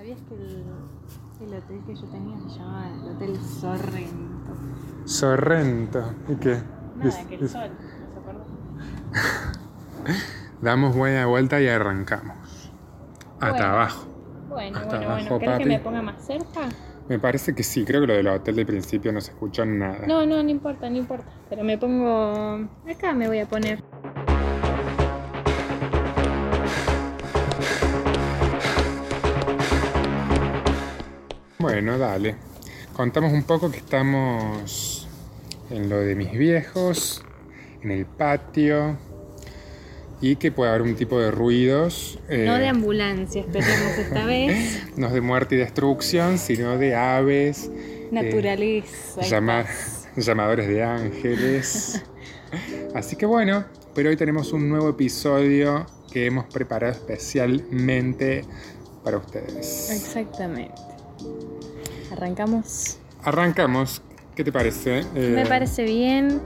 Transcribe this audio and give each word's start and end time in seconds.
¿Sabías 0.00 0.18
que 0.30 0.34
el, 0.34 0.64
el 1.42 1.54
hotel 1.58 1.82
que 1.86 1.94
yo 1.94 2.06
tenía 2.08 2.34
se 2.38 2.58
llamaba 2.58 2.88
el 2.88 3.10
Hotel 3.10 3.36
Sorrento? 3.38 4.50
Sorrento. 5.04 6.14
¿Y 6.26 6.34
qué? 6.36 6.56
Nada, 6.96 7.08
Es- 7.10 7.26
que 7.26 7.34
el 7.34 7.44
es- 7.44 7.50
sol, 7.52 7.68
¿no 8.00 8.10
se 8.10 8.18
acuerda? 8.18 8.44
Damos 10.62 10.96
buena 10.96 11.26
vuelta 11.26 11.60
y 11.60 11.68
arrancamos. 11.68 12.72
Hasta 13.40 13.50
Bueno. 13.50 13.64
abajo. 13.66 14.06
Bueno, 14.48 14.78
Hasta 14.78 14.88
bueno, 14.96 15.04
abajo, 15.12 15.22
bueno. 15.28 15.38
¿Querés 15.38 15.52
papi. 15.52 15.64
que 15.64 15.68
me 15.68 15.78
ponga 15.80 16.00
más 16.00 16.24
cerca? 16.26 16.60
Me 17.10 17.18
parece 17.18 17.54
que 17.54 17.62
sí, 17.62 17.84
creo 17.84 18.00
que 18.00 18.06
lo 18.06 18.14
del 18.14 18.28
hotel 18.28 18.56
del 18.56 18.64
principio 18.66 19.12
no 19.12 19.20
se 19.20 19.32
escuchó 19.32 19.66
nada. 19.66 20.06
No, 20.06 20.24
no, 20.24 20.42
no 20.42 20.48
importa, 20.48 20.88
no 20.88 20.96
importa. 20.96 21.26
Pero 21.50 21.62
me 21.62 21.76
pongo. 21.76 22.66
Acá 22.90 23.12
me 23.12 23.28
voy 23.28 23.40
a 23.40 23.46
poner. 23.46 23.84
Bueno, 31.72 31.98
dale. 31.98 32.34
Contamos 32.94 33.32
un 33.32 33.44
poco 33.44 33.70
que 33.70 33.78
estamos 33.78 35.08
en 35.70 35.88
lo 35.88 35.98
de 35.98 36.14
mis 36.14 36.32
viejos, 36.32 37.24
en 37.82 37.90
el 37.92 38.04
patio, 38.06 38.96
y 40.20 40.36
que 40.36 40.52
puede 40.52 40.70
haber 40.70 40.82
un 40.82 40.96
tipo 40.96 41.18
de 41.20 41.30
ruidos. 41.30 42.18
eh, 42.28 42.44
No 42.46 42.56
de 42.58 42.68
ambulancia, 42.68 43.40
esperemos 43.42 43.92
esta 43.98 44.26
vez. 44.26 44.82
no 44.96 45.08
de 45.10 45.20
muerte 45.20 45.54
y 45.54 45.58
destrucción, 45.58 46.38
sino 46.38 46.76
de 46.76 46.94
aves, 46.96 47.70
Naturaleza. 48.10 49.20
y 49.22 49.28
llama- 49.28 49.62
paz. 49.64 50.08
llamadores 50.16 50.68
de 50.68 50.82
ángeles. 50.82 52.02
Así 52.94 53.14
que 53.16 53.24
bueno, 53.26 53.64
pero 53.94 54.10
hoy 54.10 54.16
tenemos 54.16 54.52
un 54.52 54.68
nuevo 54.68 54.88
episodio 54.90 55.86
que 56.12 56.26
hemos 56.26 56.46
preparado 56.46 56.92
especialmente 56.92 58.44
para 59.04 59.18
ustedes. 59.18 59.90
Exactamente. 59.90 60.74
Arrancamos. 62.10 62.98
Arrancamos. 63.24 64.02
¿Qué 64.34 64.44
te 64.44 64.52
parece? 64.52 65.00
Eh, 65.14 65.32
Me 65.34 65.46
parece 65.46 65.84
bien. 65.84 66.40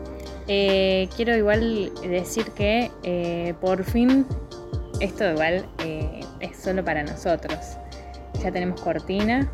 Eh, 0.48 1.08
quiero 1.16 1.34
igual 1.36 1.92
decir 2.02 2.50
que 2.50 2.90
eh, 3.02 3.54
por 3.60 3.84
fin 3.84 4.26
esto 5.00 5.28
igual 5.30 5.66
eh, 5.78 6.20
es 6.40 6.56
solo 6.56 6.84
para 6.84 7.02
nosotros. 7.02 7.58
Ya 8.42 8.50
tenemos 8.52 8.80
cortina, 8.80 9.50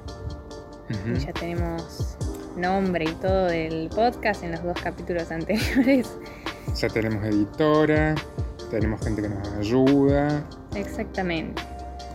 y 1.14 1.18
ya 1.20 1.32
tenemos 1.32 2.16
nombre 2.56 3.04
y 3.04 3.12
todo 3.14 3.44
del 3.46 3.88
podcast 3.90 4.42
en 4.42 4.52
los 4.52 4.62
dos 4.64 4.80
capítulos 4.82 5.30
anteriores. 5.30 6.08
Ya 6.74 6.88
tenemos 6.88 7.24
editora, 7.24 8.14
tenemos 8.70 9.00
gente 9.02 9.22
que 9.22 9.28
nos 9.28 9.46
ayuda. 9.58 10.44
Exactamente. 10.74 11.62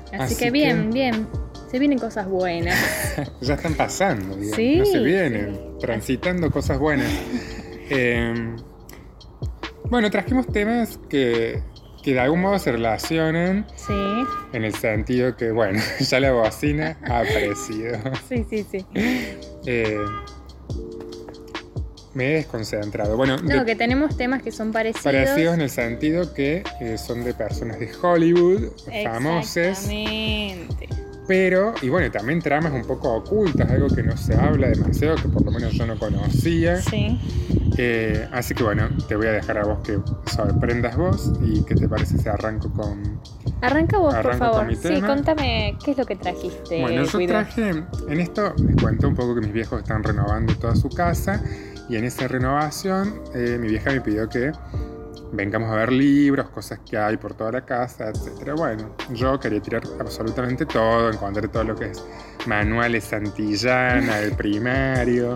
Así, 0.08 0.16
Así 0.24 0.36
que 0.36 0.46
que- 0.46 0.52
bien, 0.52 0.90
bien. 0.92 1.28
Se 1.76 1.80
vienen 1.80 2.00
cosas 2.00 2.26
buenas. 2.30 2.78
Ya 3.42 3.56
están 3.56 3.74
pasando, 3.74 4.34
digamos. 4.38 4.56
Sí, 4.56 4.78
no 4.78 4.86
se 4.86 5.00
vienen, 5.00 5.56
sí. 5.56 5.62
transitando 5.82 6.50
cosas 6.50 6.80
buenas. 6.80 7.12
Eh, 7.90 8.34
bueno, 9.90 10.10
trajimos 10.10 10.48
temas 10.48 10.98
que, 11.10 11.62
que 12.02 12.14
de 12.14 12.20
algún 12.22 12.40
modo 12.40 12.58
se 12.60 12.72
relacionan 12.72 13.68
Sí, 13.76 13.94
en 14.54 14.64
el 14.64 14.74
sentido 14.74 15.36
que, 15.36 15.52
bueno, 15.52 15.82
ya 16.00 16.22
la 16.22 16.32
bocina 16.32 16.98
ha 17.04 17.20
aparecido. 17.20 18.00
sí, 18.30 18.46
sí, 18.50 18.66
sí. 18.72 18.86
Eh, 19.66 20.00
me 22.14 22.28
he 22.32 22.34
desconcentrado. 22.36 23.18
Bueno, 23.18 23.36
de- 23.36 23.54
No, 23.54 23.66
que 23.66 23.76
tenemos 23.76 24.16
temas 24.16 24.42
que 24.42 24.54
son 24.54 24.72
parecidos. 24.72 25.04
parecidos 25.04 25.56
en 25.56 25.60
el 25.62 25.70
sentido 25.70 26.34
que 26.34 26.64
eh, 26.80 26.98
son 26.98 27.26
de 27.26 27.34
personas 27.34 27.78
de 27.82 27.90
Hollywood, 28.02 28.70
famosas. 29.04 29.90
Exactamente. 29.90 30.88
Pero, 31.28 31.74
y 31.82 31.90
bueno, 31.90 32.12
también 32.12 32.40
tramas 32.40 32.72
un 32.74 32.84
poco 32.84 33.14
ocultas, 33.14 33.70
algo 33.70 33.88
que 33.88 34.04
no 34.04 34.16
se 34.16 34.36
habla 34.36 34.68
demasiado, 34.68 35.16
que 35.16 35.28
por 35.28 35.44
lo 35.44 35.52
menos 35.52 35.74
yo 35.74 35.86
no 35.86 35.98
conocía. 35.98 36.78
Sí. 36.78 37.20
Eh, 37.78 38.28
así 38.32 38.54
que 38.54 38.64
bueno, 38.64 38.88
te 39.08 39.16
voy 39.16 39.28
a 39.28 39.32
dejar 39.32 39.58
a 39.58 39.66
vos 39.66 39.80
que 39.84 40.00
sorprendas 40.32 40.96
vos 40.96 41.34
y 41.42 41.64
qué 41.64 41.76
te 41.76 41.90
parece 41.90 42.18
si 42.18 42.30
arranco 42.30 42.72
con... 42.72 43.20
Arranca 43.62 43.98
vos, 43.98 44.14
Arranco 44.14 44.46
por 44.46 44.66
con 44.68 44.76
favor. 44.76 44.76
Sí, 44.76 45.02
contame 45.02 45.78
qué 45.84 45.92
es 45.92 45.98
lo 45.98 46.06
que 46.06 46.16
trajiste. 46.16 46.82
bueno, 46.82 47.04
yo 47.04 47.28
traje, 47.28 47.70
en 48.08 48.20
esto 48.20 48.54
les 48.58 48.76
cuento 48.82 49.08
un 49.08 49.16
poco 49.16 49.36
que 49.36 49.42
mis 49.42 49.54
viejos 49.54 49.82
están 49.82 50.04
renovando 50.04 50.56
toda 50.56 50.76
su 50.76 50.90
casa 50.90 51.42
y 51.90 51.96
en 51.98 52.06
esa 52.06 52.28
renovación 52.28 53.22
eh, 53.34 53.58
mi 53.60 53.68
vieja 53.68 53.92
me 53.92 54.02
pidió 54.02 54.30
que 54.30 54.52
vengamos 55.36 55.70
a 55.72 55.76
ver 55.76 55.92
libros, 55.92 56.50
cosas 56.50 56.80
que 56.80 56.98
hay 56.98 57.18
por 57.18 57.34
toda 57.34 57.52
la 57.52 57.66
casa, 57.66 58.10
etcétera. 58.10 58.56
Bueno, 58.56 58.96
yo 59.14 59.40
quería 59.40 59.62
tirar 59.62 59.84
absolutamente 60.00 60.66
todo, 60.66 61.12
encontré 61.12 61.48
todo 61.48 61.64
lo 61.64 61.76
que 61.76 61.92
es 61.92 62.04
manuales 62.48 63.04
Santillana, 63.06 64.20
el 64.20 64.34
primario, 64.34 65.36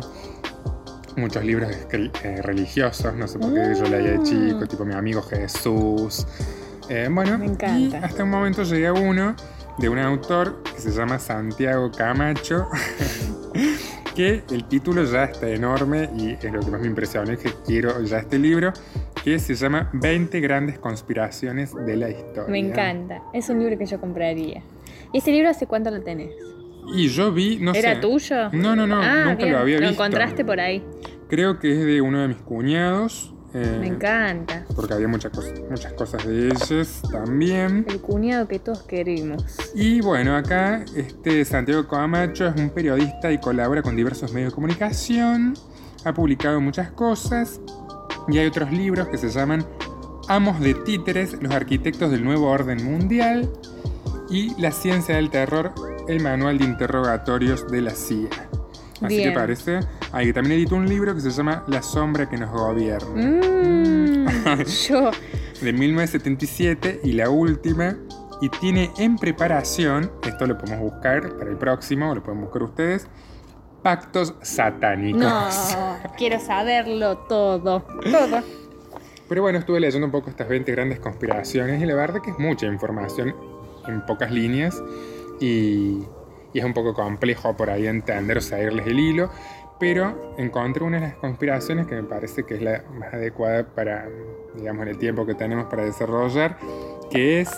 muchos 1.16 1.44
libros 1.44 1.70
eh, 1.92 2.42
religiosos, 2.42 3.14
no 3.16 3.28
sé 3.28 3.40
por 3.40 3.54
qué 3.54 3.74
yo 3.78 3.84
leía 3.86 4.12
de 4.12 4.24
chico, 4.24 4.66
tipo 4.68 4.86
mi 4.86 4.94
amigo 4.94 5.22
Jesús. 5.22 6.26
Eh, 6.90 7.08
bueno, 7.12 7.38
Me 7.38 7.46
y 7.46 7.50
encanta. 7.50 8.00
hasta 8.06 8.24
un 8.24 8.32
momento 8.32 8.64
llegué 8.64 8.88
a 8.88 8.94
uno 8.94 9.36
de 9.78 9.90
un 9.90 10.00
autor 10.00 10.64
que 10.64 10.82
se 10.82 10.92
llama 10.92 11.20
Santiago 11.20 11.92
Camacho. 11.92 12.68
que 14.20 14.44
el 14.52 14.66
título 14.66 15.06
ya 15.06 15.26
está 15.26 15.48
enorme 15.48 16.10
y 16.18 16.32
es 16.34 16.52
lo 16.52 16.60
que 16.60 16.70
más 16.72 16.82
me 16.82 16.88
impresionó 16.88 17.32
es 17.32 17.40
que 17.40 17.54
quiero 17.66 18.02
ya 18.04 18.18
este 18.18 18.38
libro 18.38 18.74
que 19.24 19.38
se 19.40 19.56
llama 19.56 19.90
20 19.94 20.40
grandes 20.40 20.80
conspiraciones 20.80 21.74
de 21.86 21.96
la 21.98 22.10
historia. 22.10 22.48
Me 22.50 22.60
encanta. 22.60 23.22
Es 23.34 23.50
un 23.50 23.60
libro 23.60 23.78
que 23.78 23.86
yo 23.86 24.00
compraría. 24.00 24.62
¿Y 25.12 25.18
ese 25.18 25.32
libro 25.32 25.50
hace 25.50 25.68
cuánto 25.68 25.92
lo 25.92 26.02
tenés? 26.02 26.32
Y 26.96 27.08
yo 27.10 27.32
vi, 27.32 27.58
no 27.60 27.74
¿Era 27.74 27.96
sé, 27.96 28.00
tuyo? 28.02 28.50
No, 28.54 28.76
no, 28.76 28.88
no, 28.88 29.00
Ah, 29.02 29.26
nunca 29.26 29.44
bien. 29.44 29.52
lo 29.54 29.60
había 29.60 29.76
Lo 29.80 29.88
visto. 29.90 30.04
encontraste 30.04 30.44
por 30.46 30.60
ahí. 30.60 30.84
Creo 31.28 31.60
que 31.60 31.72
es 31.74 31.86
de 31.86 32.02
uno 32.02 32.22
de 32.22 32.30
mis 32.30 32.38
cuñados. 32.38 33.34
eh, 33.54 33.78
Me 33.80 33.88
encanta. 33.88 34.66
Porque 34.76 34.94
había 34.94 35.08
muchas 35.08 35.32
cosas, 35.32 35.60
muchas 35.70 35.94
cosas 35.94 36.26
de 36.26 36.48
ellos 36.48 37.02
también. 37.12 37.86
El 37.90 38.00
cuñado 38.00 38.48
que 38.48 38.60
todos 38.60 38.84
queremos. 38.84 39.44
Y 39.76 40.02
bueno, 40.02 40.36
acá 40.36 40.84
este 40.96 41.44
Santiago 41.46 41.88
Camacho 41.88 42.48
es 42.48 42.56
un 42.60 42.70
periodista 42.70 43.32
y 43.32 43.40
colabora 43.40 43.82
con 43.82 43.96
diversos 43.96 44.34
medios 44.34 44.52
de 44.52 44.56
comunicación. 44.56 45.56
Ha 46.06 46.14
publicado 46.14 46.62
muchas 46.62 46.92
cosas. 46.92 47.60
Y 48.32 48.38
hay 48.38 48.48
otros 48.48 48.72
libros 48.72 49.08
que 49.08 49.18
se 49.18 49.30
llaman 49.30 49.66
Amos 50.28 50.60
de 50.60 50.74
Títeres, 50.74 51.42
los 51.42 51.52
arquitectos 51.54 52.12
del 52.12 52.24
nuevo 52.24 52.48
orden 52.50 52.84
mundial. 52.84 53.50
Y 54.30 54.60
La 54.62 54.72
ciencia 54.72 55.16
del 55.16 55.30
terror, 55.32 55.74
el 56.08 56.22
manual 56.22 56.60
de 56.60 56.66
interrogatorios 56.66 57.68
de 57.72 57.82
la 57.82 57.92
CIA. 57.92 58.30
Así 59.02 59.16
Bien. 59.16 59.30
que 59.30 59.36
parece. 59.36 59.80
Ahí 60.12 60.32
también 60.34 60.60
editó 60.60 60.76
un 60.76 60.88
libro 60.88 61.16
que 61.16 61.22
se 61.22 61.32
llama 61.32 61.64
La 61.68 61.82
sombra 61.82 62.30
que 62.30 62.38
nos 62.38 62.52
gobierna. 62.52 63.10
Mmm, 63.16 64.28
yo. 64.88 65.12
de 65.62 65.74
1977 65.74 67.02
y 67.04 67.14
la 67.14 67.30
última. 67.30 67.96
Y 68.42 68.50
tiene 68.50 68.92
en 68.98 69.18
preparación, 69.18 70.12
esto 70.26 70.46
lo 70.46 70.58
podemos 70.58 70.80
buscar 70.94 71.38
para 71.38 71.50
el 71.50 71.58
próximo, 71.58 72.14
lo 72.16 72.24
pueden 72.24 72.40
buscar 72.40 72.64
ustedes, 72.64 73.08
pactos 73.82 74.34
satánicos. 74.42 75.22
No, 75.22 75.50
quiero 76.18 76.40
saberlo 76.40 77.18
todo. 77.18 77.82
Todo. 77.82 78.44
Pero 79.28 79.44
bueno, 79.44 79.60
estuve 79.60 79.80
leyendo 79.80 80.06
un 80.06 80.12
poco 80.12 80.30
estas 80.30 80.48
20 80.48 80.72
grandes 80.72 81.00
conspiraciones 81.00 81.82
y 81.82 81.86
la 81.86 81.96
verdad 81.96 82.22
que 82.22 82.32
es 82.32 82.40
mucha 82.40 82.66
información 82.66 83.36
en 83.88 84.06
pocas 84.06 84.32
líneas 84.32 84.82
y, 85.40 86.04
y 86.52 86.60
es 86.60 86.66
un 86.66 86.74
poco 86.74 86.94
complejo 86.94 87.56
por 87.56 87.70
ahí 87.70 87.86
entender 87.86 88.38
o 88.38 88.42
seguirles 88.42 88.88
el 88.88 89.00
hilo. 89.00 89.30
Pero 89.80 90.34
encontré 90.38 90.84
una 90.84 91.00
de 91.00 91.08
las 91.08 91.16
conspiraciones 91.16 91.88
que 91.88 91.96
me 91.96 92.04
parece 92.04 92.44
que 92.44 92.56
es 92.56 92.62
la 92.62 92.84
más 93.00 93.14
adecuada 93.14 93.64
para, 93.64 94.10
digamos, 94.56 94.84
en 94.84 94.90
el 94.90 94.98
tiempo 94.98 95.26
que 95.26 95.36
tenemos 95.36 95.68
para 95.68 95.86
desarrollar, 95.86 96.58
que 97.10 97.40
es 97.40 97.50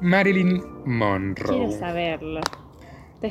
Marilyn 0.00 0.64
Monroe. 0.84 1.66
Quiero 1.66 1.78
saberlo. 1.78 2.40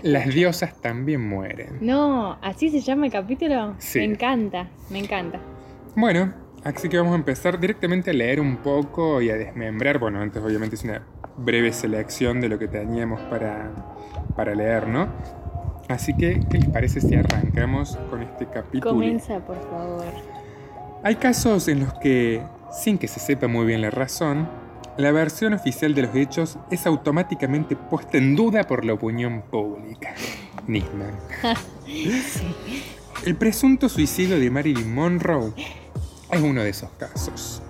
Las 0.04 0.28
diosas 0.34 0.80
también 0.82 1.28
mueren. 1.28 1.78
No, 1.82 2.38
¿así 2.42 2.70
se 2.70 2.82
llama 2.82 3.08
el 3.08 3.12
capítulo? 3.12 3.76
Sí. 3.80 4.00
Me 4.00 4.06
encanta, 4.06 4.68
me 4.90 5.00
encanta. 5.00 5.40
Bueno, 5.96 6.34
así 6.64 6.90
que 6.90 6.98
vamos 6.98 7.14
a 7.14 7.16
empezar 7.16 7.60
directamente 7.60 8.12
a 8.12 8.14
leer 8.14 8.40
un 8.40 8.58
poco 8.58 9.22
y 9.22 9.30
a 9.30 9.36
desmembrar. 9.36 10.00
Bueno, 10.00 10.22
antes 10.22 10.42
obviamente 10.44 10.76
es 10.76 10.84
una 10.84 11.02
breve 11.38 11.72
selección 11.72 12.42
de 12.42 12.50
lo 12.50 12.60
que 12.60 12.68
teníamos 12.68 13.20
para, 13.22 13.72
para 14.36 14.54
leer, 14.54 14.88
¿no? 14.88 15.08
Así 15.88 16.16
que, 16.16 16.40
¿qué 16.52 16.60
les 16.60 16.70
parece 16.70 17.02
si 17.02 17.16
arrancamos 17.16 17.98
con 18.12 18.22
este 18.22 18.46
capítulo? 18.46 18.94
Comienza, 18.94 19.40
por 19.40 19.60
favor. 19.70 20.06
Hay 21.02 21.16
casos 21.16 21.68
en 21.68 21.80
los 21.80 21.94
que, 21.96 22.44
sin 22.72 23.00
que 23.00 23.08
se 23.08 23.20
sepa 23.20 23.48
muy 23.48 23.66
bien 23.66 23.82
la 23.82 23.90
razón, 23.90 24.48
la 25.00 25.14
versión 25.14 25.54
oficial 25.54 25.96
de 25.96 26.02
los 26.02 26.14
hechos 26.14 26.58
es 26.70 26.86
automáticamente 26.86 27.78
puesta 27.78 28.18
en 28.18 28.36
duda 28.36 28.66
por 28.66 28.84
la 28.84 28.96
opinión 28.96 29.44
pública. 29.50 30.14
Nisman. 30.68 31.14
El 33.26 33.36
presunto 33.38 33.88
suicidio 33.88 34.38
de 34.38 34.52
Marilyn 34.52 34.94
Monroe 34.94 35.54
es 36.30 36.42
uno 36.42 36.64
de 36.64 36.72
esos 36.72 36.90
casos. 37.00 37.62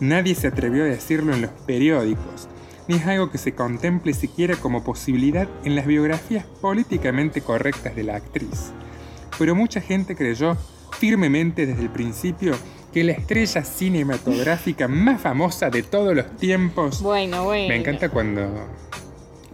Nadie 0.00 0.34
se 0.34 0.48
atrevió 0.48 0.82
a 0.82 0.88
decirlo 0.88 1.32
en 1.32 1.40
los 1.42 1.50
periódicos. 1.66 2.46
ni 2.88 2.96
es 2.96 3.06
algo 3.06 3.30
que 3.30 3.38
se 3.38 3.54
contemple 3.54 4.12
siquiera 4.12 4.54
como 4.56 4.84
posibilidad 4.84 5.48
en 5.64 5.76
las 5.76 5.86
biografías 5.86 6.44
políticamente 6.60 7.40
correctas 7.40 7.96
de 7.96 8.04
la 8.04 8.16
actriz. 8.16 8.70
Pero 9.38 9.54
mucha 9.54 9.80
gente 9.80 10.14
creyó 10.14 10.58
firmemente 10.98 11.64
desde 11.64 11.80
el 11.80 11.90
principio 11.90 12.54
que 12.92 13.04
la 13.04 13.12
estrella 13.12 13.62
cinematográfica 13.64 14.88
más 14.88 15.20
famosa 15.20 15.70
de 15.70 15.82
todos 15.82 16.14
los 16.14 16.36
tiempos... 16.36 17.02
Bueno, 17.02 17.44
bueno. 17.44 17.68
Me 17.68 17.76
encanta 17.76 18.08
cuando 18.08 18.48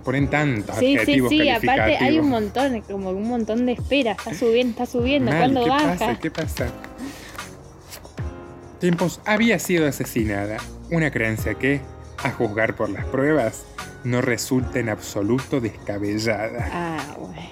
ponen 0.04 0.28
tantos 0.28 0.76
Sí, 0.76 0.86
sí, 0.86 0.96
adjetivos 0.98 1.30
sí, 1.30 1.48
aparte 1.48 1.96
hay 1.96 2.18
un 2.18 2.28
montón, 2.28 2.80
como 2.82 3.10
un 3.10 3.28
montón 3.28 3.66
de 3.66 3.72
espera. 3.72 4.12
Está 4.12 4.34
subiendo, 4.34 4.70
está 4.70 4.86
subiendo. 4.86 5.30
Mal, 5.30 5.40
¿Cuándo 5.40 5.64
¿qué 5.64 5.70
baja? 5.70 5.86
pasa? 5.86 6.18
¿Qué 6.20 6.30
pasa? 6.30 6.66
Tiempos 8.80 9.20
había 9.24 9.58
sido 9.58 9.86
asesinada. 9.86 10.58
Una 10.90 11.10
creencia 11.10 11.54
que, 11.54 11.80
a 12.22 12.30
juzgar 12.30 12.74
por 12.74 12.90
las 12.90 13.04
pruebas, 13.06 13.64
no 14.04 14.20
resulta 14.20 14.78
en 14.80 14.88
absoluto 14.88 15.60
descabellada. 15.60 16.68
Ah, 16.72 17.16
bueno. 17.18 17.42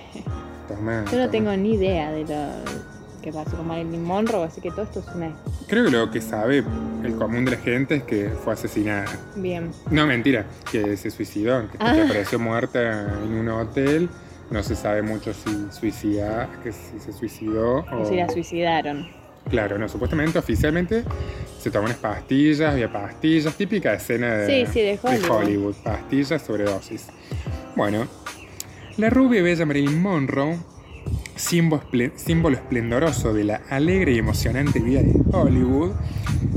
Toma, 0.69 1.05
Yo 1.11 1.19
no 1.19 1.31
tengo 1.31 1.57
ni 1.57 1.75
idea 1.75 2.13
de 2.13 2.25
lo 2.25 3.00
que 3.21 3.33
pasó 3.33 3.57
con 3.57 3.67
Marilyn 3.69 4.03
Monroe, 4.03 4.45
así 4.45 4.61
que 4.61 4.71
todo 4.71 4.83
esto 4.83 5.01
es 5.01 5.15
una... 5.15 5.33
Creo 5.69 5.85
que 5.85 5.91
lo 5.91 6.11
que 6.11 6.21
sabe 6.21 6.65
el 7.05 7.15
común 7.17 7.45
de 7.45 7.53
la 7.53 7.57
gente 7.59 7.97
es 7.97 8.03
que 8.05 8.29
fue 8.45 8.53
asesinada. 8.55 9.07
Bien. 9.37 9.71
No, 9.91 10.07
mentira, 10.07 10.47
que 10.71 10.97
se 10.97 11.11
suicidó, 11.11 11.71
que, 11.71 11.77
Ah. 11.81 11.95
apareció 12.05 12.39
muerta 12.39 13.15
en 13.25 13.33
un 13.35 13.49
hotel. 13.49 14.09
No 14.51 14.63
se 14.65 14.75
sabe 14.75 15.03
mucho 15.03 15.33
si 15.33 15.51
suicida, 15.79 16.49
que 16.65 16.73
si 16.73 16.99
se 16.99 17.13
suicidó 17.13 17.85
O 17.93 18.03
o... 18.03 18.05
si 18.09 18.17
la 18.17 18.29
suicidaron. 18.29 19.07
Claro, 19.49 19.79
no, 19.79 19.89
supuestamente 19.89 20.39
oficialmente 20.39 21.05
se 21.61 21.71
tomó 21.71 21.87
unas 21.87 21.97
pastillas, 21.99 22.73
había 22.73 22.93
pastillas, 22.93 23.55
típica 23.55 23.95
escena 23.95 24.35
de, 24.35 24.67
Sí, 24.67 24.73
sí, 24.73 24.81
de 24.81 24.99
Hollywood. 25.29 25.75
pastillas, 25.83 26.43
sobredosis. 26.43 27.07
Bueno, 27.77 28.07
la 28.97 29.09
rubia 29.09 29.43
bella 29.43 29.65
Marilyn 29.65 30.01
Monroe, 30.03 30.59
símbolo, 31.37 31.83
esple- 31.83 32.13
símbolo 32.17 32.57
esplendoroso 32.57 33.33
de 33.33 33.45
la 33.45 33.63
alegre 33.71 34.13
y 34.13 34.19
emocionante 34.19 34.79
vida 34.81 35.03
de 35.03 35.15
Hollywood, 35.33 35.93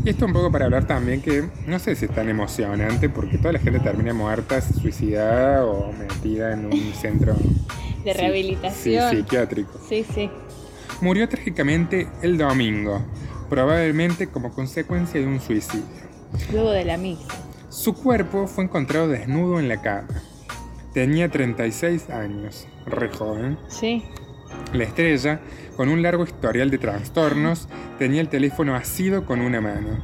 y 0.03 0.09
esto 0.09 0.25
un 0.25 0.33
poco 0.33 0.51
para 0.51 0.65
hablar 0.65 0.85
también 0.87 1.21
que 1.21 1.45
no 1.67 1.79
sé 1.79 1.95
si 1.95 2.05
es 2.05 2.11
tan 2.11 2.27
emocionante 2.29 3.07
porque 3.09 3.37
toda 3.37 3.53
la 3.53 3.59
gente 3.59 3.79
termina 3.79 4.13
muerta, 4.13 4.59
suicidada 4.61 5.65
o 5.65 5.93
metida 5.93 6.53
en 6.53 6.65
un 6.65 6.93
centro 7.01 7.33
De 8.03 8.11
sí- 8.13 8.19
rehabilitación. 8.19 9.09
sí, 9.11 9.15
psiquiátrico. 9.17 9.79
Sí, 9.87 10.05
sí. 10.13 10.29
Murió 11.01 11.27
trágicamente 11.29 12.07
el 12.21 12.37
domingo, 12.37 13.01
probablemente 13.49 14.27
como 14.27 14.51
consecuencia 14.53 15.19
de 15.19 15.27
un 15.27 15.39
suicidio. 15.39 15.85
Luego 16.51 16.71
de 16.71 16.85
la 16.85 16.97
misa. 16.97 17.27
Su 17.69 17.93
cuerpo 17.93 18.47
fue 18.47 18.65
encontrado 18.65 19.07
desnudo 19.07 19.59
en 19.59 19.67
la 19.67 19.81
cama. 19.81 20.07
Tenía 20.93 21.29
36 21.29 22.09
años, 22.09 22.67
re 22.85 23.09
joven. 23.09 23.57
Sí. 23.67 24.03
La 24.73 24.83
estrella, 24.83 25.39
con 25.75 25.89
un 25.89 26.01
largo 26.01 26.23
historial 26.23 26.71
de 26.71 26.77
trastornos, 26.77 27.67
tenía 27.99 28.21
el 28.21 28.29
teléfono 28.29 28.75
asido 28.75 29.25
con 29.25 29.41
una 29.41 29.61
mano. 29.61 30.03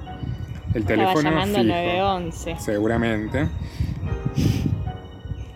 El 0.73 0.83
Estaba 0.83 0.85
teléfono 1.13 1.21
llamando 1.29 1.57
fijo, 1.59 1.67
911. 1.67 2.55
seguramente. 2.59 3.47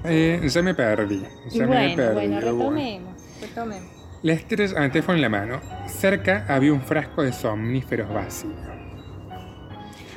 Eh, 0.04 0.42
ya 0.50 0.62
me 0.62 0.74
perdí. 0.74 1.24
Ya 1.52 1.62
me 1.62 1.68
bueno, 1.68 1.96
perdido. 1.96 2.14
bueno, 2.14 2.56
bueno. 2.56 2.60
retomemos. 2.74 3.14
Retomemos. 3.42 3.90
La 4.24 4.34
estrella, 4.34 4.74
ah, 4.78 4.86
el 4.86 4.92
teléfono 4.92 5.16
en 5.16 5.22
la 5.22 5.30
mano. 5.30 5.62
Cerca 5.88 6.46
había 6.48 6.74
un 6.74 6.82
frasco 6.82 7.24
de 7.24 7.32
somníferos 7.34 8.12
vacío. 8.14 8.50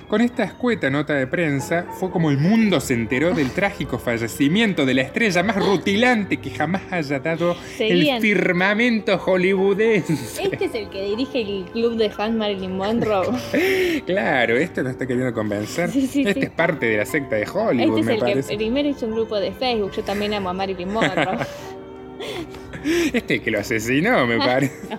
Con 0.08 0.20
esta 0.20 0.44
escueta 0.44 0.88
nota 0.88 1.14
de 1.14 1.26
prensa 1.26 1.85
fue 1.99 2.12
como 2.12 2.31
el 2.31 2.38
mundo 2.38 2.81
se 2.81 2.94
enteró 2.94 3.35
del 3.35 3.50
trágico 3.50 3.99
fallecimiento 3.99 4.87
de 4.87 4.94
la 4.94 5.03
estrella 5.03 5.43
más 5.43 5.56
rutilante 5.56 6.37
que 6.37 6.50
jamás 6.50 6.82
haya 6.93 7.19
dado 7.19 7.56
Seguían. 7.76 8.17
el 8.17 8.23
firmamento 8.23 9.19
hollywoodense. 9.19 10.44
Este 10.44 10.67
es 10.67 10.75
el 10.76 10.91
que 10.91 11.03
dirige 11.03 11.41
el 11.41 11.64
club 11.73 11.97
de 11.97 12.11
fans 12.11 12.37
Marilyn 12.37 12.76
Monroe. 12.76 13.26
Claro, 14.06 14.56
esto 14.56 14.82
lo 14.82 14.91
está 14.91 15.06
queriendo 15.06 15.32
convencer. 15.35 15.91
Sí, 15.91 16.06
sí, 16.06 16.20
este 16.20 16.35
sí. 16.35 16.41
es 16.47 16.50
parte 16.50 16.87
de 16.87 16.99
la 16.99 17.06
secta 17.06 17.35
de 17.37 17.49
Hollywood, 17.49 17.99
Este 17.99 18.00
es 18.00 18.23
me 18.23 18.31
el 18.31 18.44
que 18.47 18.56
primero 18.56 18.88
hizo 18.88 19.06
un 19.06 19.12
grupo 19.12 19.37
de 19.37 19.50
Facebook. 19.52 19.91
Yo 19.93 20.05
también 20.05 20.35
amo 20.35 20.50
a 20.50 20.52
Marilyn 20.52 20.93
Monroe. 20.93 21.38
Este 23.12 23.41
que 23.41 23.50
lo 23.50 23.59
asesinó, 23.59 24.26
me 24.26 24.38
parece. 24.38 24.97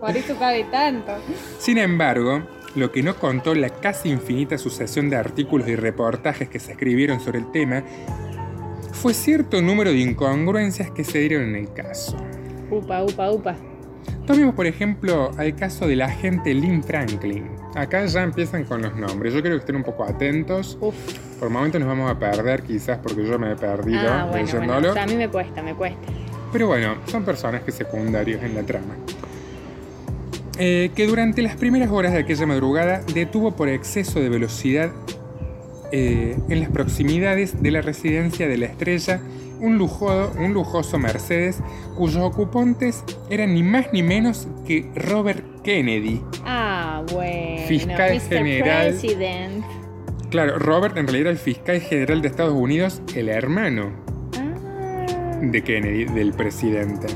Por 0.00 0.16
eso 0.16 0.36
cabe 0.38 0.64
tanto. 0.70 1.12
Sin 1.58 1.76
embargo, 1.76 2.42
lo 2.76 2.92
que 2.92 3.02
no 3.02 3.16
contó 3.16 3.54
la 3.54 3.70
casi 3.70 4.10
infinita 4.10 4.58
sucesión 4.58 5.08
de 5.10 5.16
artículos 5.16 5.66
y 5.68 5.76
reportajes 5.76 6.48
que 6.48 6.60
se 6.60 6.72
escribieron 6.72 7.20
sobre 7.20 7.38
el 7.38 7.50
tema 7.50 7.82
fue 8.92 9.14
cierto 9.14 9.60
número 9.62 9.90
de 9.90 9.98
incongruencias 9.98 10.90
que 10.90 11.04
se 11.04 11.18
dieron 11.20 11.48
en 11.48 11.56
el 11.56 11.72
caso. 11.72 12.16
Upa, 12.70 13.02
upa, 13.04 13.30
upa. 13.30 13.56
Tomemos 14.26 14.54
por 14.54 14.66
ejemplo 14.66 15.30
al 15.36 15.54
caso 15.54 15.86
del 15.86 16.02
agente 16.02 16.52
Lynn 16.52 16.82
Franklin. 16.82 17.48
Acá 17.74 18.04
ya 18.06 18.22
empiezan 18.22 18.64
con 18.64 18.82
los 18.82 18.94
nombres. 18.96 19.34
Yo 19.34 19.40
quiero 19.40 19.56
que 19.56 19.60
estén 19.60 19.76
un 19.76 19.84
poco 19.84 20.04
atentos. 20.04 20.76
Uf. 20.80 20.94
Por 21.38 21.50
momentos 21.50 21.80
nos 21.80 21.88
vamos 21.88 22.10
a 22.10 22.18
perder 22.18 22.62
quizás 22.62 22.98
porque 22.98 23.24
yo 23.24 23.38
me 23.38 23.52
he 23.52 23.56
perdido 23.56 24.00
Ah, 24.00 24.26
bueno, 24.30 24.48
bueno. 24.58 24.90
O 24.90 24.92
sea, 24.92 25.02
a 25.04 25.06
mí 25.06 25.16
me 25.16 25.28
cuesta, 25.28 25.62
me 25.62 25.74
cuesta. 25.74 26.00
Pero 26.52 26.68
bueno, 26.68 26.96
son 27.06 27.24
personajes 27.24 27.74
secundarios 27.74 28.42
en 28.42 28.54
la 28.54 28.62
trama. 28.62 28.94
Eh, 30.58 30.90
que 30.94 31.06
durante 31.06 31.42
las 31.42 31.56
primeras 31.56 31.90
horas 31.90 32.12
de 32.12 32.20
aquella 32.20 32.46
madrugada 32.46 33.02
detuvo 33.12 33.54
por 33.56 33.68
exceso 33.68 34.20
de 34.20 34.28
velocidad 34.30 34.90
eh, 35.92 36.36
en 36.48 36.60
las 36.60 36.70
proximidades 36.70 37.62
de 37.62 37.70
la 37.70 37.82
residencia 37.82 38.48
de 38.48 38.56
la 38.56 38.66
estrella 38.66 39.20
un, 39.60 39.76
lujo- 39.78 40.30
un 40.38 40.54
lujoso 40.54 40.98
Mercedes 40.98 41.58
cuyos 41.94 42.22
ocupantes 42.22 43.04
eran 43.30 43.54
ni 43.54 43.62
más 43.62 43.86
ni 43.92 44.02
menos 44.02 44.48
que 44.66 44.86
Robert 44.94 45.44
Kennedy. 45.62 46.22
Ah, 46.44 47.02
bueno. 47.12 47.62
Fiscal 47.68 48.14
Mr. 48.14 48.20
General. 48.28 48.88
President. 48.88 49.64
Claro, 50.30 50.58
Robert 50.58 50.96
en 50.96 51.06
realidad 51.06 51.20
era 51.22 51.30
el 51.32 51.38
fiscal 51.38 51.80
general 51.80 52.20
de 52.22 52.28
Estados 52.28 52.54
Unidos, 52.54 53.00
el 53.14 53.28
hermano 53.28 53.90
Ah, 54.38 55.38
de 55.42 55.62
Kennedy, 55.62 56.04
del 56.06 56.32
presidente. 56.32 57.06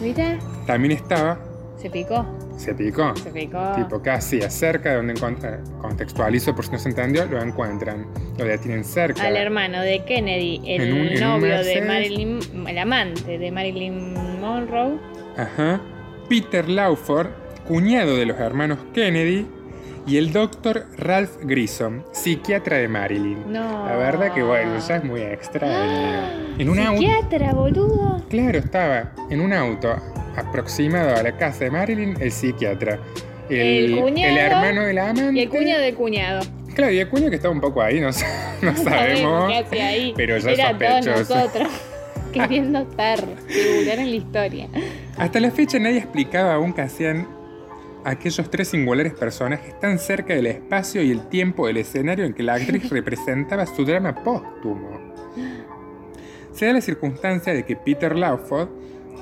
mira, 0.00 0.38
También 0.66 0.92
estaba, 0.92 1.38
se 1.80 1.88
picó, 1.90 2.26
se 2.56 2.74
picó, 2.74 3.14
se 3.16 3.30
picó. 3.30 3.72
Tipo 3.76 4.00
casi 4.02 4.40
cerca 4.42 4.90
de 4.90 4.96
donde 4.96 5.12
encuentra, 5.14 5.60
contextualizo 5.80 6.54
por 6.54 6.64
si 6.64 6.72
no 6.72 6.78
se 6.78 6.88
entendió, 6.88 7.26
lo 7.26 7.40
encuentran, 7.42 8.06
lo 8.38 8.44
detienen 8.44 8.84
cerca. 8.84 9.22
Al 9.26 9.36
hermano 9.36 9.80
de 9.82 10.04
Kennedy, 10.04 10.60
el 10.66 10.82
En 10.82 10.92
un- 10.92 10.98
en 11.08 11.14
un 11.14 11.20
novio 11.20 11.62
de. 11.64 11.82
Marilyn, 11.82 12.38
el 12.68 12.78
amante 12.78 13.38
de 13.38 13.50
Marilyn 13.50 14.14
Monroe. 14.40 14.98
Ajá. 15.36 15.80
Peter 16.28 16.68
Lawford, 16.68 17.28
cuñado 17.66 18.16
de 18.16 18.26
los 18.26 18.38
hermanos 18.38 18.78
Kennedy, 18.94 19.46
y 20.06 20.16
el 20.18 20.32
doctor 20.32 20.84
Ralph 20.98 21.30
Grissom, 21.42 22.02
psiquiatra 22.12 22.76
de 22.78 22.88
Marilyn. 22.88 23.52
No. 23.52 23.86
La 23.86 23.96
verdad 23.96 24.32
que 24.34 24.42
bueno, 24.42 24.78
ya 24.86 24.96
es 24.96 25.04
muy 25.04 25.20
extraño. 25.22 26.54
En 26.58 26.68
un 26.68 26.78
auto. 26.78 27.00
Psiquiatra, 27.00 27.52
boludo. 27.54 28.22
Claro, 28.28 28.58
estaba 28.58 29.12
en 29.30 29.40
un 29.40 29.52
auto 29.52 29.94
aproximado 30.36 31.16
a 31.16 31.22
la 31.22 31.36
casa 31.36 31.64
de 31.64 31.70
Marilyn, 31.70 32.16
el 32.20 32.30
psiquiatra. 32.32 32.98
El 33.48 33.98
cuñado 34.00 34.32
el 34.32 34.38
hermano 34.38 34.82
de 34.82 34.92
la 34.94 35.10
amante. 35.10 35.38
Y 35.38 35.42
el 35.42 35.48
cuñado 35.48 35.80
del 35.82 35.94
cuñado. 35.94 36.42
Claro, 36.74 36.92
y 36.92 36.98
el 36.98 37.08
cuñado 37.08 37.30
que 37.30 37.36
estaba 37.36 37.54
un 37.54 37.60
poco 37.60 37.80
ahí, 37.82 38.00
no, 38.00 38.12
sa- 38.12 38.26
no 38.62 38.76
sabemos. 38.76 39.50
qué 39.50 39.58
hacía 39.58 39.86
ahí. 39.88 40.12
pero 40.16 40.38
ya 40.38 40.50
Era 40.50 40.78
todos 40.78 41.04
sospechoso. 41.04 41.34
nosotros 41.34 41.68
queriendo 42.32 42.78
estar, 42.80 43.24
en 43.48 44.10
la 44.10 44.16
historia. 44.16 44.68
Hasta 45.16 45.38
la 45.40 45.50
fecha 45.50 45.78
nadie 45.78 45.98
explicaba 45.98 46.54
aún 46.54 46.72
qué 46.72 46.82
hacían 46.82 47.28
aquellos 48.04 48.50
tres 48.50 48.68
singulares 48.68 49.14
personajes 49.14 49.78
tan 49.80 49.98
cerca 49.98 50.34
del 50.34 50.46
espacio 50.46 51.02
y 51.02 51.10
el 51.10 51.28
tiempo 51.28 51.66
del 51.66 51.78
escenario 51.78 52.24
en 52.24 52.34
que 52.34 52.42
la 52.42 52.54
actriz 52.54 52.88
representaba 52.90 53.66
su 53.66 53.84
drama 53.84 54.14
póstumo. 54.22 55.14
Se 56.52 56.66
da 56.66 56.74
la 56.74 56.80
circunstancia 56.80 57.52
de 57.52 57.64
que 57.64 57.76
Peter 57.76 58.14
Lawford, 58.14 58.68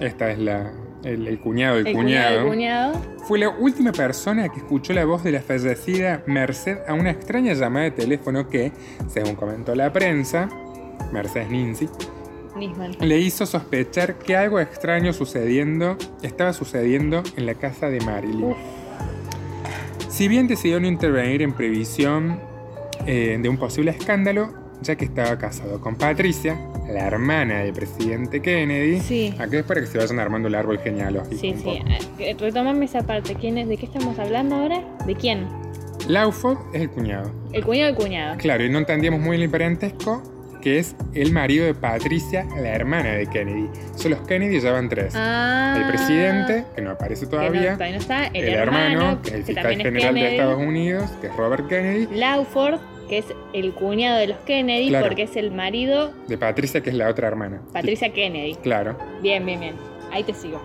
esta 0.00 0.30
es 0.30 0.38
la, 0.38 0.72
el, 1.04 1.26
el 1.26 1.40
cuñado 1.40 1.76
del 1.76 1.86
El 1.86 1.94
cuñado, 1.94 2.46
cuñado. 2.46 2.92
fue 3.26 3.38
la 3.38 3.48
última 3.48 3.92
persona 3.92 4.48
que 4.48 4.58
escuchó 4.58 4.92
la 4.92 5.04
voz 5.04 5.24
de 5.24 5.32
la 5.32 5.40
fallecida 5.40 6.22
Merced 6.26 6.78
a 6.86 6.94
una 6.94 7.10
extraña 7.10 7.54
llamada 7.54 7.84
de 7.84 7.90
teléfono 7.92 8.48
que, 8.48 8.72
según 9.08 9.34
comentó 9.34 9.74
la 9.74 9.92
prensa, 9.92 10.48
Mercedes 11.12 11.48
Nincy, 11.50 11.88
Nisman. 12.56 12.96
le 13.00 13.18
hizo 13.18 13.46
sospechar 13.46 14.18
que 14.18 14.36
algo 14.36 14.60
extraño 14.60 15.12
sucediendo 15.12 15.96
estaba 16.22 16.52
sucediendo 16.52 17.22
en 17.36 17.46
la 17.46 17.54
casa 17.54 17.88
de 17.88 18.00
Marilyn. 18.00 18.44
Uf. 18.44 18.56
Si 20.08 20.28
bien 20.28 20.46
decidió 20.46 20.78
no 20.80 20.86
intervenir 20.86 21.42
en 21.42 21.52
previsión 21.52 22.38
eh, 23.06 23.38
de 23.40 23.48
un 23.48 23.56
posible 23.56 23.90
escándalo, 23.92 24.52
ya 24.82 24.96
que 24.96 25.04
estaba 25.04 25.38
casado 25.38 25.80
con 25.80 25.96
Patricia, 25.96 26.58
la 26.88 27.06
hermana 27.06 27.60
del 27.60 27.72
presidente 27.72 28.42
Kennedy, 28.42 29.00
Sí. 29.00 29.34
aquí 29.38 29.56
es 29.56 29.62
para 29.64 29.80
que 29.80 29.86
se 29.86 29.96
vayan 29.98 30.18
armando 30.18 30.48
el 30.48 30.54
árbol 30.54 30.78
genealógico. 30.80 31.36
Sí, 31.40 31.54
sí. 31.56 31.62
poco. 31.64 31.78
Eh, 32.18 32.36
Retomame 32.38 32.84
esa 32.84 33.02
parte. 33.02 33.34
¿Quién 33.36 33.58
es? 33.58 33.68
¿De 33.68 33.76
qué 33.76 33.86
estamos 33.86 34.18
hablando 34.18 34.56
ahora? 34.56 34.82
¿De 35.06 35.14
quién? 35.14 35.46
Lauford 36.08 36.58
es 36.74 36.82
el 36.82 36.90
cuñado. 36.90 37.30
El 37.52 37.64
cuñado 37.64 37.86
del 37.94 37.96
cuñado. 37.96 38.36
Claro, 38.38 38.64
y 38.64 38.68
no 38.68 38.78
entendíamos 38.78 39.20
muy 39.20 39.36
bien 39.36 39.42
el 39.44 39.50
parentesco, 39.50 40.22
que 40.62 40.78
es 40.78 40.96
el 41.12 41.32
marido 41.32 41.66
de 41.66 41.74
Patricia, 41.74 42.46
la 42.56 42.70
hermana 42.70 43.10
de 43.10 43.26
Kennedy. 43.26 43.68
Son 43.96 44.12
los 44.12 44.20
Kennedy, 44.20 44.60
ya 44.60 44.72
van 44.72 44.88
tres. 44.88 45.12
Ah, 45.14 45.74
El 45.78 45.88
presidente, 45.88 46.64
que 46.74 46.80
no 46.80 46.92
aparece 46.92 47.26
que 47.28 47.36
no, 47.36 47.42
todavía. 47.42 47.76
no 47.76 47.84
está. 47.84 48.26
El, 48.28 48.44
el 48.44 48.54
hermano, 48.54 49.20
que 49.22 49.28
es 49.30 49.34
el 49.34 49.44
fiscal 49.44 49.72
es 49.72 49.78
general 49.78 50.14
de. 50.14 50.30
Estados 50.32 50.58
Unidos, 50.58 51.10
que 51.20 51.26
es 51.26 51.36
Robert 51.36 51.68
Kennedy. 51.68 52.08
Lawford, 52.16 52.78
que 53.08 53.18
es 53.18 53.26
el 53.52 53.72
cuñado 53.74 54.18
de 54.18 54.28
los 54.28 54.38
Kennedy, 54.46 54.88
Claro. 54.88 55.06
porque 55.08 55.24
es 55.24 55.36
el 55.36 55.50
marido 55.50 56.12
De 56.28 56.38
Patricia, 56.38 56.80
que 56.80 56.90
es 56.90 56.96
la 56.96 57.08
otra 57.10 57.28
hermana. 57.28 57.60
Patricia 57.72 58.12
Kennedy. 58.12 58.54
Claro. 58.62 58.96
Bien, 59.20 59.44
bien, 59.44 59.60
bien. 59.60 59.74
Ahí 60.12 60.22
te 60.22 60.32
sigo. 60.32 60.62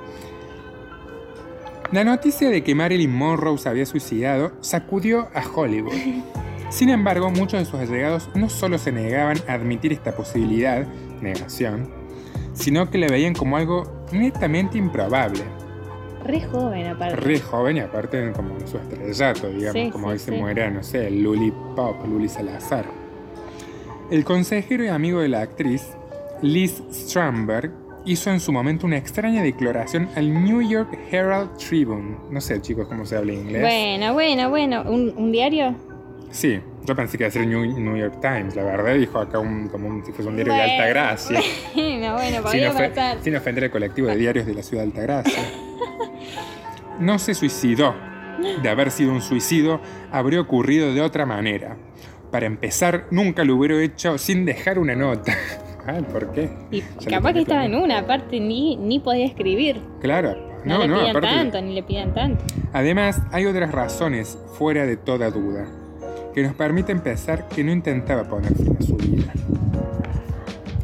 La 1.92 2.04
noticia 2.04 2.50
de 2.50 2.64
que 2.64 2.76
Marilyn 2.76 3.12
Monroe 3.14 3.58
se 3.58 3.70
había 3.70 3.86
suicidado 3.86 4.52
sacudió 4.62 5.30
a 5.34 5.42
Hollywood. 5.48 5.94
Sin 6.70 6.90
embargo, 6.90 7.30
muchos 7.32 7.60
de 7.60 7.66
sus 7.66 7.80
allegados 7.80 8.30
no 8.36 8.50
solo 8.50 8.78
se 8.78 8.92
negaban 8.92 9.38
a 9.48 9.54
admitir 9.54 9.94
esta 9.94 10.16
posibilidad, 10.16 10.86
negación, 11.22 11.90
sino 12.54 12.90
que 12.90 12.98
la 12.98 13.08
veían 13.08 13.34
como 13.34 13.58
algo 13.58 14.06
netamente 14.12 14.78
improbable. 14.78 15.44
Re 16.26 16.42
joven, 16.42 16.88
aparte. 16.88 17.16
Re 17.16 17.40
joven 17.40 17.78
y 17.78 17.80
aparte 17.80 18.32
como 18.34 18.60
su 18.68 18.78
estrellato, 18.78 19.48
digamos, 19.50 19.74
Sí, 19.82 19.90
como 19.92 20.12
sí, 20.12 20.20
se 20.20 20.32
sí. 20.32 20.38
muera, 20.38 20.70
no 20.70 20.84
sé, 20.84 21.10
Luli 21.10 21.54
Pop, 21.76 21.96
Luli 22.06 22.28
Salazar. 22.28 22.86
El 24.12 24.26
consejero 24.26 24.84
y 24.84 24.88
amigo 24.88 25.22
de 25.22 25.30
la 25.30 25.42
actriz, 25.42 25.88
Liz 26.42 26.82
Stromberg, 26.92 27.72
hizo 28.06 28.30
en 28.30 28.40
su 28.40 28.52
momento 28.52 28.86
una 28.88 28.98
extraña 28.98 29.42
declaración 29.42 30.10
al 30.16 30.34
New 30.44 30.62
York 30.62 30.98
Herald 31.12 31.56
Tribune. 31.58 32.18
No 32.30 32.42
sé, 32.42 32.62
chicos, 32.62 32.88
cómo 32.88 33.06
se 33.06 33.16
habla 33.18 33.34
inglés. 33.34 33.62
Bueno, 33.62 34.14
bueno, 34.14 34.50
bueno. 34.50 34.84
¿Un, 34.84 35.14
un 35.16 35.32
diario? 35.32 35.76
Sí, 36.38 36.60
yo 36.86 36.96
pensé 36.96 37.18
que 37.18 37.24
iba 37.24 37.30
a 37.30 37.32
ser 37.32 37.48
New, 37.48 37.66
New 37.80 37.98
York 37.98 38.20
Times, 38.22 38.56
la 38.56 38.64
verdad, 38.64 38.94
dijo 38.94 39.18
acá 39.18 39.40
un, 39.40 39.70
como 39.70 39.88
un, 39.88 40.06
si 40.06 40.12
fuese 40.12 40.30
un 40.30 40.36
diario 40.36 40.54
de 40.54 40.62
alta 40.62 40.86
gracia. 40.88 41.40
Bueno, 41.74 42.14
bueno, 42.14 42.48
sin, 42.52 42.62
ofe- 42.66 42.90
pasar. 42.90 43.18
sin 43.24 43.36
ofender 43.36 43.64
al 43.64 43.72
colectivo 43.72 44.08
de 44.08 44.18
diarios 44.18 44.46
de 44.46 44.54
la 44.54 44.62
ciudad 44.62 44.84
de 44.84 44.90
Altagracia. 44.90 45.44
No 47.00 47.18
se 47.18 47.34
suicidó. 47.34 47.96
De 48.62 48.70
haber 48.70 48.92
sido 48.92 49.12
un 49.14 49.22
suicidio, 49.24 49.82
habría 50.12 50.40
ocurrido 50.40 50.94
de 50.94 51.02
otra 51.02 51.26
manera. 51.26 51.76
Para 52.32 52.46
empezar, 52.46 53.08
nunca 53.10 53.44
lo 53.44 53.56
hubiera 53.56 53.82
hecho 53.82 54.20
sin 54.20 54.46
dejar 54.46 54.78
una 54.80 54.96
nota. 54.96 55.34
Ah, 55.90 56.02
¿por 56.12 56.34
qué? 56.34 56.50
Y 56.70 56.82
Ya 57.00 57.12
capaz 57.12 57.32
que 57.32 57.40
estaba 57.40 57.64
en 57.64 57.74
una, 57.74 58.00
aparte 58.00 58.42
ni, 58.42 58.76
ni 58.76 59.00
podía 59.00 59.26
escribir. 59.26 59.82
Claro. 60.02 60.36
No, 60.66 60.80
No, 60.80 60.82
le 60.82 60.88
no, 60.90 60.96
pidan 61.00 61.10
aparte. 61.12 61.28
tanto, 61.30 61.62
ni 61.62 61.74
le 61.76 61.84
pidan 61.84 62.14
tanto. 62.14 62.44
Además, 62.74 63.22
hay 63.32 63.46
otras 63.46 63.72
razones 63.72 64.38
fuera 64.58 64.86
de 64.86 64.98
toda 64.98 65.32
duda 65.32 65.66
que 66.38 66.44
nos 66.44 66.54
permiten 66.54 67.00
pensar 67.02 67.48
que 67.48 67.64
no 67.64 67.72
intentaba 67.72 68.24
poner 68.24 68.54
fin 68.54 68.78
a 68.80 68.84
su 68.84 68.96
vida. 68.98 69.34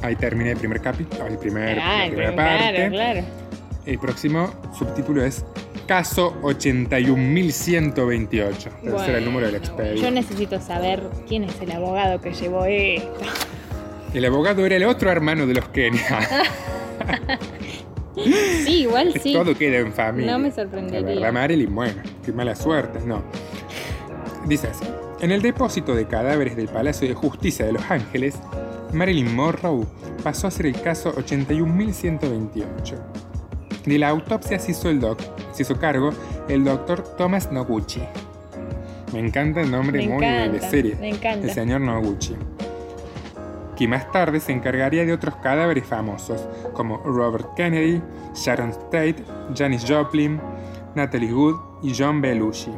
Ahí 0.01 0.15
termina 0.15 0.50
el 0.50 0.57
primer 0.57 0.81
capítulo, 0.81 1.27
el 1.27 1.38
primer, 1.38 1.77
Ah, 1.79 2.00
la 2.00 2.05
primera 2.07 2.36
parte. 2.36 2.74
claro, 2.74 2.89
claro. 2.91 3.22
El 3.86 4.00
próximo 4.00 4.51
subtítulo 4.75 5.24
es 5.24 5.45
Caso 5.86 6.36
81.128. 6.41 8.69
Debe 8.81 9.00
ser 9.05 9.15
el 9.17 9.25
número 9.25 9.45
del 9.45 9.60
Bueno, 9.60 9.67
expediente. 9.67 10.01
Yo 10.01 10.10
necesito 10.10 10.60
saber 10.60 11.03
quién 11.27 11.43
es 11.43 11.62
el 11.62 11.72
abogado 11.72 12.19
que 12.19 12.33
llevó 12.33 12.65
esto. 12.65 13.12
El 14.15 14.25
abogado 14.25 14.65
era 14.65 14.75
el 14.75 14.86
otro 14.86 15.12
hermano 15.12 15.45
de 15.45 15.53
los 15.53 15.67
Kenia. 15.69 16.01
Sí, 18.15 18.81
igual 18.81 19.13
sí. 19.22 19.33
Todo 19.33 19.55
queda 19.55 19.77
en 19.79 19.93
familia. 19.93 20.31
No 20.31 20.39
me 20.39 20.50
La 20.50 20.55
sorprendería. 20.55 21.15
verdad, 21.15 21.31
Marilyn, 21.33 21.74
bueno, 21.75 22.01
qué 22.25 22.31
mala 22.31 22.55
suerte, 22.55 23.00
no. 23.05 23.22
Dice 24.48 24.67
así: 24.67 24.86
En 25.24 25.32
el 25.32 25.42
depósito 25.42 25.96
de 25.96 26.06
cadáveres 26.06 26.58
del 26.58 26.68
Palacio 26.68 27.08
de 27.08 27.13
Justicia 27.13 27.65
de 27.65 27.72
Los 27.72 27.89
Ángeles, 27.89 28.36
Marilyn 28.92 29.34
Monroe 29.34 29.86
pasó 30.22 30.48
a 30.48 30.51
ser 30.51 30.65
el 30.65 30.82
caso 30.82 31.15
81.128. 31.15 32.98
De 33.86 33.98
la 33.98 34.10
autopsia 34.10 34.60
se 34.60 34.72
hizo, 34.72 34.89
el 34.89 35.00
doc, 35.00 35.22
se 35.53 35.62
hizo 35.62 35.80
cargo 35.80 36.10
el 36.50 36.65
doctor 36.65 37.15
Thomas 37.15 37.50
Noguchi. 37.53 38.01
Me 39.13 39.20
encanta 39.20 39.62
el 39.62 39.72
nombre 39.72 40.00
Me 40.00 40.10
muy 40.10 40.25
de 40.25 40.44
encanta, 40.44 40.70
serie. 40.70 40.98
me 41.00 41.12
encanta. 41.12 41.48
El 41.48 41.53
señor 41.53 41.80
Noguchi. 41.80 42.36
Que 43.77 43.88
más 43.88 44.12
tarde 44.12 44.42
se 44.42 44.51
encargaría 44.51 45.06
de 45.06 45.13
otros 45.13 45.38
cadáveres 45.38 45.86
famosos, 45.86 46.46
como 46.74 46.98
Robert 46.98 47.53
Kennedy, 47.56 48.01
Sharon 48.36 48.74
Tate, 48.92 49.24
Janis 49.56 49.86
Joplin, 49.88 50.42
Natalie 50.96 51.34
Wood 51.34 51.56
y 51.82 51.94
John 51.98 52.20
Belushi. 52.20 52.74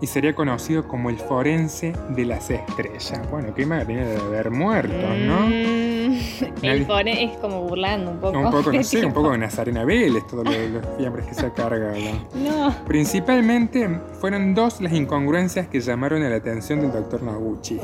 Y 0.00 0.06
sería 0.06 0.34
conocido 0.34 0.86
como 0.86 1.10
el 1.10 1.18
forense 1.18 1.92
de 2.10 2.24
las 2.24 2.50
estrellas. 2.50 3.20
Bueno, 3.30 3.52
qué 3.54 3.64
tiene 3.64 4.04
de 4.04 4.16
haber 4.16 4.50
muerto, 4.50 5.08
¿no? 5.26 5.48
Mm, 5.48 6.18
el 6.62 6.86
fone 6.86 7.24
es 7.24 7.36
como 7.38 7.62
burlando 7.62 8.12
un 8.12 8.18
poco. 8.18 8.38
Un 8.38 8.50
poco, 8.50 8.72
no 8.72 8.82
sé, 8.84 9.04
un 9.04 9.12
poco 9.12 9.32
de 9.32 9.38
Nazarena 9.38 9.84
Vélez, 9.84 10.26
todos 10.26 10.44
los, 10.44 10.56
fiambres 10.96 11.26
que 11.26 11.34
se 11.34 11.46
ha 11.46 11.52
cargado. 11.52 11.96
No, 12.34 12.74
Principalmente 12.86 13.88
fueron 14.20 14.54
dos 14.54 14.80
las 14.80 14.92
incongruencias 14.92 15.66
que 15.66 15.80
llamaron 15.80 16.28
la 16.28 16.36
atención 16.36 16.80
del 16.80 16.92
doctor 16.92 17.22
Noguchi 17.22 17.80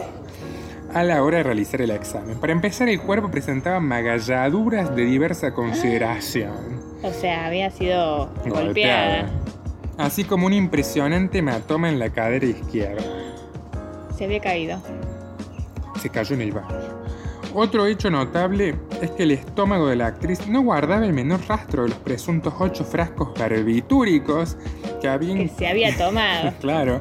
a 0.95 1.03
la 1.03 1.23
hora 1.25 1.39
de 1.39 1.43
realizar 1.43 1.83
el 1.83 1.91
examen. 1.91 2.39
Para 2.39 2.53
empezar, 2.53 2.89
el 2.89 3.01
cuerpo 3.01 3.29
presentaba 3.29 3.81
magalladuras 3.81 4.95
de 4.95 5.05
diversa 5.05 5.53
consideración, 5.53 6.81
o 7.03 7.11
sea, 7.11 7.47
había 7.47 7.71
sido 7.71 8.31
golpeada. 8.47 9.29
Así 9.99 10.25
como 10.25 10.47
un 10.47 10.53
impresionante 10.53 11.39
hematoma 11.39 11.89
en 11.89 11.99
la 11.99 12.11
cadera 12.11 12.47
izquierda. 12.47 13.03
Se 14.17 14.25
había 14.25 14.41
caído. 14.41 14.81
Se 16.01 16.09
cayó 16.09 16.35
en 16.35 16.43
el 16.43 16.53
baño. 16.53 17.05
Otro 17.57 17.87
hecho 17.87 18.11
notable 18.11 18.75
es 19.01 19.13
que 19.13 19.23
el 19.23 19.31
estómago 19.31 19.87
de 19.87 19.95
la 19.95 20.09
actriz 20.09 20.49
no 20.49 20.63
guardaba 20.63 21.07
el 21.07 21.13
menor 21.13 21.41
rastro 21.47 21.85
de 21.85 21.91
los 21.91 21.99
presuntos 21.99 22.53
ocho 22.59 22.85
frascos 22.85 23.33
barbitúricos 23.39 24.57
que 25.01 25.09
habían 25.09 25.39
Que 25.39 25.49
se 25.49 25.69
había 25.69 25.97
tomado. 25.97 26.53
Claro, 26.61 27.01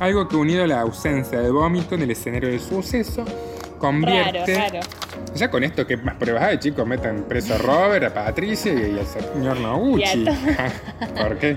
algo 0.00 0.28
que 0.28 0.36
unido 0.36 0.64
a 0.64 0.66
la 0.66 0.82
ausencia 0.82 1.40
de 1.40 1.50
vómito 1.50 1.94
en 1.94 2.02
el 2.02 2.10
escenario 2.10 2.50
del 2.50 2.60
suceso, 2.60 3.24
convierte... 3.88 4.54
raro. 4.56 4.80
Ya 5.34 5.50
con 5.50 5.64
esto, 5.64 5.86
¿qué 5.86 5.96
más 5.96 6.14
pruebas 6.16 6.42
hay, 6.44 6.58
chicos? 6.58 6.86
Metan 6.86 7.24
preso 7.28 7.54
a 7.54 7.58
Robert, 7.58 8.04
a 8.04 8.14
Patricia 8.14 8.72
y 8.72 8.98
al 8.98 9.06
señor 9.06 9.58
Noguchi. 9.60 10.24
¿Por 11.20 11.38
qué? 11.38 11.56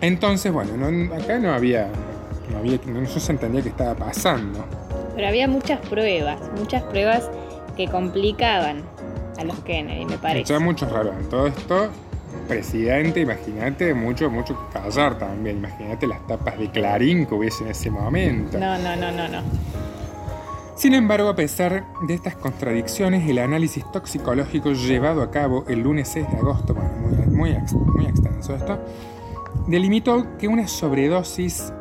Entonces, 0.00 0.52
bueno, 0.52 0.76
no- 0.76 1.14
acá 1.14 1.38
no 1.38 1.52
había... 1.52 1.88
No, 2.50 2.58
había, 2.58 2.78
no 2.86 3.06
se 3.06 3.32
entendía 3.32 3.62
qué 3.62 3.68
estaba 3.70 3.94
pasando. 3.94 4.64
Pero 5.14 5.28
había 5.28 5.48
muchas 5.48 5.80
pruebas, 5.80 6.38
muchas 6.58 6.82
pruebas 6.82 7.30
que 7.76 7.88
complicaban 7.88 8.82
a 9.38 9.44
los 9.44 9.58
Kennedy, 9.60 10.04
me 10.04 10.18
parece. 10.18 10.52
Ya 10.52 10.60
muchos 10.60 10.90
raros. 10.90 11.14
En 11.18 11.28
todo 11.28 11.46
esto, 11.46 11.90
presidente, 12.48 13.20
imagínate, 13.20 13.94
mucho, 13.94 14.28
mucho 14.30 14.54
que 14.54 14.78
callar 14.80 15.18
también. 15.18 15.58
Imagínate 15.58 16.06
las 16.06 16.26
tapas 16.26 16.58
de 16.58 16.70
Clarín 16.70 17.26
que 17.26 17.34
hubiese 17.34 17.64
en 17.64 17.70
ese 17.70 17.90
momento. 17.90 18.58
No, 18.58 18.76
no, 18.78 18.96
no, 18.96 19.10
no, 19.12 19.28
no. 19.28 19.42
Sin 20.74 20.94
embargo, 20.94 21.28
a 21.28 21.36
pesar 21.36 21.84
de 22.06 22.14
estas 22.14 22.34
contradicciones, 22.36 23.28
el 23.28 23.38
análisis 23.38 23.84
toxicológico 23.92 24.72
llevado 24.72 25.22
a 25.22 25.30
cabo 25.30 25.64
el 25.68 25.80
lunes 25.80 26.08
6 26.08 26.30
de 26.30 26.36
agosto, 26.38 26.74
bueno, 26.74 26.90
muy, 27.00 27.26
muy, 27.26 27.50
ex- 27.50 27.72
muy 27.74 28.06
extenso 28.06 28.54
esto, 28.54 28.78
delimitó 29.66 30.38
que 30.38 30.48
una 30.48 30.66
sobredosis 30.66 31.72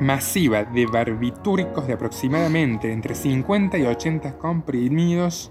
masiva 0.00 0.64
de 0.64 0.86
barbitúricos 0.86 1.86
de 1.86 1.94
aproximadamente 1.94 2.92
entre 2.92 3.14
50 3.14 3.78
y 3.78 3.86
80 3.86 4.38
comprimidos 4.38 5.50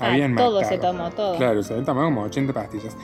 Ah, 0.00 0.06
habían 0.12 0.34
todo 0.34 0.60
matado. 0.60 0.72
se 0.72 0.78
tomó, 0.78 1.10
todo. 1.10 1.36
Claro, 1.36 1.62
se 1.62 1.72
habían 1.74 1.84
tomado 1.86 2.06
como 2.06 2.22
80 2.22 2.52
pastillas. 2.52 2.96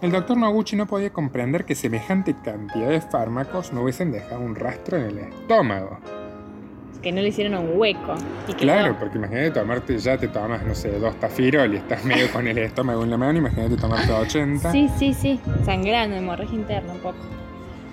El 0.00 0.12
doctor 0.12 0.36
Noguchi 0.36 0.76
no 0.76 0.86
podía 0.86 1.12
comprender 1.12 1.64
que 1.64 1.74
semejante 1.74 2.34
cantidad 2.42 2.88
de 2.88 3.00
fármacos 3.00 3.72
no 3.72 3.82
hubiesen 3.82 4.10
dejado 4.12 4.40
un 4.40 4.54
rastro 4.54 4.96
en 4.96 5.02
el 5.04 5.18
estómago. 5.18 5.98
Que 7.02 7.12
no 7.12 7.22
le 7.22 7.28
hicieron 7.28 7.54
un 7.54 7.70
hueco. 7.78 8.14
Y 8.48 8.52
Claro, 8.54 8.92
no- 8.92 8.98
porque 8.98 9.16
imagínate 9.18 9.50
tomarte, 9.52 9.98
ya 9.98 10.18
te 10.18 10.28
tomas, 10.28 10.62
no 10.64 10.74
sé, 10.74 10.90
dos 10.98 11.18
tafirol 11.18 11.72
y 11.74 11.76
estás 11.78 12.04
medio 12.04 12.30
con 12.30 12.46
el 12.46 12.58
estómago 12.58 13.02
en 13.04 13.10
la 13.10 13.16
mano, 13.16 13.38
imagínate 13.38 13.76
tomarte 13.76 14.12
80. 14.12 14.70
Sí, 14.70 14.88
sí, 14.98 15.14
sí. 15.14 15.40
Sangrando, 15.64 16.16
hemorragia 16.16 16.54
interna 16.54 16.92
un 16.92 16.98
poco. 17.00 17.16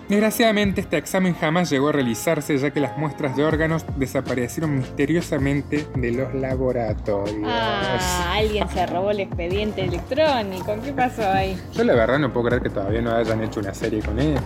Desgraciadamente 0.09 0.79
este 0.79 0.97
examen 0.97 1.33
jamás 1.35 1.69
llegó 1.69 1.89
a 1.89 1.91
realizarse 1.91 2.57
ya 2.57 2.71
que 2.71 2.79
las 2.79 2.97
muestras 2.97 3.35
de 3.35 3.43
órganos 3.43 3.85
desaparecieron 3.97 4.77
misteriosamente 4.77 5.85
de 5.95 6.11
los 6.13 6.33
laboratorios. 6.33 7.35
Ah, 7.45 8.35
alguien 8.37 8.69
se 8.69 8.85
robó 8.85 9.11
el 9.11 9.19
expediente 9.19 9.83
electrónico. 9.83 10.75
¿Qué 10.83 10.93
pasó 10.93 11.23
ahí? 11.29 11.57
Yo 11.73 11.83
la 11.83 11.93
verdad 11.93 12.19
no 12.19 12.31
puedo 12.31 12.47
creer 12.47 12.61
que 12.63 12.69
todavía 12.69 13.01
no 13.01 13.11
hayan 13.13 13.43
hecho 13.43 13.59
una 13.59 13.73
serie 13.73 14.01
con 14.01 14.17
esto. 14.17 14.41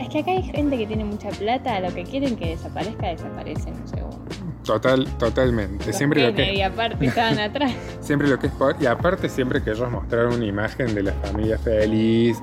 Es 0.00 0.08
que 0.08 0.20
acá 0.20 0.30
hay 0.30 0.42
gente 0.44 0.78
que 0.78 0.86
tiene 0.86 1.04
mucha 1.04 1.28
plata, 1.28 1.78
lo 1.80 1.92
que 1.94 2.04
quieren 2.04 2.34
que 2.36 2.48
desaparezca, 2.50 3.08
desaparece 3.08 3.68
en 3.68 3.74
un 3.82 3.88
segundo. 3.88 4.18
Total, 4.64 5.04
totalmente. 5.18 5.86
Los 5.88 5.96
Siempre 5.96 6.22
lo 6.26 6.34
que, 6.34 6.64
aparte 6.64 7.04
estaban 7.06 7.38
atrás. 7.38 7.72
siempre 8.00 8.28
lo 8.28 8.38
que 8.38 8.46
es 8.46 8.52
por- 8.54 8.76
y 8.80 8.86
aparte 8.86 9.28
siempre 9.28 9.62
que 9.62 9.72
ellos 9.72 9.90
mostraron 9.90 10.34
una 10.34 10.44
imagen 10.46 10.94
de 10.94 11.02
la 11.02 11.12
familia 11.14 11.58
feliz, 11.58 12.38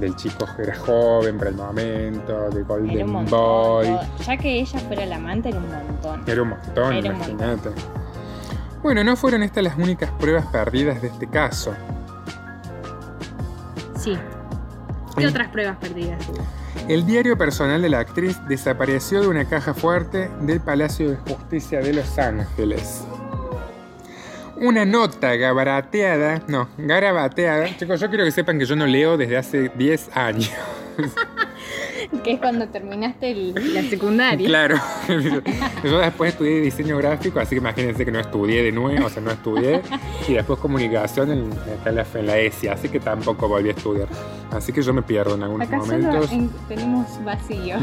del 0.00 0.14
chico 0.16 0.46
que 0.56 0.62
era 0.62 0.76
joven 0.76 1.38
para 1.38 1.50
el 1.50 1.56
momento, 1.56 2.50
de 2.50 2.62
un 2.62 2.66
Golden 2.68 3.10
montón. 3.10 3.38
Boy. 3.40 3.86
todo. 3.86 4.00
Ya 4.26 4.36
que 4.36 4.60
ella 4.60 4.78
fuera 4.80 5.06
la 5.06 5.16
amante, 5.16 5.48
era 5.50 5.58
un 5.58 5.68
montón. 5.68 6.22
Era 6.26 6.42
un 6.42 6.48
montón, 6.50 6.92
Era 6.94 7.10
un 7.10 7.16
imagínate. 7.16 7.70
Bueno, 8.82 9.02
no 9.04 9.16
fueron 9.16 9.42
estas 9.42 9.64
las 9.64 9.76
únicas 9.76 10.10
pruebas 10.12 10.46
perdidas 10.46 11.02
de 11.02 11.08
este 11.08 11.26
caso. 11.26 11.74
Sí. 13.98 14.16
¿Qué 15.16 15.24
El- 15.24 15.30
otras 15.30 15.48
pruebas 15.48 15.76
perdidas? 15.78 16.18
El 16.86 17.04
diario 17.04 17.36
personal 17.36 17.82
de 17.82 17.88
la 17.88 17.98
actriz 17.98 18.38
desapareció 18.48 19.20
de 19.20 19.28
una 19.28 19.44
caja 19.46 19.74
fuerte 19.74 20.30
del 20.42 20.60
Palacio 20.60 21.10
de 21.10 21.16
Justicia 21.16 21.80
de 21.80 21.92
Los 21.92 22.18
Ángeles. 22.18 23.04
Una 24.60 24.84
nota 24.84 25.34
gabarateada, 25.36 26.42
no, 26.48 26.68
garabateada. 26.78 27.76
Chicos, 27.76 28.00
yo 28.00 28.08
quiero 28.08 28.24
que 28.24 28.30
sepan 28.32 28.58
que 28.58 28.64
yo 28.66 28.74
no 28.76 28.86
leo 28.86 29.16
desde 29.16 29.36
hace 29.36 29.70
10 29.74 30.16
años. 30.16 30.50
Que 32.24 32.32
es 32.32 32.38
cuando 32.40 32.66
terminaste 32.68 33.30
el- 33.30 33.74
la 33.74 33.82
secundaria. 33.82 34.46
Claro. 34.48 34.76
Yo 35.84 35.98
después 35.98 36.32
estudié 36.32 36.60
diseño 36.60 36.96
gráfico, 36.96 37.38
así 37.38 37.50
que 37.50 37.56
imagínense 37.56 38.02
que 38.04 38.10
no 38.10 38.18
estudié 38.18 38.62
de 38.62 38.72
nuevo, 38.72 39.06
o 39.06 39.10
sea, 39.10 39.20
no 39.22 39.30
estudié. 39.30 39.82
Y 40.26 40.32
después 40.32 40.58
comunicación 40.58 41.30
en, 41.32 41.50
en 41.84 41.94
la, 41.94 42.06
en 42.14 42.26
la 42.26 42.38
ESI, 42.38 42.68
así 42.68 42.88
que 42.88 42.98
tampoco 43.00 43.46
volví 43.46 43.68
a 43.68 43.72
estudiar. 43.72 44.08
Así 44.50 44.72
que 44.72 44.80
yo 44.80 44.94
me 44.94 45.02
pierdo 45.02 45.34
en 45.34 45.42
algunos 45.42 45.68
Acá 45.68 45.80
solo 45.80 45.92
momentos. 45.98 46.32
en- 46.32 46.50
tenemos 46.66 47.22
vacíos. 47.24 47.82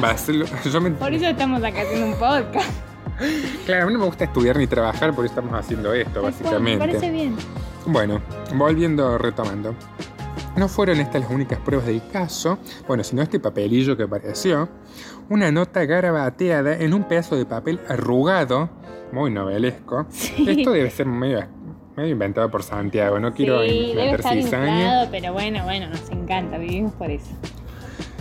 Yo 0.74 0.82
me- 0.82 0.92
Por 0.92 1.14
eso 1.14 1.26
estamos 1.28 1.64
acá 1.64 1.82
haciendo 1.84 2.08
un 2.08 2.14
podcast. 2.16 2.72
Claro, 3.66 3.84
a 3.84 3.88
mí 3.88 3.94
no 3.94 4.00
me 4.00 4.06
gusta 4.06 4.26
estudiar 4.26 4.58
ni 4.58 4.68
trabajar, 4.68 5.14
por 5.16 5.26
eso 5.26 5.34
estamos 5.34 5.54
haciendo 5.58 5.94
esto, 5.94 6.22
básicamente. 6.22 6.86
Me 6.86 6.94
parece 6.94 7.12
bien. 7.12 7.36
Bueno, 7.86 8.22
volviendo, 8.56 9.18
retomando. 9.18 9.76
No 10.56 10.68
fueron 10.70 11.00
estas 11.02 11.22
las 11.22 11.32
únicas 11.32 11.60
pruebas 11.60 11.88
del 11.88 12.02
caso, 12.12 12.58
bueno, 12.88 13.04
sino 13.04 13.22
este 13.22 13.40
papelillo 13.40 13.98
que 13.98 14.04
apareció, 14.04 14.70
una 15.30 15.52
nota 15.52 15.84
garabateada 15.86 16.78
en 16.78 16.94
un 16.94 17.04
pedazo 17.04 17.36
de 17.36 17.46
papel 17.46 17.80
arrugado, 17.90 18.70
muy 19.12 19.32
novelesco. 19.32 20.06
Sí. 20.10 20.46
Esto 20.48 20.72
debe 20.72 20.90
ser 20.92 21.08
medio, 21.08 21.46
medio 21.98 22.12
inventado 22.12 22.50
por 22.50 22.64
Santiago, 22.64 23.20
no 23.20 23.34
quiero 23.34 23.64
sí, 23.64 23.94
debe 23.96 23.96
meter 23.96 24.20
estar 24.22 24.34
cizaña. 24.34 24.78
inflado, 24.78 25.08
pero 25.12 25.34
bueno, 25.34 25.64
bueno, 25.64 25.90
nos 25.90 26.10
encanta, 26.10 26.58
vivimos 26.58 26.94
por 26.94 27.12
eso. 27.12 27.32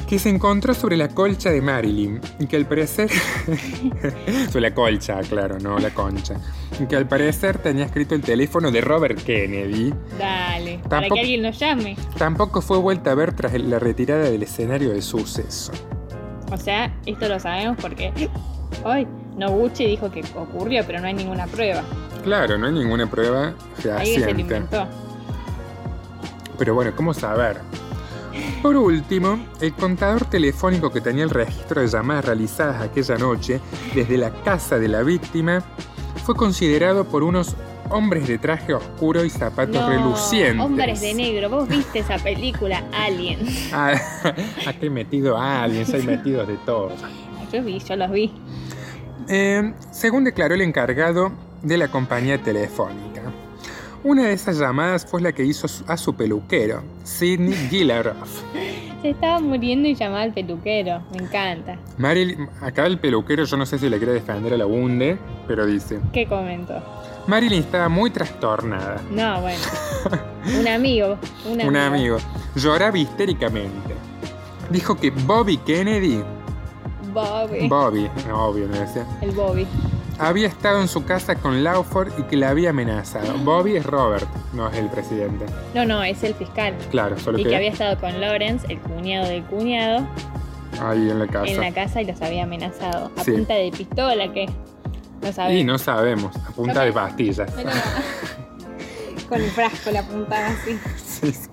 Que 0.09 0.19
se 0.19 0.29
encontró 0.29 0.75
sobre 0.75 0.97
la 0.97 1.09
colcha 1.09 1.51
de 1.51 1.61
Marilyn 1.63 2.21
y 2.39 2.47
que 2.47 2.57
al 2.57 2.67
parecer. 2.67 3.11
sobre 4.49 4.61
la 4.61 4.75
colcha, 4.75 5.21
claro, 5.23 5.59
no 5.59 5.79
la 5.79 5.91
concha. 5.91 6.35
Y 6.79 6.87
que 6.87 6.97
al 6.97 7.09
parecer 7.09 7.59
tenía 7.59 7.85
escrito 7.87 8.15
el 8.15 8.21
teléfono 8.21 8.71
de 8.71 8.81
Robert 8.81 9.19
Kennedy. 9.23 9.95
Dale, 10.19 10.81
para 10.89 11.09
que 11.09 11.21
alguien 11.21 11.43
nos 11.43 11.59
llame. 11.59 11.97
Tampoco 12.19 12.61
fue 12.61 12.79
vuelta 12.79 13.13
a 13.13 13.15
ver 13.15 13.33
tras 13.35 13.55
la 13.55 13.79
retirada 13.79 14.25
del 14.31 14.43
escenario 14.43 14.91
del 14.91 15.03
suceso. 15.03 15.73
O 16.53 16.57
sea, 16.57 16.95
esto 17.07 17.27
lo 17.29 17.41
sabemos 17.41 17.79
porque 17.81 18.13
hoy 18.85 19.07
Noguchi 19.37 19.87
dijo 19.87 20.11
que 20.11 20.23
ocurrió, 20.37 20.85
pero 20.87 21.01
no 21.01 21.07
hay 21.07 21.15
ninguna 21.15 21.47
prueba. 21.47 21.83
Claro, 22.23 22.59
no 22.59 22.67
hay 22.67 22.73
ninguna 22.73 23.11
prueba 23.11 23.49
Alguien 23.49 23.75
se 23.77 23.89
lo 23.89 23.99
fehaciente. 23.99 24.41
inventó. 24.43 24.87
Pero 26.59 26.75
bueno, 26.75 26.93
¿cómo 26.95 27.13
saber? 27.15 27.59
Por 28.63 28.77
último, 28.77 29.39
el 29.61 29.75
contador 29.75 30.25
telefónico 30.25 30.91
que 30.91 31.01
tenía 31.01 31.25
el 31.25 31.31
registro 31.31 31.81
de 31.83 31.89
llamadas 31.89 32.25
realizadas 32.25 32.83
aquella 32.83 33.17
noche 33.17 33.61
desde 33.95 34.17
la 34.17 34.31
casa 34.31 34.79
de 34.79 34.89
la 34.89 35.03
víctima 35.03 35.63
fue 36.25 36.35
considerado 36.35 37.05
por 37.05 37.23
unos 37.23 37.55
hombres 37.91 38.27
de 38.27 38.39
traje 38.39 38.73
oscuro 38.75 39.25
y 39.25 39.31
zapatos 39.31 39.75
No, 39.75 39.89
relucientes. 39.89 40.65
Hombres 40.65 41.01
de 41.01 41.15
negro, 41.15 41.51
vos 41.51 41.69
viste 41.69 41.99
esa 42.01 42.19
película 42.19 42.85
Alien. 42.93 43.41
Ah, 43.73 43.95
aquí 44.67 44.89
metido 44.89 45.37
aliens, 45.37 45.93
hay 45.93 46.03
metidos 46.03 46.49
de 46.49 46.57
todo. 46.59 46.93
Yo 47.53 47.63
vi, 47.63 47.79
yo 47.79 47.97
los 47.97 48.11
vi. 48.11 48.33
Eh, 49.29 49.75
según 49.91 50.25
declaró 50.25 50.55
el 50.55 50.63
encargado 50.63 51.33
de 51.63 51.77
la 51.79 51.89
compañía 51.89 52.39
telefónica. 52.43 53.14
Una 54.05 54.25
de 54.25 54.35
esas 54.35 54.59
llamadas 54.59 55.07
fue 55.07 55.23
la 55.23 55.33
que 55.33 55.43
hizo 55.43 55.67
a 55.87 55.97
su 55.97 56.15
peluquero, 56.15 56.83
Sidney 57.05 57.55
Gillaroff. 57.71 58.43
Se 59.01 59.09
estaba 59.09 59.41
muriendo 59.41 59.89
y 59.89 59.95
llamaba 59.95 60.21
al 60.21 60.35
peluquero. 60.35 61.03
Me 61.11 61.25
encanta. 61.25 61.79
Marilyn, 61.97 62.47
acá 62.61 62.85
el 62.85 62.99
peluquero, 62.99 63.45
yo 63.45 63.57
no 63.57 63.65
sé 63.65 63.79
si 63.79 63.89
le 63.89 63.97
quiere 63.97 64.13
defender 64.13 64.53
a 64.53 64.59
la 64.59 64.67
hunde, 64.67 65.17
pero 65.49 65.65
dice: 65.65 66.01
¿Qué 66.13 66.27
comentó? 66.27 66.83
Marilyn 67.27 67.61
estaba 67.61 67.89
muy 67.89 68.11
trastornada. 68.11 69.01
No, 69.11 69.41
bueno. 69.41 69.65
Un 70.61 70.69
amigo. 70.69 71.17
Un 71.47 71.63
amigo. 71.63 71.69
Un 71.71 71.77
amigo. 71.77 72.17
Lloraba 72.57 72.99
histéricamente. 72.99 73.95
Dijo 74.69 74.97
que 74.97 75.11
Bobby 75.13 75.57
Kennedy, 75.57 76.23
Bobby. 77.15 77.69
Bobby, 77.69 78.11
no, 78.29 78.49
obvio, 78.49 78.67
no 78.67 78.79
decía, 78.79 79.07
el 79.23 79.31
Bobby. 79.31 79.67
Había 80.19 80.47
estado 80.49 80.81
en 80.81 80.89
su 80.89 81.05
casa 81.05 81.35
con 81.37 81.63
Lawford 81.65 82.13
y 82.19 82.23
que 82.25 82.37
la 82.37 82.51
había 82.51 82.71
amenazado. 82.71 83.37
Bobby 83.39 83.77
es 83.77 83.85
Robert, 83.87 84.27
no 84.53 84.69
es 84.69 84.77
el 84.77 84.89
presidente. 84.89 85.47
No, 85.75 85.85
no, 85.85 86.03
es 86.03 86.23
el 86.23 86.35
fiscal. 86.35 86.75
Claro, 86.91 87.19
solo 87.19 87.39
Y 87.39 87.45
que, 87.45 87.51
que 87.51 87.57
había 87.57 87.71
estado 87.71 87.99
con 88.01 88.21
Lawrence, 88.21 88.67
el 88.71 88.79
cuñado 88.81 89.27
del 89.29 89.43
cuñado, 89.45 90.07
ahí 90.81 91.11
en 91.11 91.19
la 91.19 91.27
casa. 91.27 91.47
en 91.47 91.61
la 91.61 91.73
casa 91.73 92.03
y 92.03 92.07
los 92.07 92.21
había 92.23 92.45
amenazado. 92.45 93.11
A 93.17 93.25
Sí. 93.25 93.33
punta 93.33 93.55
de 93.55 93.71
pistola, 93.73 94.33
que 94.33 94.47
no 95.23 95.33
sabía. 95.33 95.59
Y 95.59 95.65
no 95.65 95.79
sabemos, 95.79 96.35
a 96.37 96.51
punta 96.53 96.83
de 96.85 96.93
pastillas. 96.93 97.51
Con 99.29 99.41
el 99.41 99.51
frasco 99.51 99.91
la 99.91 100.01
apuntaba 100.01 100.49
así. 100.49 100.79
Sí, 100.97 101.33
sí. 101.33 101.49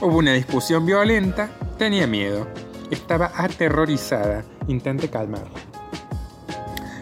Hubo 0.00 0.18
una 0.18 0.32
discusión 0.34 0.84
violenta, 0.84 1.48
tenía 1.78 2.06
miedo, 2.06 2.46
estaba 2.90 3.32
aterrorizada, 3.36 4.44
intenté 4.68 5.08
calmarla. 5.08 5.48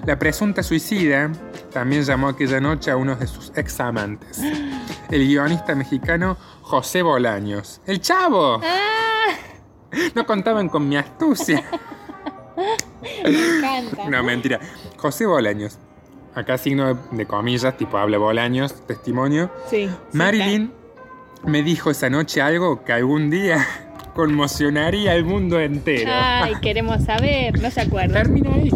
La 0.08 0.18
presunta 0.18 0.62
suicida 0.62 1.30
también 1.70 2.02
llamó 2.02 2.28
aquella 2.28 2.60
noche 2.60 2.90
a 2.90 2.96
uno 2.96 3.14
de 3.14 3.26
sus 3.26 3.52
ex 3.54 3.78
amantes, 3.78 4.40
el 5.10 5.26
guionista 5.26 5.74
mexicano 5.74 6.38
José 6.62 7.02
Bolaños. 7.02 7.82
¡El 7.84 8.00
chavo! 8.00 8.58
¡Ah! 8.64 9.26
No 10.14 10.24
contaban 10.24 10.70
con 10.70 10.88
mi 10.88 10.96
astucia. 10.96 11.62
Me 13.02 13.56
encanta. 13.58 14.08
No, 14.08 14.22
mentira. 14.22 14.60
José 14.96 15.26
Bolaños. 15.26 15.76
Acá 16.34 16.56
signo 16.56 16.94
de, 16.94 17.00
de 17.14 17.26
comillas, 17.26 17.76
tipo 17.76 17.98
habla 17.98 18.16
Bolaños, 18.16 18.86
testimonio. 18.86 19.50
Sí. 19.68 19.88
sí, 19.88 20.16
Marilyn 20.16 20.72
me 21.44 21.62
dijo 21.62 21.90
esa 21.90 22.08
noche 22.08 22.40
algo 22.40 22.82
que 22.82 22.94
algún 22.94 23.28
día 23.28 23.62
conmocionaría 24.14 25.12
al 25.12 25.26
mundo 25.26 25.60
entero. 25.60 26.10
Ay, 26.10 26.54
queremos 26.62 27.04
saber. 27.04 27.60
No 27.60 27.70
se 27.70 27.82
acuerda. 27.82 28.22
Termina 28.22 28.54
ahí. 28.54 28.70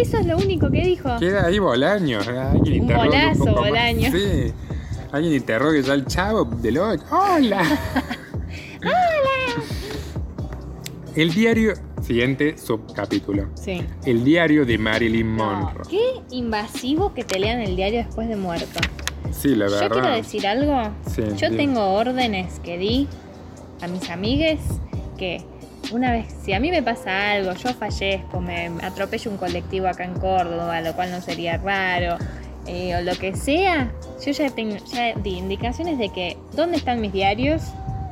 Eso 0.00 0.18
es 0.18 0.26
lo 0.26 0.36
único 0.36 0.70
que 0.70 0.82
dijo. 0.82 1.16
Queda 1.18 1.46
ahí 1.46 1.58
Bolaños. 1.58 2.26
Alguien 2.28 2.82
Un 2.82 2.88
bolazo, 2.96 3.44
más. 3.46 3.54
Bolaños. 3.54 4.12
Sí. 4.12 4.52
Alguien 5.12 5.34
interrogue 5.34 5.82
ya 5.82 5.92
al 5.92 6.06
chavo 6.06 6.44
del 6.44 6.78
8. 6.78 7.04
¡Hola! 7.10 7.62
El 11.14 11.32
diario. 11.32 11.72
Siguiente 12.02 12.56
subcapítulo. 12.58 13.48
Sí. 13.54 13.82
El 14.04 14.22
diario 14.22 14.64
de 14.64 14.78
Marilyn 14.78 15.34
No, 15.36 15.44
Monroe. 15.52 15.86
qué 15.90 16.00
invasivo 16.30 17.14
que 17.14 17.24
te 17.24 17.38
lean 17.40 17.60
el 17.60 17.74
diario 17.74 17.98
después 18.04 18.28
de 18.28 18.36
muerto. 18.36 18.78
Sí, 19.32 19.56
la 19.56 19.66
Yo 19.66 19.72
verdad. 19.72 19.90
quiero 19.90 20.10
decir 20.14 20.46
algo. 20.46 20.82
Sí, 21.12 21.22
Yo 21.36 21.50
tengo 21.56 21.94
órdenes 21.94 22.60
que 22.60 22.78
di 22.78 23.08
a 23.80 23.88
mis 23.88 24.08
amigues 24.10 24.60
que 25.18 25.42
una 25.92 26.12
vez, 26.12 26.26
si 26.44 26.52
a 26.52 26.60
mí 26.60 26.70
me 26.70 26.82
pasa 26.82 27.32
algo, 27.32 27.52
yo 27.54 27.72
fallezco, 27.74 28.40
me 28.40 28.70
atropello 28.82 29.30
un 29.30 29.36
colectivo 29.36 29.88
acá 29.88 30.04
en 30.04 30.14
Córdoba, 30.14 30.80
lo 30.80 30.94
cual 30.94 31.10
no 31.10 31.20
sería 31.20 31.58
raro, 31.58 32.16
eh, 32.66 32.96
o 32.96 33.00
lo 33.02 33.14
que 33.14 33.36
sea, 33.36 33.92
yo 34.24 34.32
ya, 34.32 34.50
tengo, 34.50 34.76
ya 34.92 35.14
di 35.14 35.38
indicaciones 35.38 35.98
de 35.98 36.08
que 36.08 36.36
dónde 36.52 36.78
están 36.78 37.00
mis 37.00 37.12
diarios, 37.12 37.62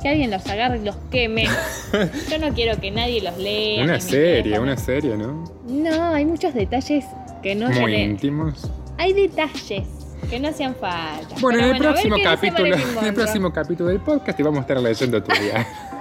que 0.01 0.09
alguien 0.09 0.31
los 0.31 0.45
agarre 0.45 0.77
y 0.77 0.85
los 0.85 0.95
queme. 1.09 1.45
Yo 2.29 2.37
no 2.37 2.53
quiero 2.53 2.79
que 2.79 2.91
nadie 2.91 3.21
los 3.21 3.37
lea. 3.37 3.83
Una 3.83 3.99
serie, 3.99 4.59
una 4.59 4.77
serie, 4.77 5.17
¿no? 5.17 5.43
No, 5.67 6.13
hay 6.13 6.25
muchos 6.25 6.53
detalles 6.53 7.05
que 7.41 7.55
no 7.55 7.69
Muy 7.69 7.95
íntimos. 7.95 8.69
Hay 8.97 9.13
detalles 9.13 9.87
que 10.29 10.39
no 10.39 10.49
hacían 10.49 10.75
falta. 10.75 11.35
Bueno, 11.41 11.59
Pero 11.59 11.69
en 11.69 11.75
el 11.75 11.81
próximo 11.81 12.15
capítulo, 12.23 12.75
en 12.75 13.05
el 13.05 13.13
próximo 13.13 13.51
capítulo 13.51 13.89
del 13.89 13.99
podcast 13.99 14.37
te 14.37 14.43
vamos 14.43 14.59
a 14.59 14.61
estar 14.61 14.79
leyendo 14.79 15.23
tu 15.23 15.31
diario. 15.33 15.65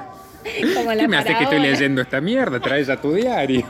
Como 0.74 0.92
la 0.92 1.02
¿Qué 1.02 1.08
me 1.08 1.16
hace 1.16 1.34
que 1.36 1.44
estoy 1.44 1.60
leyendo 1.60 2.02
esta 2.02 2.20
mierda? 2.20 2.60
Trae 2.60 2.84
ya 2.84 3.00
tu 3.00 3.12
diario. 3.12 3.64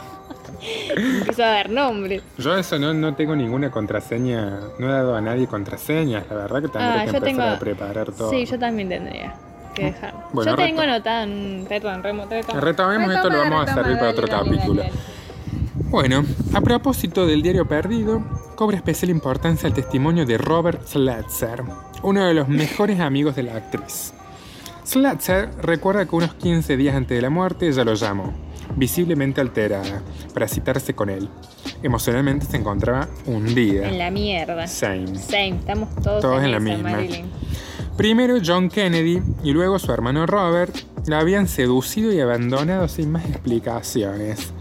Empezó 0.97 1.45
a 1.45 1.49
dar 1.49 1.71
nombres. 1.71 2.23
Yo 2.39 2.57
eso 2.57 2.79
no, 2.79 2.95
no 2.95 3.15
tengo 3.15 3.37
ninguna 3.37 3.71
contraseña, 3.71 4.61
no 4.79 4.89
he 4.89 4.93
dado 4.93 5.15
a 5.15 5.21
nadie 5.21 5.47
contraseñas, 5.47 6.25
la 6.31 6.37
verdad 6.37 6.63
que 6.63 6.69
tendré 6.69 6.89
Ah, 6.91 6.95
que 6.95 7.17
empezar 7.17 7.23
tengo- 7.23 7.43
a 7.43 7.59
preparar 7.59 8.13
todo. 8.13 8.31
Sí, 8.31 8.47
yo 8.47 8.59
también 8.59 8.89
tendría 8.89 9.35
que 9.75 9.85
dejar. 9.87 10.15
Bueno, 10.33 10.53
yo 10.53 10.57
tengo 10.57 10.81
anotado 10.81 11.25
en 11.25 11.67
retom, 11.69 12.03
remo, 12.03 12.27
retom. 12.31 12.59
Retomemos 12.59 13.13
esto, 13.15 13.29
lo 13.29 13.39
vamos 13.39 13.69
a 13.69 13.75
servir 13.75 13.99
para 13.99 14.11
otro 14.11 14.27
capítulo. 14.29 14.83
Bueno, 15.91 16.25
a 16.55 16.61
propósito 16.61 17.27
del 17.27 17.43
diario 17.43 17.67
perdido, 17.69 18.23
cobra 18.57 18.77
especial 18.77 19.11
importancia 19.11 19.67
el 19.67 19.75
testimonio 19.75 20.25
de 20.25 20.39
Robert 20.39 20.87
Slatzer, 20.87 21.63
uno 22.03 22.25
de 22.27 22.35
los 22.35 22.49
mejores 22.49 23.01
amigos 23.01 23.37
de 23.37 23.43
la 23.45 23.57
actriz. 23.57 24.13
Slatzer 24.85 25.51
recuerda 25.63 26.07
que 26.07 26.15
unos 26.17 26.35
15 26.35 26.77
días 26.77 26.95
antes 26.95 27.17
de 27.17 27.23
la 27.23 27.31
muerte 27.31 27.69
ella 27.69 27.85
lo 27.85 27.95
llamó. 27.95 28.33
visiblemente 28.77 29.41
alterada, 29.41 30.03
para 30.33 30.49
citarse 30.49 30.95
con 30.95 31.09
él. 31.11 31.29
Emocionalmente 31.83 32.47
se 32.47 32.57
encontraba 32.57 33.09
hundida. 33.27 33.89
En 33.89 33.99
la 33.99 34.11
mierda. 34.11 34.67
Same. 34.67 35.17
Same, 35.19 35.57
estamos 35.59 35.95
todos, 36.03 36.23
Todos 36.23 36.43
en 36.43 36.51
la 36.51 36.59
misma. 36.61 36.91
Marilyn. 36.91 37.27
Primero 37.97 38.37
John 38.45 38.69
Kennedy 38.69 39.23
y 39.45 39.53
luego 39.53 39.79
su 39.79 39.93
hermano 39.93 40.27
Robert 40.27 40.75
la 41.07 41.19
habían 41.21 41.47
seducido 41.49 42.13
y 42.13 42.21
abandonado 42.21 42.89
sin 42.89 43.11
más 43.13 43.25
explicaciones. 43.27 44.53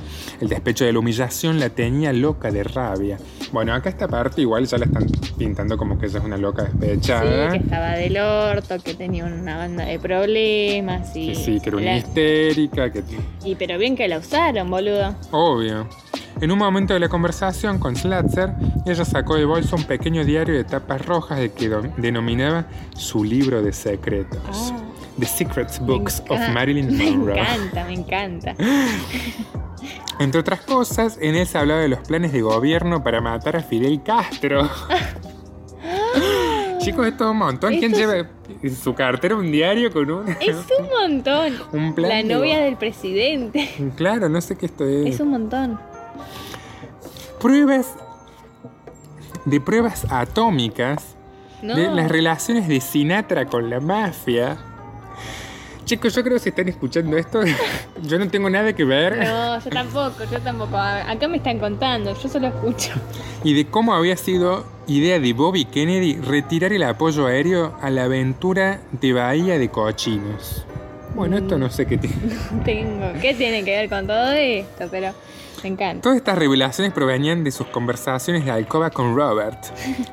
El 0.41 0.49
despecho 0.49 0.83
de 0.85 0.93
la 0.93 0.99
humillación 0.99 1.59
la 1.59 1.69
tenía 1.69 2.11
loca 2.11 2.51
de 2.51 2.63
rabia. 2.63 3.17
Bueno, 3.51 3.73
acá 3.73 3.89
esta 3.89 4.07
parte 4.07 4.41
igual 4.41 4.65
ya 4.65 4.77
la 4.77 4.85
están 4.85 5.05
pintando 5.37 5.77
como 5.77 5.97
que 5.97 6.07
ella 6.07 6.19
es 6.19 6.25
una 6.25 6.37
loca 6.37 6.65
Sí, 6.71 6.77
despechada. 6.79 7.51
que 7.51 7.57
estaba 7.57 7.91
del 7.91 8.17
orto, 8.17 8.75
que 8.83 8.93
tenía 8.95 9.25
una 9.25 9.57
banda 9.57 9.85
de 9.85 9.99
problemas 9.99 11.15
y. 11.15 11.29
Que 11.29 11.35
sí, 11.35 11.59
que 11.61 11.69
era 11.69 11.77
una 11.77 11.85
la- 11.85 11.97
histérica, 11.97 12.91
que 12.91 13.03
Y 13.45 13.55
pero 13.55 13.77
bien 13.77 13.95
que 13.95 14.07
la 14.07 14.17
usaron, 14.17 14.69
boludo. 14.69 15.15
Obvio. 15.31 15.87
En 16.41 16.51
un 16.51 16.57
momento 16.57 16.93
de 16.93 16.99
la 16.99 17.07
conversación 17.09 17.77
con 17.79 17.95
Slatzer, 17.95 18.53
ella 18.85 19.05
sacó 19.05 19.35
de 19.35 19.45
bolso 19.45 19.75
un 19.75 19.83
pequeño 19.83 20.25
diario 20.25 20.55
de 20.55 20.63
tapas 20.63 21.05
rojas 21.05 21.39
de 21.39 21.51
que 21.53 21.69
denominaba 21.97 22.65
su 22.97 23.23
libro 23.23 23.61
de 23.61 23.71
secretos. 23.71 24.39
Ah. 24.51 24.82
The 25.19 25.25
Secrets 25.25 25.79
Me 25.79 25.87
Books 25.87 26.21
of 26.29 26.39
Marilyn 26.53 26.87
Me 26.97 27.11
Monroe. 27.11 27.39
encanta, 27.39 27.85
me 27.85 27.93
encanta. 27.93 28.55
Entre 30.19 30.39
otras 30.39 30.61
cosas, 30.61 31.17
en 31.21 31.35
él 31.35 31.47
se 31.47 31.57
hablaba 31.57 31.81
de 31.81 31.87
los 31.89 31.99
planes 31.99 32.31
de 32.31 32.41
gobierno 32.41 33.03
para 33.03 33.19
matar 33.21 33.55
a 33.55 33.61
Fidel 33.63 34.01
Castro. 34.03 34.69
Chicos, 36.79 37.07
esto 37.07 37.25
es 37.25 37.31
un 37.31 37.37
montón. 37.37 37.77
¿Quién 37.79 37.93
lleva 37.93 38.27
en 38.61 38.75
su 38.75 38.93
cartera 38.93 39.35
un 39.35 39.51
diario 39.51 39.91
con 39.91 40.09
un, 40.11 40.29
Es 40.41 40.57
un 40.79 40.89
montón. 40.89 41.53
un 41.71 41.95
plan? 41.95 42.09
La 42.09 42.15
de 42.17 42.23
novia 42.25 42.59
del 42.59 42.75
presidente. 42.75 43.69
Claro, 43.95 44.27
no 44.29 44.41
sé 44.41 44.57
qué 44.57 44.65
esto 44.65 44.85
es. 44.85 45.15
Es 45.15 45.19
un 45.21 45.29
montón. 45.29 45.79
Pruebas 47.39 47.87
de 49.45 49.59
pruebas 49.61 50.05
atómicas 50.09 51.15
No. 51.61 51.75
de 51.75 51.87
las 51.89 52.09
relaciones 52.11 52.67
de 52.67 52.81
Sinatra 52.81 53.45
con 53.45 53.69
la 53.69 53.79
mafia. 53.79 54.57
Chicos, 55.85 56.15
yo 56.15 56.23
creo 56.23 56.35
que 56.35 56.39
si 56.39 56.49
están 56.49 56.69
escuchando 56.69 57.17
esto, 57.17 57.41
yo 58.03 58.17
no 58.17 58.27
tengo 58.29 58.49
nada 58.49 58.73
que 58.73 58.85
ver. 58.85 59.17
No, 59.17 59.59
yo 59.59 59.69
tampoco, 59.69 60.23
yo 60.31 60.39
tampoco. 60.39 60.77
Acá 60.77 61.27
me 61.27 61.37
están 61.37 61.59
contando, 61.59 62.13
yo 62.21 62.29
solo 62.29 62.47
escucho. 62.47 62.91
Y 63.43 63.53
de 63.53 63.65
cómo 63.65 63.93
había 63.93 64.15
sido 64.15 64.65
idea 64.87 65.19
de 65.19 65.33
Bobby 65.33 65.65
Kennedy 65.65 66.15
retirar 66.15 66.73
el 66.73 66.83
apoyo 66.83 67.27
aéreo 67.27 67.77
a 67.81 67.89
la 67.89 68.05
aventura 68.05 68.81
de 68.91 69.13
Bahía 69.13 69.57
de 69.57 69.69
Cochinos. 69.69 70.65
Bueno, 71.15 71.37
esto 71.37 71.57
no 71.57 71.69
sé 71.69 71.85
qué 71.85 71.97
tiene. 71.97 72.15
Tengo. 72.65 73.13
¿Qué 73.21 73.33
tiene 73.33 73.63
que 73.63 73.71
ver 73.75 73.89
con 73.89 74.07
todo 74.07 74.31
esto? 74.31 74.87
Pero 74.89 75.13
me 75.63 75.69
encanta. 75.69 76.01
Todas 76.01 76.17
estas 76.17 76.37
revelaciones 76.37 76.93
provenían 76.93 77.43
de 77.43 77.51
sus 77.51 77.67
conversaciones 77.67 78.45
de 78.45 78.51
alcoba 78.51 78.89
con 78.89 79.15
Robert, 79.15 79.57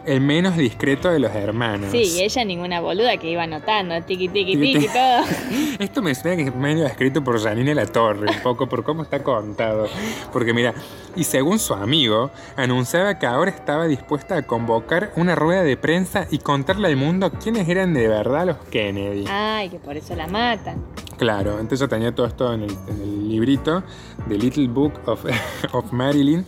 el 0.07 0.21
menos 0.21 0.57
discreto 0.57 1.11
de 1.11 1.19
los 1.19 1.35
hermanos. 1.35 1.91
Sí, 1.91 2.03
y 2.03 2.23
ella 2.23 2.45
ninguna 2.45 2.81
boluda 2.81 3.17
que 3.17 3.31
iba 3.31 3.43
anotando, 3.43 4.01
Tiqui, 4.03 4.29
tiqui 4.29 4.57
tiqui. 4.57 4.87
todo. 4.89 5.25
Esto 5.79 6.03
me 6.03 6.15
suena 6.15 6.37
que 6.37 6.43
es 6.51 6.55
medio 6.55 6.87
escrito 6.87 7.23
por 7.23 7.41
Janine 7.43 7.75
La 7.75 7.87
Torre, 7.87 8.31
un 8.31 8.43
poco 8.43 8.69
por 8.69 8.85
cómo 8.85 9.03
está 9.03 9.23
contado. 9.23 9.89
Porque 10.33 10.53
mira, 10.55 10.75
y 11.17 11.25
según 11.25 11.59
su 11.59 11.75
amigo, 11.75 12.31
anunciaba 12.57 13.19
que 13.19 13.27
ahora 13.27 13.51
estaba 13.51 13.87
dispuesta 13.87 14.37
a 14.37 14.43
convocar 14.43 15.13
una 15.17 15.35
rueda 15.35 15.63
de 15.63 15.77
prensa 15.77 16.27
y 16.31 16.39
contarle 16.39 16.89
al 16.89 16.97
mundo 16.97 17.31
quiénes 17.33 17.69
eran 17.69 17.93
de 17.95 18.09
verdad 18.09 18.47
los 18.47 18.57
Kennedy. 18.71 19.25
Ay, 19.29 19.69
que 19.69 19.79
por 19.79 19.97
eso 19.97 20.15
la 20.15 20.27
matan. 20.27 20.85
Claro, 21.21 21.53
entonces 21.61 21.81
yo 21.81 21.89
tenía 21.89 22.15
todo 22.15 22.27
esto 22.27 22.51
en 22.55 22.63
el, 22.63 22.71
en 22.89 23.03
el 23.03 23.29
librito, 23.29 23.83
The 24.27 24.39
Little 24.39 24.69
Book 24.69 24.95
of, 25.05 25.23
of 25.73 25.93
Marilyn. 25.93 26.47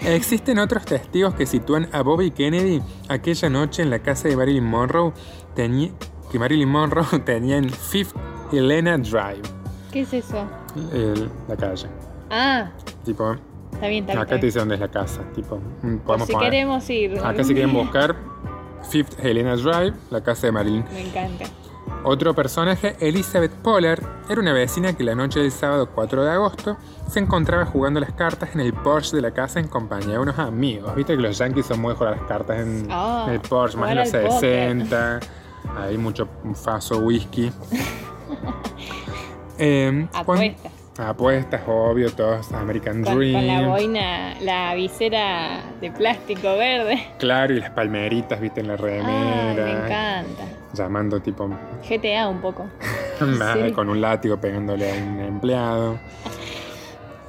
Existen 0.00 0.58
otros 0.58 0.86
testigos 0.86 1.34
que 1.34 1.44
sitúan 1.44 1.88
a 1.92 2.00
Bobby 2.02 2.30
Kennedy 2.30 2.80
aquella 3.10 3.50
noche 3.50 3.82
en 3.82 3.90
la 3.90 3.98
casa 3.98 4.28
de 4.28 4.36
Marilyn 4.36 4.64
Monroe, 4.64 5.12
que 5.54 6.38
Marilyn 6.38 6.68
Monroe 6.70 7.18
tenía 7.26 7.58
en 7.58 7.68
Fifth 7.68 8.16
Helena 8.50 8.96
Drive, 8.96 9.42
¿Qué 9.92 10.00
es 10.00 10.12
eso? 10.14 10.46
el- 10.94 11.28
la 11.46 11.56
calle. 11.56 11.86
Ah, 12.30 12.70
Tipo, 13.04 13.32
está 13.72 13.88
bien, 13.88 14.04
está 14.04 14.12
bien. 14.14 14.18
acá 14.18 14.18
te 14.18 14.20
está 14.22 14.34
bien. 14.36 14.40
dice 14.40 14.58
dónde 14.60 14.74
es 14.76 14.80
la 14.80 14.88
casa. 14.90 15.20
Tipo, 15.34 15.60
mm, 15.82 15.96
podemos 15.98 16.26
si 16.28 16.32
poner- 16.32 16.50
queremos 16.50 16.88
ir. 16.90 17.18
Acá 17.22 17.44
si 17.44 17.52
quieren 17.52 17.74
buscar 17.74 18.16
Fifth 18.88 19.22
Helena 19.22 19.54
Drive, 19.56 19.92
la 20.10 20.22
casa 20.22 20.46
de 20.46 20.52
Marilyn. 20.52 20.84
Me 20.94 21.02
encanta. 21.08 21.44
Otro 22.04 22.34
personaje, 22.34 22.96
Elizabeth 23.00 23.52
Pollard, 23.52 24.02
era 24.28 24.40
una 24.40 24.52
vecina 24.52 24.92
que 24.94 25.04
la 25.04 25.14
noche 25.14 25.40
del 25.40 25.50
sábado 25.50 25.88
4 25.94 26.24
de 26.24 26.30
agosto 26.30 26.76
se 27.08 27.18
encontraba 27.18 27.64
jugando 27.64 27.98
las 28.00 28.12
cartas 28.12 28.50
en 28.54 28.60
el 28.60 28.72
Porsche 28.74 29.16
de 29.16 29.22
la 29.22 29.30
casa 29.30 29.58
en 29.60 29.68
compañía 29.68 30.12
de 30.14 30.18
unos 30.18 30.38
amigos. 30.38 30.94
Viste 30.94 31.16
que 31.16 31.22
los 31.22 31.38
yankees 31.38 31.66
son 31.66 31.80
muy 31.80 31.92
de 31.92 31.96
jugar 31.96 32.16
las 32.18 32.26
cartas 32.26 32.58
en, 32.60 32.90
en 32.90 33.32
el 33.32 33.40
Porsche, 33.40 33.78
más 33.78 33.90
en 33.90 33.96
los 33.98 34.12
al 34.14 34.22
póker. 34.22 34.40
60. 34.40 35.20
Hay 35.78 35.96
mucho 35.96 36.28
faso 36.54 36.98
whisky. 36.98 37.50
Eh, 39.56 40.08
Apuestas. 40.12 40.72
apuestas, 40.98 41.62
obvio, 41.68 42.10
todos 42.12 42.50
American 42.52 43.04
Con, 43.04 43.16
Dream. 43.18 43.34
con 43.34 43.46
la 43.46 43.68
boina, 43.68 44.34
la 44.40 44.74
visera 44.74 45.60
de 45.80 45.92
plástico 45.92 46.56
verde. 46.56 47.06
Claro, 47.20 47.54
y 47.54 47.60
las 47.60 47.70
palmeritas, 47.70 48.40
viste, 48.40 48.62
en 48.62 48.66
la 48.68 48.74
Ay, 48.74 48.80
remera. 48.80 49.64
me 49.64 49.70
encanta. 49.70 50.44
Llamando 50.74 51.20
tipo 51.20 51.48
GTA 51.88 52.28
un 52.28 52.40
poco. 52.40 52.66
Sí. 53.16 53.72
con 53.72 53.88
un 53.88 54.00
látigo 54.00 54.36
pegándole 54.38 54.90
a 54.90 54.94
un 54.94 55.20
empleado. 55.20 56.00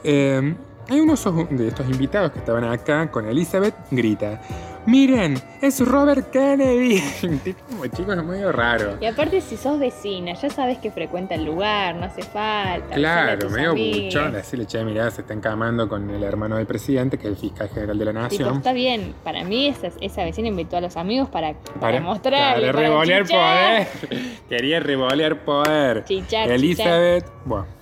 Eh, 0.04 0.56
hay 0.90 1.00
uno 1.00 1.14
de 1.52 1.68
estos 1.68 1.88
invitados 1.88 2.32
que 2.32 2.40
estaban 2.40 2.64
acá 2.64 3.10
con 3.12 3.28
Elizabeth, 3.28 3.76
grita, 3.92 4.42
miren, 4.86 5.36
es 5.62 5.80
Robert 5.86 6.30
Kennedy. 6.32 7.02
Tipo, 7.44 7.60
como 7.70 7.88
chico, 7.88 8.14
es 8.14 8.24
medio 8.24 8.52
raro. 8.52 8.98
Y 9.02 9.06
aparte, 9.06 9.42
si 9.42 9.58
sos 9.58 9.80
vecina, 9.80 10.34
ya 10.34 10.50
sabes 10.50 10.78
que 10.80 10.92
frecuenta 10.92 11.36
el 11.36 11.46
lugar, 11.46 11.96
no 11.96 12.06
hace 12.06 12.22
falta. 12.24 12.96
Claro, 12.96 13.50
medio 13.50 13.72
amigues. 13.72 14.14
buchón, 14.16 14.34
decirle, 14.34 14.66
che, 14.66 14.84
mirá, 14.84 15.10
se 15.12 15.22
está 15.22 15.34
encamando 15.34 15.88
con 15.90 16.10
el 16.10 16.24
hermano 16.24 16.58
del 16.58 16.66
presidente, 16.66 17.18
que 17.18 17.28
es 17.28 17.34
el 17.34 17.38
fiscal 17.38 17.70
general 17.70 17.98
de 17.98 18.06
la 18.06 18.12
Tipo, 18.12 18.22
nación. 18.44 18.58
está 18.58 18.74
bien, 18.74 19.14
para 19.24 19.44
mí 19.44 19.68
esa, 19.68 19.90
esa 20.02 20.24
vecina 20.24 20.48
invitó 20.48 20.78
a 20.78 20.82
los 20.82 20.96
amigos 20.98 21.30
para, 21.30 21.54
para, 21.54 21.80
Para, 21.80 22.02
mostrarle, 22.02 22.68
para 22.68 22.80
revolear 22.80 23.26
poder. 23.28 23.88
Quería 24.50 24.80
revolear 24.80 25.44
poder. 25.46 26.04
Chichar, 26.06 26.50
Elizabeth. 26.52 27.26
Bueno. 27.46 27.75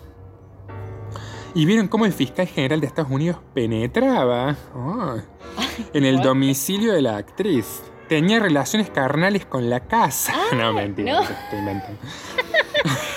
Y 1.55 1.65
vieron 1.65 1.87
cómo 1.87 2.05
el 2.05 2.13
fiscal 2.13 2.47
general 2.47 2.81
de 2.81 2.87
Estados 2.87 3.11
Unidos 3.11 3.37
penetraba 3.53 4.55
oh, 4.75 5.17
en 5.93 6.03
el 6.05 6.21
domicilio 6.21 6.93
de 6.93 7.01
la 7.01 7.17
actriz. 7.17 7.83
Tenía 8.09 8.39
relaciones 8.39 8.89
carnales 8.89 9.45
con 9.45 9.69
la 9.69 9.79
casa. 9.81 10.33
no, 10.55 10.73
mentira, 10.73 11.13
no. 11.13 11.21
estoy 11.21 11.59
inventando. 11.59 11.99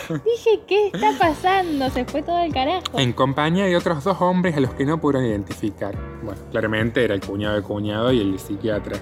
Dije, 0.25 0.61
¿qué 0.69 0.87
está 0.89 1.13
pasando? 1.19 1.91
Se 1.91 2.05
fue 2.05 2.23
todo 2.23 2.39
el 2.43 2.53
carajo. 2.53 2.99
En 2.99 3.13
compañía 3.13 3.65
de 3.65 3.77
otros 3.77 4.05
dos 4.05 4.21
hombres 4.21 4.57
a 4.57 4.61
los 4.61 4.75
que 4.75 4.85
no 4.85 5.01
pudieron 5.01 5.27
identificar. 5.29 5.97
Bueno, 6.23 6.41
claramente 6.51 7.03
era 7.05 7.15
el 7.15 7.21
cuñado 7.21 7.57
de 7.57 7.63
cuñado 7.63 8.13
y 8.13 8.21
el 8.21 8.39
psiquiatra. 8.39 8.99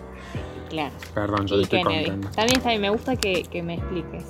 Claro. 0.71 0.95
Perdón, 1.15 1.47
yo 1.47 1.57
Y 1.57 1.59
le 1.59 1.65
estoy 1.65 1.83
Kennedy. 1.83 2.05
contando. 2.05 2.29
Está 2.29 2.43
bien, 2.45 2.57
está 2.57 2.69
bien, 2.71 2.81
me 2.81 2.91
gusta 2.91 3.17
que, 3.17 3.43
que 3.43 3.63
me 3.63 3.75
expliques. 3.75 4.25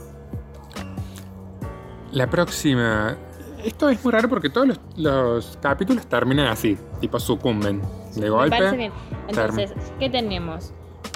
La 2.11 2.29
próxima. 2.29 3.17
Esto 3.65 3.89
es 3.89 4.03
muy 4.05 4.13
raro 4.13 4.29
porque 4.29 4.51
todos 4.51 4.69
los, 4.69 4.81
los 4.97 5.59
capítulos 5.61 6.07
terminan 6.07 6.47
así, 6.49 6.77
tipo 7.01 7.19
sucumben. 7.19 7.81
De 8.15 8.21
Me 8.23 8.31
golpe. 8.31 8.51
parece 8.57 8.77
bien. 8.77 8.93
Entonces, 9.29 9.73
¿qué 9.99 10.09
tenemos? 10.11 10.73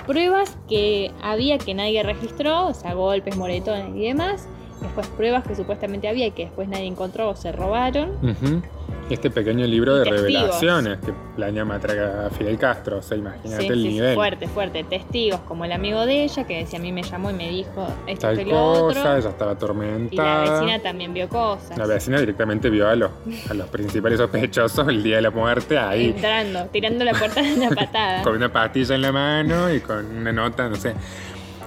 Pruebas 0.07 0.57
que 0.69 1.13
había 1.23 1.59
que 1.59 1.75
nadie 1.75 2.03
registró, 2.03 2.69
o 2.69 2.75
sea, 2.75 2.95
golpes, 2.95 3.37
moretones 3.37 3.95
y 3.95 4.07
demás. 4.09 4.49
Después 4.81 5.07
pruebas 5.09 5.45
que 5.47 5.55
supuestamente 5.57 6.09
había 6.09 6.27
y 6.27 6.31
que 6.33 6.45
después 6.45 6.69
nadie 6.69 6.87
encontró 6.87 7.31
o 7.31 7.37
se 7.37 7.51
robaron. 7.53 8.11
Ujú. 8.23 8.63
Este 9.11 9.31
pequeño 9.31 9.67
libro 9.67 9.95
de 9.97 10.05
testigos. 10.05 10.23
revelaciones 10.27 10.99
que 10.99 11.15
planea 11.35 11.65
matar 11.65 11.99
a 11.99 12.31
Fidel 12.31 12.59
Castro. 12.59 12.99
O 12.99 13.03
sea, 13.03 13.17
imagínate 13.17 13.63
Sí, 13.63 13.69
el 13.69 13.83
sí, 13.83 13.89
nivel. 13.89 14.15
fuerte, 14.15 14.49
fuerte. 14.49 14.85
Testigos 14.85 15.41
como 15.41 15.65
el 15.65 15.73
amigo 15.73 16.05
de 16.05 16.25
ella, 16.25 16.47
que 16.47 16.59
decía 16.59 16.79
a 16.79 16.83
mí 16.83 16.93
me 16.93 17.03
llamó 17.03 17.31
y 17.31 17.35
me 17.35 17.49
dijo 17.49 17.87
esto 18.07 18.27
Tal 18.27 18.37
lo 18.45 18.51
cosa, 18.51 18.83
otro. 18.83 19.17
ella 19.17 19.29
estaba 19.31 19.51
Y 19.51 19.55
la 19.55 19.57
atormentada. 19.57 20.61
vecina 20.61 20.79
también 20.83 21.15
vio 21.15 21.27
cosas. 21.31 21.79
La 21.79 21.87
vecina 21.87 22.21
directamente 22.21 22.69
vio 22.69 22.87
a 22.87 22.95
los, 22.97 23.11
a 23.51 23.55
los 23.55 23.67
principales 23.69 24.19
sospechosos 24.19 24.87
el 24.89 25.03
día 25.03 25.17
de 25.17 25.23
la 25.23 25.31
muerte 25.31 25.79
ahí. 25.79 26.11
Entrando, 26.11 26.67
tirando 26.67 27.03
la 27.03 27.13
puerta 27.15 27.41
de 27.41 27.55
una 27.55 27.71
patada. 27.75 28.23
con 28.23 28.37
una 28.37 28.53
pastilla 28.53 28.95
en 28.95 29.03
la 29.03 29.13
mano 29.13 29.73
y 29.73 29.81
con 29.81 30.05
una 30.05 30.33
nota, 30.33 30.69
no 30.69 30.77
sé. 30.77 30.93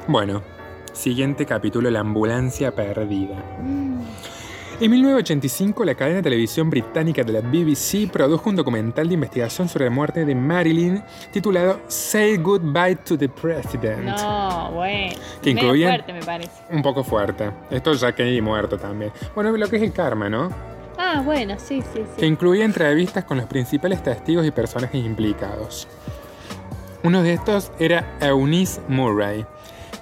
Bueno, 0.07 0.43
siguiente 0.93 1.45
capítulo, 1.45 1.89
La 1.89 1.99
ambulancia 2.01 2.73
perdida. 2.75 3.35
Mm. 3.61 3.99
En 4.81 4.89
1985, 4.89 5.85
la 5.85 5.93
cadena 5.93 6.17
de 6.17 6.23
televisión 6.23 6.71
británica 6.71 7.23
de 7.23 7.33
la 7.33 7.41
BBC 7.41 8.09
produjo 8.11 8.49
un 8.49 8.55
documental 8.55 9.07
de 9.07 9.13
investigación 9.13 9.69
sobre 9.69 9.85
la 9.85 9.91
muerte 9.91 10.25
de 10.25 10.33
Marilyn 10.33 11.03
titulado 11.31 11.81
Say 11.87 12.37
Goodbye 12.37 12.95
to 12.95 13.15
the 13.15 13.29
President. 13.29 13.99
No, 14.05 14.71
bueno. 14.71 15.13
Que 15.39 15.51
incluía- 15.51 15.89
fuerte, 15.89 16.13
me 16.13 16.23
parece. 16.23 16.63
Un 16.71 16.81
poco 16.81 17.03
fuerte. 17.03 17.51
Esto 17.69 17.93
ya 17.93 18.15
Kennedy 18.15 18.41
muerto 18.41 18.79
también. 18.79 19.11
Bueno, 19.35 19.51
lo 19.55 19.69
que 19.69 19.75
es 19.75 19.83
el 19.83 19.93
karma, 19.93 20.29
¿no? 20.29 20.49
Ah, 20.97 21.21
bueno, 21.23 21.57
sí, 21.59 21.83
sí, 21.93 21.99
que 22.15 22.21
sí. 22.21 22.25
incluía 22.25 22.65
entrevistas 22.65 23.23
con 23.25 23.37
los 23.37 23.45
principales 23.45 24.01
testigos 24.01 24.47
y 24.47 24.51
personajes 24.51 25.03
implicados. 25.05 25.87
Uno 27.03 27.21
de 27.21 27.33
estos 27.33 27.71
era 27.77 28.15
Eunice 28.19 28.81
Murray, 28.87 29.45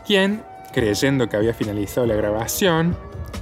quien, 0.06 0.42
creyendo 0.72 1.28
que 1.30 1.38
había 1.38 1.54
finalizado 1.54 2.06
la 2.08 2.16
grabación, 2.16 2.96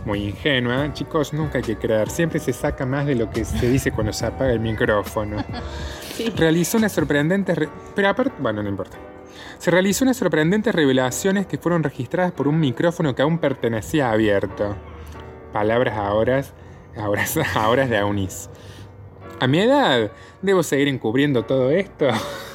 muy 0.06 0.24
ingenua, 0.24 0.94
chicos, 0.94 1.34
nunca 1.34 1.58
hay 1.58 1.64
que 1.64 1.78
creer, 1.78 2.10
siempre 2.10 2.40
se 2.40 2.54
saca 2.54 2.86
más 2.86 3.06
de 3.06 3.16
lo 3.16 3.30
que 3.30 3.44
se 3.46 3.70
dice 3.70 3.92
cuando 3.92 4.14
se 4.14 4.26
apaga 4.26 4.52
el 4.52 4.60
micrófono. 4.60 5.38
Sí. 6.18 6.34
Realizó 6.36 6.80
unas 6.80 6.94
sorprendentes... 6.94 7.56
re- 7.56 7.70
Pero 7.94 8.10
aparte, 8.10 8.34
bueno, 8.40 8.64
no 8.64 8.70
importa. 8.70 8.98
Se 9.60 9.70
realizó 9.70 10.04
unas 10.04 10.18
sorprendentes 10.18 10.74
revelaciones 10.74 11.46
que 11.46 11.60
fueron 11.60 11.84
registradas 11.84 12.32
por 12.32 12.48
un 12.48 12.60
micrófono 12.60 13.14
que 13.14 13.22
aún 13.22 13.38
pertenecía 13.38 14.10
abierto. 14.10 14.76
Palabras 15.54 15.96
ahora, 15.96 16.42
ahora, 16.98 17.24
ahora 17.56 17.86
de 17.86 17.98
Aunis. 18.00 18.50
A 19.40 19.46
mi 19.46 19.60
edad, 19.60 20.12
¿debo 20.42 20.64
seguir 20.64 20.88
encubriendo 20.88 21.46
todo 21.46 21.70
esto? 21.70 22.08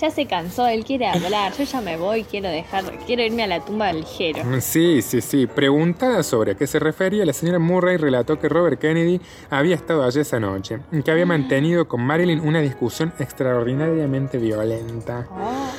Ya 0.00 0.10
se 0.10 0.26
cansó, 0.26 0.66
él 0.66 0.84
quiere 0.84 1.08
hablar. 1.08 1.52
Yo 1.58 1.64
ya 1.64 1.80
me 1.82 1.98
voy, 1.98 2.24
quiero 2.24 2.48
dejar, 2.48 2.84
quiero 3.06 3.22
irme 3.22 3.42
a 3.42 3.46
la 3.46 3.60
tumba 3.60 3.92
ligero. 3.92 4.42
Sí, 4.60 5.02
sí, 5.02 5.20
sí. 5.20 5.46
Preguntada 5.46 6.22
sobre 6.22 6.52
a 6.52 6.54
qué 6.54 6.66
se 6.66 6.78
refería, 6.78 7.26
la 7.26 7.34
señora 7.34 7.58
Murray 7.58 7.98
relató 7.98 8.38
que 8.38 8.48
Robert 8.48 8.80
Kennedy 8.80 9.20
había 9.50 9.74
estado 9.74 10.02
allí 10.02 10.20
esa 10.20 10.40
noche 10.40 10.78
y 10.90 11.02
que 11.02 11.10
había 11.10 11.26
mantenido 11.26 11.86
con 11.86 12.00
Marilyn 12.00 12.40
una 12.40 12.60
discusión 12.60 13.12
extraordinariamente 13.18 14.38
violenta. 14.38 15.26
Oh, 15.30 15.70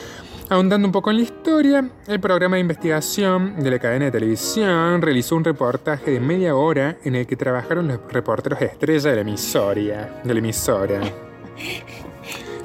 Ahondando 0.51 0.86
un 0.86 0.91
poco 0.91 1.12
en 1.12 1.15
la 1.15 1.23
historia, 1.23 1.89
el 2.07 2.19
programa 2.19 2.57
de 2.57 2.60
investigación 2.60 3.55
de 3.63 3.71
la 3.71 3.79
cadena 3.79 4.05
de 4.05 4.12
televisión 4.12 5.01
realizó 5.01 5.38
un 5.38 5.45
reportaje 5.45 6.12
de 6.12 6.19
media 6.19 6.55
hora 6.55 6.97
en 7.05 7.15
el 7.15 7.25
que 7.25 7.38
trabajaron 7.38 7.88
los 7.88 7.99
reporteros 8.12 8.62
estrella 8.62 9.12
de 9.12 9.15
la 9.15 9.21
emisora. 9.21 10.21
De 10.23 10.34
la 10.34 10.39
emisora. 10.39 10.99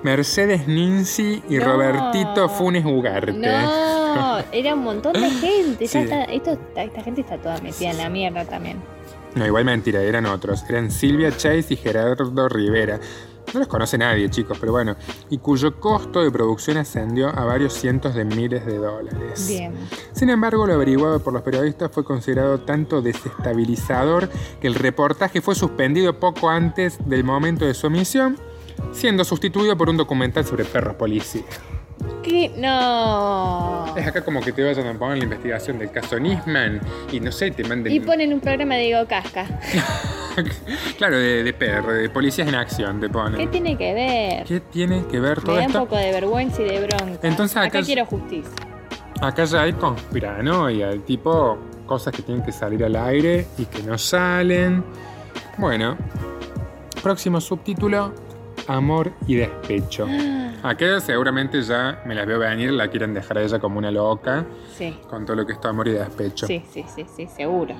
Mercedes 0.06 0.68
Ninzi 0.68 1.42
y 1.48 1.56
No. 1.56 1.64
Robertito 1.64 2.48
Funes 2.48 2.84
Ugarte. 2.84 3.32
no, 3.32 4.38
era 4.52 4.74
un 4.74 4.84
montón 4.84 5.12
de 5.14 5.28
gente. 5.40 5.84
Ya 5.86 5.90
Sí. 5.90 5.98
está, 5.98 6.22
esto, 6.24 6.58
esta 6.76 7.02
gente 7.02 7.20
está 7.22 7.38
toda 7.38 7.58
metida 7.60 7.90
en 7.90 7.98
la 7.98 8.08
mierda 8.08 8.44
también. 8.44 8.76
No, 9.34 9.44
igual 9.44 9.64
mentira, 9.64 10.00
eran 10.00 10.24
otros. 10.26 10.64
Eran 10.68 10.90
Silvia 10.92 11.30
Chase 11.32 11.66
y 11.74 11.76
Gerardo 11.76 12.48
Rivera. 12.48 13.00
No 13.52 13.60
los 13.60 13.68
conoce 13.68 13.98
nadie, 13.98 14.28
chicos, 14.30 14.56
pero 14.60 14.72
bueno. 14.72 14.96
Y 15.28 15.38
cuyo 15.38 15.78
costo 15.80 16.22
de 16.22 16.30
producción 16.30 16.76
ascendió 16.78 17.28
a 17.28 17.44
varios 17.44 17.72
cientos 17.74 18.14
de 18.14 18.24
miles 18.24 18.64
de 18.64 18.78
dólares. 18.78 19.46
Bien. 19.48 19.74
Sin 20.12 20.30
embargo, 20.30 20.66
lo 20.66 20.74
averiguado 20.74 21.20
por 21.20 21.32
los 21.32 21.42
periodistas 21.42 21.90
fue 21.92 22.04
considerado 22.04 22.60
tanto 22.60 23.02
desestabilizador 23.02 24.28
que 24.60 24.66
el 24.68 24.74
reportaje 24.74 25.40
fue 25.40 25.54
suspendido 25.54 26.18
poco 26.18 26.48
antes 26.48 26.98
del 27.06 27.22
momento 27.24 27.64
de 27.66 27.74
su 27.74 27.86
emisión, 27.88 28.36
siendo 28.92 29.24
sustituido 29.24 29.76
por 29.76 29.88
un 29.88 29.96
documental 29.96 30.44
sobre 30.44 30.64
perros 30.64 30.94
policía. 30.96 31.42
¿Qué? 32.22 32.52
No. 32.56 33.86
Es 33.96 34.06
acá 34.06 34.24
como 34.24 34.40
que 34.40 34.52
te 34.52 34.62
vayan 34.64 34.86
a 34.86 34.98
poner 34.98 35.18
la 35.18 35.24
investigación 35.24 35.78
del 35.78 35.90
caso 35.90 36.18
Nisman 36.18 36.80
y 37.10 37.20
no 37.20 37.30
sé, 37.32 37.50
te 37.52 37.64
manden... 37.64 37.92
Y 37.92 38.00
ponen 38.00 38.32
un 38.32 38.40
programa 38.40 38.74
de 38.74 38.82
Diego 38.82 39.06
Casca. 39.08 39.46
claro, 40.98 41.18
de, 41.18 41.42
de 41.44 41.52
perro, 41.52 41.92
de 41.92 42.08
policías 42.10 42.48
en 42.48 42.54
acción 42.54 43.00
te 43.00 43.08
ponen. 43.08 43.38
¿Qué 43.38 43.46
tiene 43.46 43.76
que 43.78 43.94
ver? 43.94 44.44
¿Qué 44.44 44.60
tiene 44.60 45.06
que 45.06 45.20
ver 45.20 45.38
Me 45.38 45.44
todo 45.44 45.54
da 45.56 45.60
un 45.62 45.66
esto? 45.68 45.78
poco 45.80 45.96
de 45.96 46.10
vergüenza 46.12 46.62
y 46.62 46.68
de 46.68 46.80
bronca. 46.86 47.26
Entonces 47.26 47.56
acá 47.56 47.82
quiero 47.82 48.04
justicia. 48.06 48.50
Acá 49.20 49.44
ya 49.44 49.62
hay 49.62 49.72
conspiranoia, 49.72 50.90
tipo 50.98 51.58
cosas 51.86 52.12
que 52.14 52.22
tienen 52.22 52.44
que 52.44 52.52
salir 52.52 52.84
al 52.84 52.96
aire 52.96 53.46
y 53.56 53.64
que 53.64 53.82
no 53.82 53.96
salen. 53.96 54.84
Bueno, 55.58 55.96
próximo 57.02 57.40
subtítulo, 57.40 58.12
amor 58.68 59.12
y 59.26 59.36
despecho. 59.36 60.06
Aquella 60.62 61.00
seguramente 61.00 61.62
ya 61.62 62.02
me 62.06 62.14
las 62.14 62.26
veo 62.26 62.38
venir, 62.38 62.72
la 62.72 62.88
quieren 62.88 63.14
dejar 63.14 63.38
a 63.38 63.42
ella 63.42 63.58
como 63.58 63.78
una 63.78 63.90
loca 63.90 64.44
Sí, 64.76 64.98
con 65.08 65.24
todo 65.24 65.36
lo 65.36 65.46
que 65.46 65.52
es 65.52 65.60
tu 65.60 65.68
amor 65.68 65.86
y 65.88 65.92
despecho. 65.92 66.46
sí, 66.46 66.62
sí, 66.72 66.84
sí, 66.94 67.04
sí, 67.14 67.26
seguro. 67.28 67.74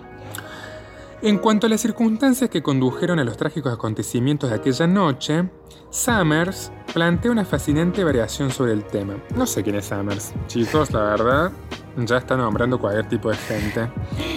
En 1.23 1.39
cuanto 1.39 1.67
a 1.67 1.71
las 1.71 1.81
circunstancias 1.81 2.51
que 2.51 2.63
condujeron 2.63 3.19
a 3.19 3.25
los 3.25 3.37
trágicos 3.39 3.73
acontecimientos 3.73 4.51
de 4.51 4.57
aquella 4.57 4.87
noche, 4.87 5.49
Summers 5.91 6.71
plantea 6.93 7.31
una 7.31 7.45
fascinante 7.45 8.05
variación 8.05 8.51
sobre 8.51 8.73
el 8.73 8.85
tema. 8.85 9.15
No 9.35 9.47
sé 9.47 9.63
quién 9.63 9.77
es 9.77 9.87
Summers. 9.87 10.35
Chicos, 10.47 10.91
la 10.93 11.01
verdad, 11.05 11.53
ya 11.97 12.19
está 12.19 12.37
nombrando 12.37 12.79
cualquier 12.79 13.09
tipo 13.09 13.31
de 13.31 13.37
gente. 13.37 13.89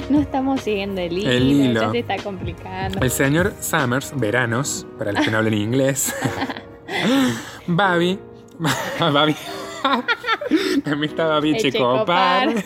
No 0.09 0.19
estamos 0.19 0.61
siguiendo 0.61 1.01
el 1.01 1.17
hilo, 1.17 1.29
El 1.31 1.51
hilo. 1.51 1.81
ya 1.81 1.91
se 1.91 1.99
está 1.99 2.17
complicando. 2.17 2.99
El 3.01 3.11
señor 3.11 3.53
Summers, 3.59 4.13
veranos, 4.15 4.85
para 4.97 5.11
los 5.11 5.25
que 5.25 5.31
no 5.31 5.37
hablen 5.37 5.53
inglés. 5.55 6.15
Babi. 7.67 8.19
Babi. 8.99 9.35
También 10.83 11.11
está 11.11 11.27
Babi. 11.27 11.57
Checopar. 11.57 12.63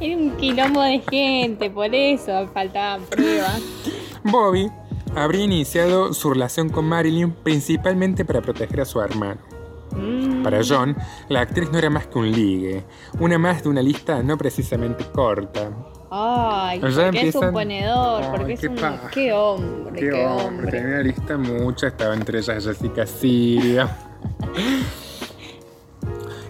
Era 0.00 0.16
un 0.16 0.36
quilombo 0.36 0.82
de 0.82 1.00
gente, 1.08 1.70
por 1.70 1.94
eso 1.94 2.48
faltaban 2.52 3.02
pruebas. 3.02 3.62
Bobby 4.24 4.68
habría 5.14 5.44
iniciado 5.44 6.12
su 6.12 6.30
relación 6.30 6.68
con 6.68 6.84
Marilyn 6.86 7.30
principalmente 7.32 8.24
para 8.24 8.40
proteger 8.40 8.80
a 8.80 8.84
su 8.84 9.00
hermano. 9.00 9.40
Mm. 9.94 10.42
Para 10.42 10.60
John, 10.66 10.96
la 11.28 11.40
actriz 11.40 11.70
no 11.70 11.78
era 11.78 11.90
más 11.90 12.06
que 12.06 12.18
un 12.18 12.30
ligue, 12.30 12.84
una 13.20 13.38
más 13.38 13.62
de 13.62 13.68
una 13.68 13.82
lista 13.82 14.22
no 14.22 14.36
precisamente 14.36 15.04
corta. 15.12 15.70
Ay, 16.10 16.80
porque 16.80 17.28
es 17.28 17.34
un 17.34 17.52
ponedor, 17.52 18.22
Ay, 18.22 18.30
porque 18.34 18.52
es 18.54 18.60
qué 18.60 18.68
un... 18.68 18.76
Qué 19.10 19.32
hombre, 19.32 20.00
qué, 20.00 20.26
hombre. 20.26 20.70
Tenía 20.70 20.88
una 20.88 21.02
lista 21.02 21.36
mucha, 21.36 21.88
estaba 21.88 22.14
entre 22.14 22.38
ellas 22.38 22.64
Jessica 22.64 23.06
Siria. 23.06 23.88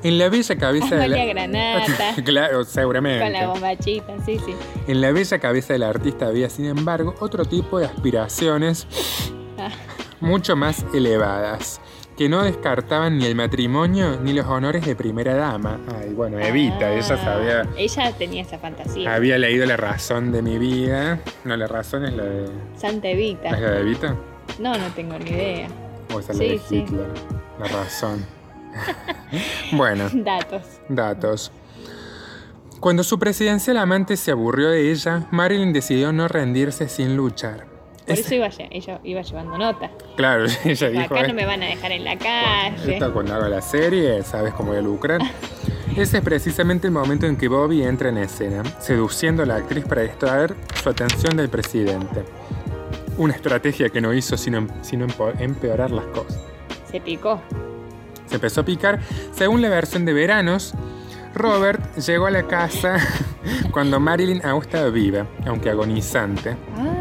En 0.03 0.17
la 0.17 0.29
bella 0.29 0.57
cabeza 0.57 0.95
de 0.95 1.09
la... 1.09 1.25
Granata. 1.25 2.15
claro, 2.25 2.59
Con 2.59 2.67
seguramente. 2.67 3.31
la 3.31 3.49
bombachita, 3.49 4.15
sí, 4.25 4.39
sí. 4.47 4.55
En 4.87 5.01
la 5.01 5.11
bella 5.11 5.39
cabeza 5.41 5.73
del 5.73 5.83
artista 5.83 6.27
había, 6.29 6.49
sin 6.49 6.67
embargo, 6.67 7.17
otro 7.19 7.45
tipo 7.45 7.81
de 7.81 7.87
aspiraciones 7.87 8.87
Ah. 9.59 9.71
mucho 10.21 10.55
más 10.55 10.85
elevadas, 10.95 11.81
que 12.19 12.29
no 12.29 12.43
descartaban 12.43 13.17
ni 13.17 13.27
el 13.27 13.37
matrimonio 13.37 14.19
ni 14.21 14.33
los 14.33 14.45
honores 14.47 14.85
de 14.85 14.97
primera 14.97 15.35
dama. 15.37 15.79
Ay, 15.99 16.11
bueno, 16.13 16.39
Evita, 16.41 16.87
Ah, 16.89 16.93
ella 16.95 17.03
sabía, 17.17 17.63
Ella 17.77 18.13
tenía 18.19 18.43
esa 18.43 18.59
fantasía. 18.59 19.15
había 19.15 19.39
leído 19.39 19.65
La 19.67 19.77
razón 19.77 20.33
de 20.33 20.43
mi 20.43 20.59
vida. 20.59 21.21
No, 21.45 21.57
La 21.57 21.69
razón 21.69 22.05
es 22.05 22.13
la 22.15 22.25
de... 22.25 22.49
Santa 22.77 23.07
¿Es 23.09 23.15
Evita. 23.15 23.53
la 23.53 23.71
de 23.71 23.81
Evita? 23.83 24.17
No, 24.59 24.77
no 24.77 24.89
tengo 24.97 25.17
ni 25.17 25.31
idea. 25.31 25.69
¿O 26.13 26.19
esa 26.19 26.33
es 26.33 26.39
Sí, 26.39 26.45
la 26.49 26.53
de 26.55 26.59
sí. 26.59 26.77
Hitler? 26.79 27.07
La 27.61 27.69
razón. 27.69 28.27
bueno, 29.73 30.09
Datos. 30.13 30.63
datos. 30.89 31.53
Cuando 32.81 33.05
su 33.05 33.21
presidencial 33.21 33.77
amante 33.77 34.17
se 34.17 34.33
aburrió 34.33 34.71
de 34.71 34.91
ella, 34.91 35.29
Marilyn 35.31 35.73
decidió 35.73 36.13
no 36.13 36.27
rendirse 36.27 36.89
sin 36.89 37.17
luchar. 37.17 37.68
Por 38.09 38.19
Es- 38.19 38.27
eso 38.27 38.35
iba, 38.35 38.49
ella 38.71 39.01
iba 39.05 39.23
llevando 39.23 39.59
nota. 39.59 39.91
Claro, 40.17 40.47
ella 40.65 40.89
dijo, 40.89 41.15
Acá 41.15 41.25
"Eh, 41.25 41.29
no 41.29 41.35
me 41.35 41.45
van 41.47 41.63
a 41.63 41.67
dejar 41.67 41.93
en 41.93 42.05
la 42.05 42.17
calle. 42.19 42.95
Esto 42.95 43.13
cuando 43.13 43.35
haga 43.35 43.49
la 43.49 43.61
serie, 43.63 44.23
sabes 44.23 44.53
cómo 44.55 44.71
voy 44.71 44.79
a 44.79 44.83
lucrar. 44.83 45.21
Ese 45.97 46.19
es 46.19 46.23
precisamente 46.25 46.87
el 46.87 46.93
momento 46.93 47.27
en 47.27 47.37
que 47.37 47.49
Bobby 47.49 47.83
entra 47.83 48.09
en 48.11 48.19
escena, 48.19 48.63
seduciendo 48.79 49.43
a 49.43 49.47
la 49.47 49.57
actriz 49.57 49.85
para 49.85 50.03
distraer 50.03 50.55
su 50.83 50.89
atención 50.91 51.37
del 51.37 51.49
presidente. 51.49 52.25
Una 53.17 53.35
estrategia 53.35 53.89
que 53.89 54.01
no 54.01 54.15
hizo 54.15 54.37
sino, 54.37 54.67
sino 54.83 55.07
empo- 55.09 55.33
empeorar 55.41 55.91
las 55.91 56.05
cosas. 56.07 56.39
Se 56.91 57.01
picó. 57.01 57.41
Se 58.27 58.37
empezó 58.37 58.61
a 58.61 58.65
picar. 58.65 59.01
Según 59.33 59.61
la 59.61 59.71
versión 59.71 60.05
de 60.05 60.13
Veranos, 60.13 60.73
Robert 61.35 61.97
llegó 61.97 62.27
a 62.27 62.31
la 62.31 62.45
casa 62.45 62.97
cuando 63.73 63.99
Marilyn 63.99 64.45
aún 64.47 64.63
estaba 64.63 64.89
viva, 64.91 65.27
aunque 65.47 65.71
agonizante. 65.71 66.51
Ay. 66.77 66.98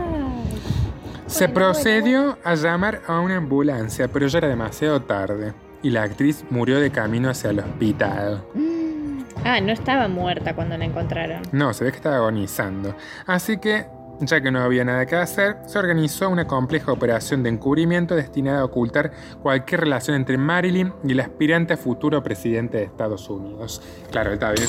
Se 1.28 1.50
procedió 1.50 2.38
a 2.44 2.56
llamar 2.56 3.02
a 3.08 3.20
una 3.20 3.38
ambulancia, 3.38 4.08
pero 4.08 4.28
ya 4.28 4.38
era 4.40 4.48
demasiado 4.48 5.02
tarde 5.02 5.54
y 5.84 5.90
la 5.90 6.04
actriz 6.04 6.44
murió 6.50 6.80
de 6.80 6.90
camino 6.90 7.30
hacia 7.30 7.50
el 7.52 7.60
hospital. 7.60 8.44
Mm. 8.54 9.24
Ah, 9.46 9.62
no 9.62 9.72
estaba 9.72 10.08
muerta 10.08 10.56
cuando 10.56 10.78
la 10.78 10.86
encontraron. 10.86 11.42
No, 11.52 11.74
se 11.74 11.84
ve 11.84 11.92
que 11.92 11.98
estaba 11.98 12.16
agonizando. 12.18 12.96
Así 13.26 13.58
que, 13.60 13.86
ya 14.22 14.42
que 14.42 14.52
no 14.52 14.62
había 14.62 14.84
nada 14.84 15.06
que 15.06 15.16
hacer, 15.16 15.58
se 15.68 15.78
organizó 15.78 16.30
una 16.30 16.48
compleja 16.48 16.92
operación 16.92 17.44
de 17.44 17.50
encubrimiento 17.50 18.16
destinada 18.16 18.62
a 18.62 18.66
ocultar 18.66 19.12
cualquier 19.42 19.82
relación 19.82 20.16
entre 20.16 20.38
Marilyn 20.38 20.92
y 21.04 21.12
el 21.12 21.20
aspirante 21.20 21.74
a 21.74 21.78
futuro 21.78 22.24
presidente 22.24 22.78
de 22.78 22.84
Estados 22.86 23.30
Unidos. 23.30 23.82
Claro, 24.12 24.32
él 24.32 24.40
todavía, 24.40 24.66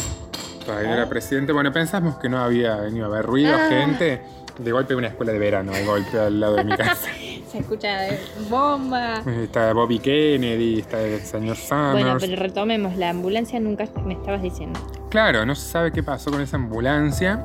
todavía 0.67 0.93
era 0.93 1.09
presidente. 1.09 1.53
Bueno, 1.53 1.73
pensamos 1.73 2.19
que 2.19 2.29
no 2.29 2.39
había 2.39 2.77
venido 2.77 3.07
a 3.07 3.09
haber 3.09 3.25
ruido, 3.25 3.55
Ah. 3.57 3.69
gente. 3.71 4.23
De 4.59 4.73
golpe 4.73 4.95
una 4.95 5.09
escuela 5.09 5.33
de 5.33 5.39
verano, 5.39 5.73
de 5.73 5.85
golpe 5.85 6.19
al 6.19 6.41
lado 6.41 6.57
de 6.57 6.65
mi 6.65 6.73
casa. 6.77 7.09
Se 7.51 7.59
escucha 7.59 8.01
de 8.03 8.19
bomba. 8.51 9.23
Está 9.43 9.73
Bobby 9.73 9.99
Kennedy, 9.99 10.81
está 10.81 11.01
el 11.01 11.21
señor 11.21 11.57
Summers. 11.57 11.93
Bueno, 11.93 12.17
pero 12.21 12.37
retomemos. 12.37 12.97
La 12.97 13.11
ambulancia 13.11 13.59
nunca 13.61 13.87
me 14.05 14.15
estabas 14.15 14.43
diciendo. 14.43 14.79
Claro, 15.11 15.47
no 15.47 15.55
se 15.55 15.69
sabe 15.71 15.93
qué 15.93 16.03
pasó 16.03 16.31
con 16.31 16.41
esa 16.43 16.57
ambulancia. 16.57 17.45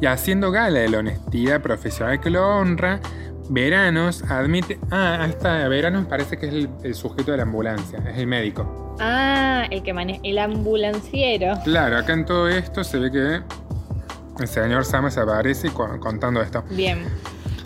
Y 0.00 0.06
haciendo 0.06 0.50
gala 0.50 0.80
de 0.80 0.88
la 0.88 0.98
honestidad 0.98 1.60
profesional 1.62 2.20
que 2.20 2.30
lo 2.30 2.46
honra, 2.46 3.00
Veranos 3.48 4.24
admite. 4.28 4.78
Ah, 4.90 5.26
está. 5.28 5.68
Veranos 5.68 6.06
parece 6.06 6.36
que 6.36 6.46
es 6.46 6.52
el, 6.52 6.68
el 6.82 6.94
sujeto 6.94 7.30
de 7.30 7.36
la 7.36 7.42
ambulancia, 7.44 7.98
es 8.10 8.18
el 8.18 8.26
médico. 8.26 8.96
Ah, 8.98 9.66
el 9.70 9.82
que 9.82 9.92
maneja, 9.92 10.20
el 10.24 10.38
ambulanciero. 10.38 11.54
Claro, 11.64 11.98
acá 11.98 12.12
en 12.14 12.24
todo 12.24 12.48
esto 12.48 12.82
se 12.82 12.98
ve 12.98 13.10
que 13.12 13.42
el 14.38 14.48
señor 14.48 14.84
Summers 14.84 15.16
aparece 15.18 15.70
con- 15.72 15.98
contando 15.98 16.40
esto. 16.42 16.64
Bien. 16.70 17.04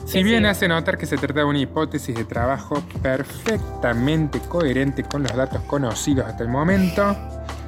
Si 0.06 0.22
bien 0.24 0.44
hace 0.46 0.66
notar 0.66 0.98
que 0.98 1.06
se 1.06 1.16
trata 1.16 1.40
de 1.40 1.44
una 1.44 1.58
hipótesis 1.60 2.16
de 2.16 2.24
trabajo 2.24 2.82
perfectamente 3.00 4.40
coherente 4.40 5.04
con 5.04 5.22
los 5.22 5.34
datos 5.36 5.60
conocidos 5.62 6.26
hasta 6.26 6.42
el 6.42 6.48
momento, 6.48 7.16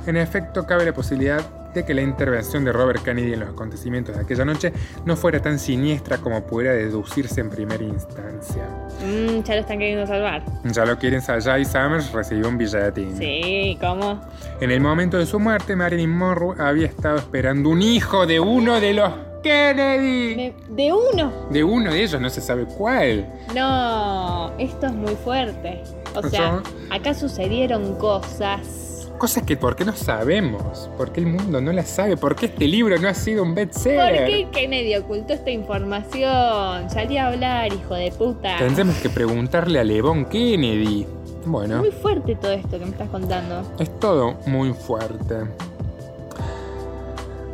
en 0.07 0.17
efecto 0.17 0.67
cabe 0.67 0.85
la 0.85 0.93
posibilidad 0.93 1.41
de 1.75 1.85
que 1.85 1.95
la 1.95 2.03
intervención 2.03 2.65
de 2.65 2.73
Robert 2.73 3.03
Kennedy 3.03 3.33
en 3.35 3.41
los 3.41 3.51
acontecimientos 3.51 4.17
de 4.17 4.23
aquella 4.23 4.45
noche 4.45 4.73
no 5.05 5.17
fuera 5.17 5.41
tan 5.41 5.59
siniestra 5.59 6.19
como 6.19 6.43
pudiera 6.45 6.75
deducirse 6.75 7.41
en 7.41 7.51
primera 7.51 7.83
instancia. 7.83 8.65
Mm, 9.01 9.43
ya 9.43 9.55
lo 9.55 9.61
están 9.61 9.79
queriendo 9.79 10.07
salvar. 10.07 10.43
Ya 10.65 10.85
lo 10.85 10.99
quieren 10.99 11.23
allá 11.27 11.59
y 11.59 11.65
Summers 11.65 12.13
recibió 12.13 12.49
un 12.49 12.59
billetín. 12.59 13.17
Sí, 13.17 13.79
¿cómo? 13.81 14.21
En 14.61 14.71
el 14.71 14.81
momento 14.81 15.19
de 15.19 15.27
su 15.27 15.39
muerte, 15.39 15.77
Marilyn 15.77 16.11
Monroe 16.11 16.57
había 16.59 16.87
estado 16.87 17.17
esperando 17.17 17.69
un 17.69 17.83
hijo 17.83 18.27
de 18.27 18.41
uno 18.41 18.81
de 18.81 18.95
los 18.95 19.13
Kennedy. 19.43 20.35
De, 20.35 20.55
de 20.69 20.93
uno. 20.93 21.33
De 21.51 21.65
uno 21.65 21.93
de 21.93 22.03
ellos, 22.03 22.21
no 22.21 22.31
se 22.31 22.41
sabe 22.41 22.65
cuál. 22.65 23.27
No, 23.55 24.53
esto 24.59 24.87
es 24.87 24.93
muy 24.93 25.15
fuerte. 25.17 25.83
O 26.15 26.23
sea, 26.29 26.63
acá 26.91 27.15
sucedieron 27.15 27.97
cosas. 27.97 28.82
Cosas 29.19 29.45
que 29.45 29.57
por 29.57 29.77
qué 29.77 29.85
no 29.85 29.93
sabemos, 29.95 30.91
por 30.97 31.13
qué 31.13 31.21
el 31.21 31.27
mundo 31.27 31.61
no 31.61 31.73
las 31.73 31.89
sabe, 31.89 32.17
por 32.17 32.35
qué 32.35 32.47
este 32.47 32.67
libro 32.67 32.99
no 32.99 33.09
ha 33.09 33.15
sido 33.15 33.45
un 33.45 33.51
¿Por 33.55 33.67
bestseller. 33.67 34.27
qué 34.27 34.49
Kennedy 34.51 34.97
ocultó 34.97 35.33
esta 35.33 35.51
información? 35.51 36.91
Salí 36.91 37.19
a 37.19 37.29
hablar, 37.29 37.73
hijo 37.73 37.95
de 37.95 38.11
puta. 38.11 38.57
Tendremos 38.59 38.97
que 38.97 39.09
preguntarle 39.09 39.79
a 39.79 39.85
Levon 39.85 40.25
Kennedy. 40.25 41.07
Bueno, 41.45 41.79
Muy 41.79 41.93
fuerte 41.93 42.35
todo 42.35 42.53
esto 42.53 42.79
que 42.79 42.85
me 42.85 42.91
estás 42.91 43.09
contando. 43.11 43.63
es 43.79 43.97
todo 44.01 44.35
muy 44.47 44.73
fuerte. 44.73 45.37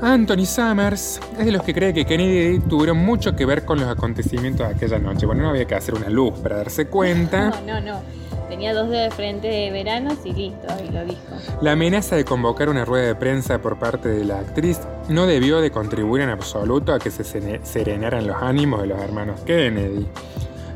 Anthony 0.00 0.46
Summers 0.46 1.20
es 1.38 1.44
de 1.46 1.52
los 1.52 1.62
que 1.62 1.74
cree 1.74 1.92
que 1.92 2.04
Kennedy 2.06 2.60
tuvieron 2.60 2.98
mucho 2.98 3.34
que 3.34 3.44
ver 3.44 3.64
con 3.64 3.80
los 3.80 3.88
acontecimientos 3.88 4.66
de 4.68 4.74
aquella 4.74 4.98
noche. 4.98 5.26
Bueno, 5.26 5.42
no 5.42 5.50
había 5.50 5.64
que 5.66 5.74
hacer 5.74 5.94
una 5.94 6.08
luz 6.08 6.38
para 6.38 6.56
darse 6.58 6.86
cuenta. 6.86 7.50
No, 7.66 7.80
no, 7.80 7.92
no. 7.94 8.00
Tenía 8.48 8.72
dos 8.72 8.88
dedos 8.88 9.10
de 9.10 9.10
frente 9.10 9.48
de 9.48 9.70
veranos 9.70 10.18
y 10.24 10.32
listo, 10.32 10.66
y 10.82 10.90
lo 10.90 11.04
dijo. 11.04 11.20
La 11.60 11.72
amenaza 11.72 12.16
de 12.16 12.24
convocar 12.24 12.68
una 12.68 12.84
rueda 12.84 13.06
de 13.06 13.14
prensa 13.14 13.60
por 13.60 13.78
parte 13.78 14.08
de 14.08 14.24
la 14.24 14.38
actriz 14.38 14.80
no 15.08 15.26
debió 15.26 15.60
de 15.60 15.70
contribuir 15.70 16.22
en 16.22 16.30
absoluto 16.30 16.92
a 16.94 16.98
que 16.98 17.10
se 17.10 17.24
serenaran 17.24 18.26
los 18.26 18.36
ánimos 18.42 18.82
de 18.82 18.88
los 18.88 19.00
hermanos 19.00 19.40
Kennedy. 19.42 20.06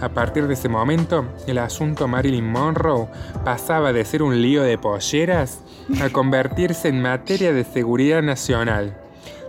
A 0.02 0.08
partir 0.08 0.48
de 0.48 0.54
ese 0.54 0.68
momento, 0.68 1.24
el 1.46 1.58
asunto 1.58 2.08
Marilyn 2.08 2.50
Monroe 2.50 3.06
pasaba 3.44 3.92
de 3.92 4.04
ser 4.04 4.22
un 4.22 4.42
lío 4.42 4.64
de 4.64 4.76
polleras 4.76 5.60
a 6.02 6.10
convertirse 6.10 6.88
en 6.88 7.00
materia 7.00 7.52
de 7.52 7.62
seguridad 7.64 8.20
nacional. 8.20 8.96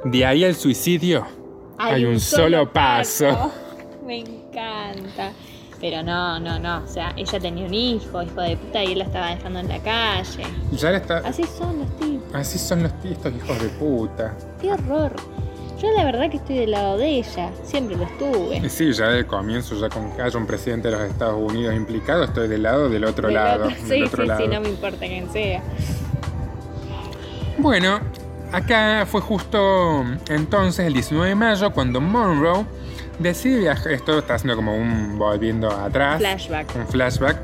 De 0.05 0.25
ahí 0.25 0.43
al 0.43 0.55
suicidio 0.55 1.25
hay, 1.77 2.05
un, 2.05 2.19
solo 2.19 2.71
paso. 2.71 3.51
Me 4.05 4.19
encanta. 4.19 5.31
Pero 5.83 6.01
no, 6.01 6.39
no, 6.39 6.57
no. 6.59 6.81
O 6.81 6.87
sea, 6.87 7.11
ella 7.17 7.39
tenía 7.41 7.65
un 7.65 7.73
hijo, 7.73 8.23
hijo 8.23 8.39
de 8.39 8.55
puta, 8.55 8.81
y 8.85 8.93
él 8.93 8.99
la 8.99 9.03
estaba 9.03 9.35
dejando 9.35 9.59
en 9.59 9.67
la 9.67 9.79
calle. 9.79 10.43
Ya 10.71 10.91
le 10.91 10.97
está... 10.97 11.17
Así 11.17 11.43
son 11.43 11.79
los 11.79 11.97
tipos. 11.97 12.33
Así 12.33 12.57
son 12.57 12.83
los 12.83 12.91
estos 13.03 13.33
hijos 13.35 13.61
de 13.61 13.67
puta. 13.67 14.33
Qué 14.61 14.71
horror. 14.71 15.11
Yo 15.81 15.89
la 15.97 16.05
verdad 16.05 16.29
que 16.31 16.37
estoy 16.37 16.55
del 16.59 16.71
lado 16.71 16.95
de 16.97 17.17
ella. 17.17 17.51
Siempre 17.65 17.97
lo 17.97 18.03
estuve. 18.05 18.61
Y 18.65 18.69
Sí, 18.69 18.93
ya 18.93 19.07
del 19.09 19.27
comienzo, 19.27 19.75
ya 19.75 19.89
con 19.89 20.09
que 20.15 20.21
haya 20.21 20.39
un 20.39 20.47
presidente 20.47 20.87
de 20.87 20.93
los 20.97 21.03
Estados 21.03 21.35
Unidos 21.51 21.75
implicado, 21.75 22.23
estoy 22.23 22.47
del 22.47 22.63
lado 22.63 22.87
del 22.87 23.03
otro 23.03 23.27
Del 23.27 23.35
lado. 23.35 23.65
otro- 23.65 23.75
del 23.75 23.85
Sí, 23.89 24.03
otro 24.03 24.23
sí, 24.23 24.27
lado. 24.29 24.39
sí, 24.41 24.47
no 24.47 24.61
me 24.61 24.69
importa 24.69 24.99
quién 24.99 25.29
sea. 25.33 25.61
Bueno, 27.57 27.99
acá 28.53 29.05
fue 29.05 29.19
justo 29.19 30.05
entonces, 30.29 30.87
el 30.87 30.93
19 30.93 31.27
de 31.27 31.35
mayo, 31.35 31.71
cuando 31.73 31.99
Monroe 31.99 32.65
decide 33.19 33.59
viajar. 33.59 33.91
Esto 33.91 34.19
está 34.19 34.35
haciendo 34.35 34.55
como 34.55 34.75
un 34.75 35.17
volviendo 35.17 35.69
atrás. 35.71 36.17
Flashback. 36.19 36.75
Un 36.75 36.87
flashback. 36.87 37.37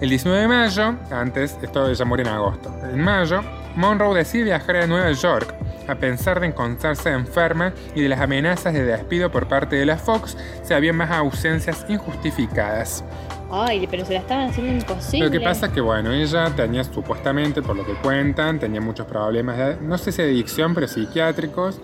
El 0.00 0.08
19 0.10 0.40
de 0.42 0.48
mayo, 0.48 0.94
antes, 1.10 1.56
esto 1.62 1.88
ella 1.88 2.04
muere 2.04 2.22
en 2.24 2.28
agosto. 2.30 2.74
En 2.92 3.00
mayo, 3.00 3.40
Monroe 3.76 4.16
decide 4.18 4.44
viajar 4.44 4.76
a 4.76 4.86
Nueva 4.86 5.10
York, 5.12 5.54
a 5.88 5.94
pesar 5.94 6.40
de 6.40 6.48
encontrarse 6.48 7.10
enferma 7.10 7.72
y 7.94 8.02
de 8.02 8.08
las 8.08 8.20
amenazas 8.20 8.74
de 8.74 8.84
despido 8.84 9.30
por 9.30 9.46
parte 9.46 9.76
de 9.76 9.86
la 9.86 9.96
Fox, 9.96 10.36
se 10.62 10.74
habían 10.74 10.96
más 10.96 11.10
ausencias 11.10 11.86
injustificadas. 11.88 13.04
Ay, 13.50 13.86
pero 13.88 14.04
se 14.04 14.14
la 14.14 14.20
estaban 14.20 14.48
haciendo 14.50 14.72
imposible. 14.72 15.26
Lo 15.26 15.30
que 15.32 15.40
pasa 15.40 15.66
es 15.66 15.72
que, 15.72 15.80
bueno, 15.80 16.12
ella 16.12 16.50
tenía 16.56 16.82
supuestamente, 16.82 17.62
por 17.62 17.76
lo 17.76 17.86
que 17.86 17.94
cuentan, 17.94 18.58
tenía 18.58 18.80
muchos 18.80 19.06
problemas, 19.06 19.56
de- 19.56 19.76
no 19.80 19.96
sé 19.96 20.10
si 20.12 20.22
de 20.22 20.28
adicción, 20.30 20.74
pero 20.74 20.88
psiquiátricos. 20.88 21.80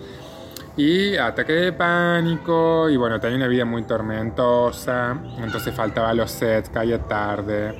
Y 0.77 1.17
ataque 1.17 1.51
de 1.53 1.73
pánico, 1.73 2.89
y 2.89 2.95
bueno, 2.97 3.19
tenía 3.19 3.37
una 3.37 3.47
vida 3.47 3.65
muy 3.65 3.83
tormentosa, 3.83 5.17
entonces 5.43 5.73
faltaba 5.75 6.13
los 6.13 6.31
sets, 6.31 6.69
caía 6.69 6.97
tarde, 6.99 7.73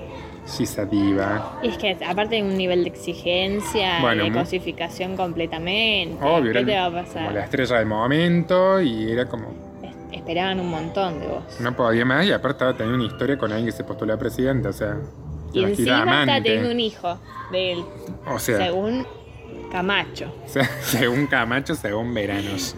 she's 0.45 0.77
a 0.77 0.85
diva. 0.85 1.59
Y 1.63 1.69
es 1.69 1.77
que 1.77 1.97
aparte 2.05 2.35
de 2.35 2.43
un 2.43 2.57
nivel 2.57 2.83
de 2.83 2.89
exigencia, 2.89 3.99
Bueno, 4.01 4.25
de 4.25 4.31
mu- 4.31 4.39
cosificación 4.39 5.15
completamente. 5.15 6.17
Obvio, 6.23 6.51
¿Qué 6.51 6.59
era 6.59 6.65
te 6.67 6.73
va 6.75 6.85
a 6.85 6.89
como 6.89 6.97
la 6.97 7.03
pasar? 7.05 7.37
estrella 7.37 7.75
del 7.77 7.85
momento, 7.85 8.81
y 8.81 9.09
era 9.11 9.25
como, 9.25 9.53
Es- 9.81 9.95
Esperaban 10.19 10.59
un 10.59 10.69
montón 10.69 11.19
de 11.21 11.27
vos. 11.27 11.43
no 11.61 11.73
podía 11.75 12.03
más, 12.03 12.25
y 12.25 12.33
aparte 12.33 12.65
teniendo 12.73 12.95
una 12.95 13.05
historia 13.05 13.37
con 13.37 13.51
alguien 13.51 13.67
que 13.67 13.71
se 13.71 13.85
postuló 13.85 14.13
a 14.13 14.17
presidente, 14.17 14.67
o 14.67 14.73
sea, 14.73 14.97
y 15.53 15.63
encima 15.63 15.99
está 15.99 16.01
amante. 16.03 16.41
teniendo 16.41 16.71
un 16.71 16.79
hijo 16.81 17.17
de 17.53 17.71
él, 17.73 17.85
O 18.27 18.37
sea, 18.37 18.57
según 18.57 19.05
Camacho. 19.71 20.35
Según 20.81 21.27
Camacho, 21.27 21.75
según 21.75 22.13
Veranos. 22.13 22.75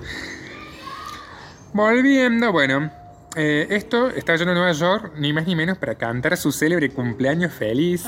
Volviendo, 1.73 2.51
bueno, 2.51 2.91
eh, 3.35 3.67
esto 3.71 4.09
está 4.09 4.35
yendo 4.35 4.51
a 4.51 4.55
Nueva 4.55 4.71
York, 4.73 5.13
ni 5.17 5.33
más 5.33 5.47
ni 5.47 5.55
menos 5.55 5.77
para 5.77 5.95
cantar 5.95 6.37
su 6.37 6.51
célebre 6.51 6.89
cumpleaños 6.91 7.51
feliz 7.51 8.05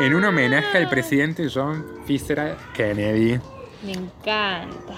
en 0.00 0.14
un 0.14 0.24
homenaje 0.24 0.76
al 0.76 0.88
presidente 0.90 1.48
John 1.52 1.84
Fitzgerald 2.04 2.58
Kennedy. 2.74 3.40
Me 3.84 3.92
encanta. 3.92 4.94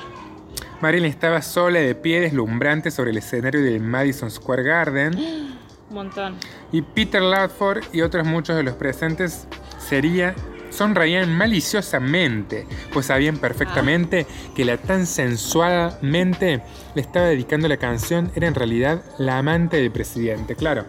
Marilyn 0.81 1.11
estaba 1.11 1.43
sola 1.43 1.79
de 1.81 1.95
pie 1.95 2.21
deslumbrante 2.21 2.91
sobre 2.91 3.11
el 3.11 3.19
escenario 3.19 3.63
del 3.63 3.81
Madison 3.81 4.31
Square 4.31 4.63
Garden 4.63 5.17
Un 5.17 5.59
montón. 5.95 6.37
y 6.73 6.83
Peter 6.83 7.21
Ladford 7.23 7.85
y 7.93 8.03
otros 8.03 8.27
muchos 8.27 8.57
de 8.57 8.63
los 8.65 8.75
presentes 8.75 9.47
sería 9.79 10.35
sonreían 10.79 11.37
maliciosamente, 11.37 12.67
pues 12.93 13.07
sabían 13.07 13.37
perfectamente 13.39 14.27
que 14.55 14.65
la 14.65 14.77
tan 14.77 15.07
sensualmente 15.07 16.63
le 16.95 17.01
estaba 17.03 17.27
dedicando 17.27 17.67
la 17.69 17.77
canción 17.77 18.31
era 18.35 18.47
en 18.47 18.55
realidad 18.55 19.03
la 19.19 19.39
amante 19.39 19.77
del 19.79 19.91
presidente. 19.91 20.55
Claro, 20.55 20.85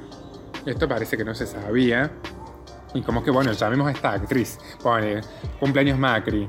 esto 0.65 0.87
parece 0.87 1.17
que 1.17 1.25
no 1.25 1.33
se 1.33 1.47
sabía. 1.47 2.11
Y 2.93 3.01
como 3.01 3.23
que, 3.23 3.31
bueno, 3.31 3.51
llamemos 3.51 3.87
a 3.87 3.91
esta 3.91 4.11
actriz. 4.13 4.57
Pone 4.81 5.21
cumpleaños 5.59 5.97
Macri. 5.99 6.47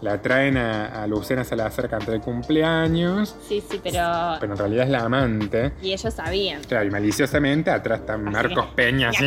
La 0.00 0.20
traen 0.20 0.56
a, 0.58 1.02
a 1.02 1.06
Luciana 1.06 1.44
Salazar 1.44 1.86
a 1.86 1.88
cantar 1.88 2.14
el 2.14 2.20
cumpleaños, 2.20 3.34
Sí, 3.48 3.62
sí, 3.66 3.80
pero. 3.82 4.36
pero 4.38 4.52
en 4.52 4.58
realidad 4.58 4.84
es 4.84 4.90
la 4.90 5.04
amante. 5.04 5.72
Y 5.80 5.92
ellos 5.94 6.12
sabían. 6.12 6.62
Claro, 6.64 6.86
y 6.86 6.90
maliciosamente 6.90 7.70
atrás 7.70 8.00
está 8.00 8.18
Marcos 8.18 8.66
Peña, 8.74 9.08
así. 9.10 9.26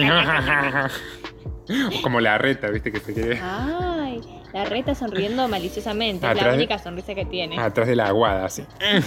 O 2.00 2.02
como 2.02 2.20
la 2.20 2.38
reta, 2.38 2.70
viste, 2.70 2.92
que 2.92 3.00
se 3.00 3.14
quiere. 3.14 3.40
Ay, 3.42 4.22
la 4.54 4.66
reta 4.66 4.96
sonriendo 4.96 5.48
maliciosamente. 5.48 6.30
Es 6.30 6.36
la 6.42 6.50
de- 6.50 6.56
única 6.56 6.80
sonrisa 6.80 7.14
que 7.16 7.26
tiene. 7.26 7.60
Atrás 7.60 7.88
de 7.88 7.96
la 7.96 8.08
aguada, 8.08 8.46
así. 8.46 8.64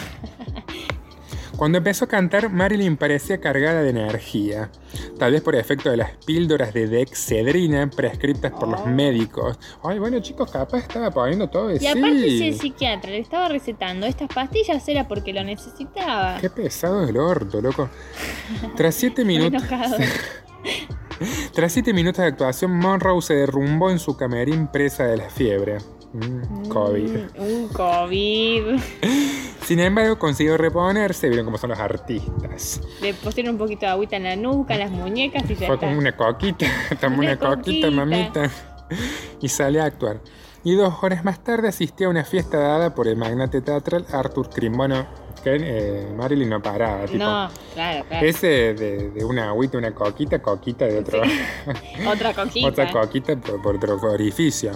Cuando 1.56 1.76
empezó 1.76 2.06
a 2.06 2.08
cantar, 2.08 2.48
Marilyn 2.48 2.96
parecía 2.96 3.38
cargada 3.38 3.82
de 3.82 3.90
energía, 3.90 4.70
tal 5.18 5.32
vez 5.32 5.42
por 5.42 5.54
efecto 5.54 5.90
de 5.90 5.98
las 5.98 6.12
píldoras 6.24 6.72
de 6.72 6.86
dexedrina 6.86 7.90
prescritas 7.90 8.50
por 8.52 8.66
los 8.68 8.80
Oh. 8.80 8.86
médicos. 8.86 9.58
Ay, 9.82 9.98
bueno, 9.98 10.20
chicos, 10.20 10.50
capaz 10.50 10.78
estaba 10.78 11.10
poniendo 11.10 11.50
todo 11.50 11.68
de 11.68 11.76
Y 11.76 11.80
sí. 11.80 11.86
aparte, 11.88 12.20
si 12.30 12.48
el 12.48 12.54
psiquiatra 12.58 13.10
le 13.10 13.18
estaba 13.18 13.48
recetando 13.48 14.06
estas 14.06 14.28
pastillas, 14.32 14.88
era 14.88 15.06
porque 15.06 15.34
lo 15.34 15.44
necesitaba. 15.44 16.38
Qué 16.40 16.48
pesado 16.48 17.06
el 17.06 17.18
orto, 17.18 17.60
loco. 17.60 17.90
Tras 18.76 18.94
siete 18.94 19.22
minutos. 19.26 19.62
Tras 21.54 21.72
siete 21.72 21.92
minutos 21.92 22.22
de 22.22 22.28
actuación, 22.28 22.76
Monroe 22.78 23.20
se 23.22 23.34
derrumbó 23.34 23.90
en 23.90 23.98
su 23.98 24.16
camerín 24.16 24.66
presa 24.68 25.04
de 25.04 25.16
la 25.18 25.30
fiebre. 25.30 25.78
Mm, 26.12 26.68
COVID. 26.68 27.10
Mm, 27.10 27.42
un 27.42 27.68
COVID. 27.68 28.62
Sin 29.64 29.78
embargo, 29.78 30.18
consiguió 30.18 30.56
reponerse. 30.56 31.28
Vieron 31.28 31.44
cómo 31.46 31.58
son 31.58 31.70
los 31.70 31.78
artistas. 31.78 32.80
Le 33.00 33.14
pusieron 33.14 33.52
un 33.52 33.58
poquito 33.58 33.86
de 33.86 33.92
agüita 33.92 34.16
en 34.16 34.24
la 34.24 34.34
nuca, 34.36 34.74
en 34.74 34.80
las 34.80 34.90
muñecas 34.90 35.44
y 35.48 35.54
ya 35.54 35.66
Fue 35.66 35.76
está. 35.76 35.86
como 35.86 35.98
una 35.98 36.16
coquita. 36.16 36.66
Tomó 37.00 37.18
una, 37.18 37.32
Una 37.32 37.38
coquita, 37.38 37.86
coquita. 37.88 37.90
mamita. 37.90 38.50
Y 39.40 39.48
sale 39.48 39.80
a 39.80 39.84
actuar. 39.84 40.20
Y 40.64 40.74
dos 40.74 40.94
horas 41.02 41.24
más 41.24 41.42
tarde 41.44 41.68
asistió 41.68 42.08
a 42.08 42.10
una 42.10 42.24
fiesta 42.24 42.58
dada 42.58 42.94
por 42.94 43.06
el 43.06 43.16
magnate 43.16 43.60
teatral 43.60 44.04
Arthur 44.12 44.50
Krim. 44.50 44.76
Bueno, 44.76 45.06
que 45.40 45.56
eh, 45.60 46.06
Marilyn 46.16 46.48
no 46.48 46.62
paraba. 46.62 47.04
Tipo, 47.06 47.18
No, 47.18 47.48
claro, 47.74 48.04
claro. 48.08 48.26
Ese 48.26 48.74
de, 48.74 49.10
de 49.10 49.24
una 49.24 49.48
agüita, 49.48 49.78
una 49.78 49.92
coquita, 49.94 50.40
coquita 50.40 50.84
de 50.86 50.98
otro. 50.98 51.22
Otra 52.08 52.34
coquita. 52.34 52.68
Otra 52.68 52.90
coquita 52.90 53.36
por, 53.36 53.60
por 53.62 53.74
otro 53.90 54.12
orificio. 54.12 54.72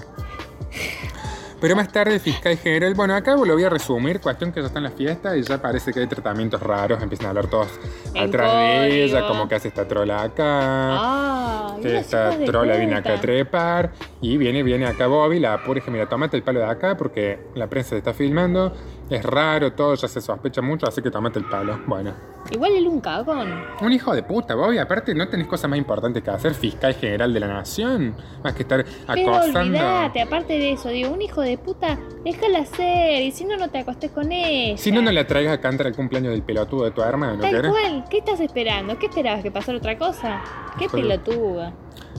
Pero 1.61 1.77
más 1.77 1.89
tarde 1.91 2.13
el 2.13 2.21
fiscal 2.21 2.59
general, 2.59 2.93
bueno, 2.95 3.15
acá 3.15 3.33
lo 3.37 3.55
voy 3.55 3.65
a 3.65 3.71
resumir, 3.71 4.21
cuestión 4.21 4.53
que 4.53 4.61
ya 4.61 4.67
está 4.67 4.81
en 4.81 4.85
la 4.85 4.91
fiesta 4.91 5.35
y 5.35 5.43
ya 5.43 5.63
parece 5.63 5.95
que 5.95 6.01
hay 6.01 6.07
tratamientos 6.07 6.61
raros, 6.61 7.03
empiezan 7.03 7.27
a 7.27 7.29
hablar 7.31 7.47
todos 7.47 7.69
En 8.13 8.29
atrás 8.29 8.53
de 8.53 9.05
ella, 9.05 9.27
como 9.27 9.49
que 9.49 9.55
hace 9.55 9.69
esta 9.69 9.89
trola 9.89 10.21
acá, 10.25 10.45
Ah, 10.47 11.77
que 11.81 11.89
unos 11.89 12.01
esta 12.03 12.37
trola 12.45 12.77
viene 12.77 12.95
acá 12.97 13.15
a 13.15 13.21
trepar 13.21 13.93
y 14.21 14.37
viene, 14.37 14.63
viene 14.63 14.85
acá 14.85 15.07
Bobby, 15.07 15.41
la 15.41 15.59
dice, 15.75 15.91
mira, 15.91 16.07
tómate 16.07 16.37
el 16.37 16.43
palo 16.43 16.61
de 16.61 16.67
acá 16.67 16.99
porque 16.99 17.39
la 17.55 17.67
prensa 17.69 17.91
te 17.91 17.99
está 17.99 18.13
filmando, 18.13 18.75
es 19.11 19.23
raro, 19.25 19.73
todo 19.73 19.95
ya 19.95 20.09
se 20.09 20.21
sospecha 20.21 20.63
mucho, 20.63 20.87
así 20.87 21.03
que 21.03 21.11
tómate 21.11 21.39
el 21.39 21.45
palo. 21.47 21.81
Bueno, 21.87 22.13
Igual 22.51 22.73
él 22.73 22.87
un 22.89 23.01
cagón. 23.01 23.49
un 23.81 23.93
hijo 23.93 24.15
de 24.15 24.23
puta, 24.23 24.55
Bobby, 24.55 24.77
aparte 24.77 25.15
no 25.15 25.27
tenés 25.29 25.47
cosa 25.47 25.67
más 25.67 25.79
importante 25.79 26.23
que 26.23 26.31
hacer, 26.31 26.53
fiscal 26.55 26.93
general 26.95 27.33
de 27.33 27.41
la 27.41 27.47
nación, 27.49 28.15
más 28.43 28.53
que 28.55 28.63
estar 28.65 28.85
Pero 29.07 29.35
acosando... 29.35 29.61
olvídate, 29.61 30.21
aparte 30.21 30.53
de 30.53 30.73
eso, 30.73 30.91
digo, 30.91 31.11
un 31.11 31.23
hijo 31.23 31.41
de 31.41 31.57
puta, 31.57 31.99
déjala 32.23 32.59
hacer, 32.61 33.23
y 33.23 33.31
si 33.31 33.47
no, 33.47 33.57
no 33.57 33.69
te 33.71 33.79
acostés 33.79 34.11
con 34.11 34.31
ella. 34.31 34.77
Si 34.77 34.93
no, 34.93 35.01
no 35.01 35.11
la 35.11 35.27
traigas 35.27 35.55
a 35.55 35.61
cantar 35.61 35.87
el 35.87 35.95
cumpleaños 35.97 36.33
del 36.33 36.43
pelotudo 36.43 36.85
de 36.85 36.91
tu 36.91 37.01
hermano, 37.03 37.41
Tal 37.41 37.51
¿querés? 37.51 37.71
cual, 37.73 38.05
¿qué 38.11 38.19
estás 38.19 38.41
esperando? 38.41 38.99
¿Qué 38.99 39.07
esperabas? 39.07 39.43
¿Que 39.43 39.51
pasara 39.51 39.79
otra 39.79 39.97
cosa? 39.97 40.43
Qué 40.79 40.87
Joder. 40.87 41.03
pelotuda. 41.09 41.73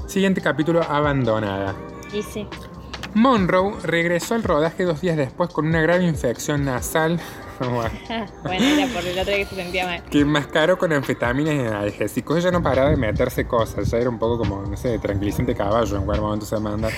Siguiente 0.08 0.42
capítulo, 0.42 0.82
abandonada. 0.82 1.76
Dice. 2.12 2.48
Monroe 3.16 3.74
regresó 3.84 4.36
al 4.36 4.44
rodaje 4.44 4.84
dos 4.84 5.02
días 5.02 5.16
después 5.18 5.50
con 5.50 5.66
una 5.68 5.82
grave 5.82 6.04
infección 6.06 6.66
nasal 6.66 7.20
bueno, 7.60 7.90
era 8.66 8.88
por 8.94 9.06
el 9.06 9.18
otro 9.18 9.34
que 9.34 9.46
se 9.46 9.56
sentía 9.56 9.86
mal. 9.86 10.04
que 10.04 10.20
enmascaró 10.20 10.78
con 10.78 10.92
anfetaminas 10.92 11.54
y 11.56 11.60
analgésicos. 11.60 12.38
Ella 12.38 12.52
no 12.52 12.62
paraba 12.62 12.90
de 12.90 12.98
meterse 12.98 13.48
cosas, 13.48 13.90
ya 13.90 13.98
era 13.98 14.10
un 14.10 14.20
poco 14.20 14.38
como, 14.40 14.62
no 14.64 14.76
sé, 14.76 15.00
tranquilizante 15.00 15.56
caballo 15.56 15.96
en 15.96 16.04
cualquier 16.04 16.22
momento 16.26 16.46
se 16.46 16.60
manda. 16.60 16.90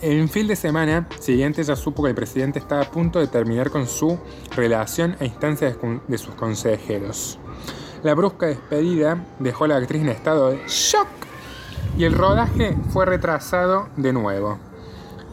En 0.00 0.28
fin 0.30 0.46
de 0.46 0.56
semana 0.56 1.06
siguiente 1.20 1.62
ya 1.62 1.76
supo 1.76 2.02
que 2.02 2.08
el 2.08 2.14
presidente 2.14 2.58
estaba 2.58 2.80
a 2.82 2.90
punto 2.90 3.18
de 3.20 3.26
terminar 3.26 3.68
con 3.70 3.86
su 3.86 4.18
relación 4.56 5.14
a 5.20 5.26
instancias 5.26 5.76
de- 5.80 6.00
de 6.08 6.16
sus 6.18 6.34
consejeros. 6.34 7.38
La 8.02 8.14
brusca 8.14 8.46
despedida 8.46 9.22
dejó 9.38 9.64
a 9.64 9.68
la 9.68 9.76
actriz 9.76 10.00
en 10.00 10.08
estado 10.08 10.50
de 10.50 10.60
shock 10.66 11.06
y 11.96 12.04
el 12.04 12.12
rodaje 12.14 12.76
fue 12.90 13.06
retrasado 13.06 13.88
de 13.96 14.12
nuevo. 14.12 14.58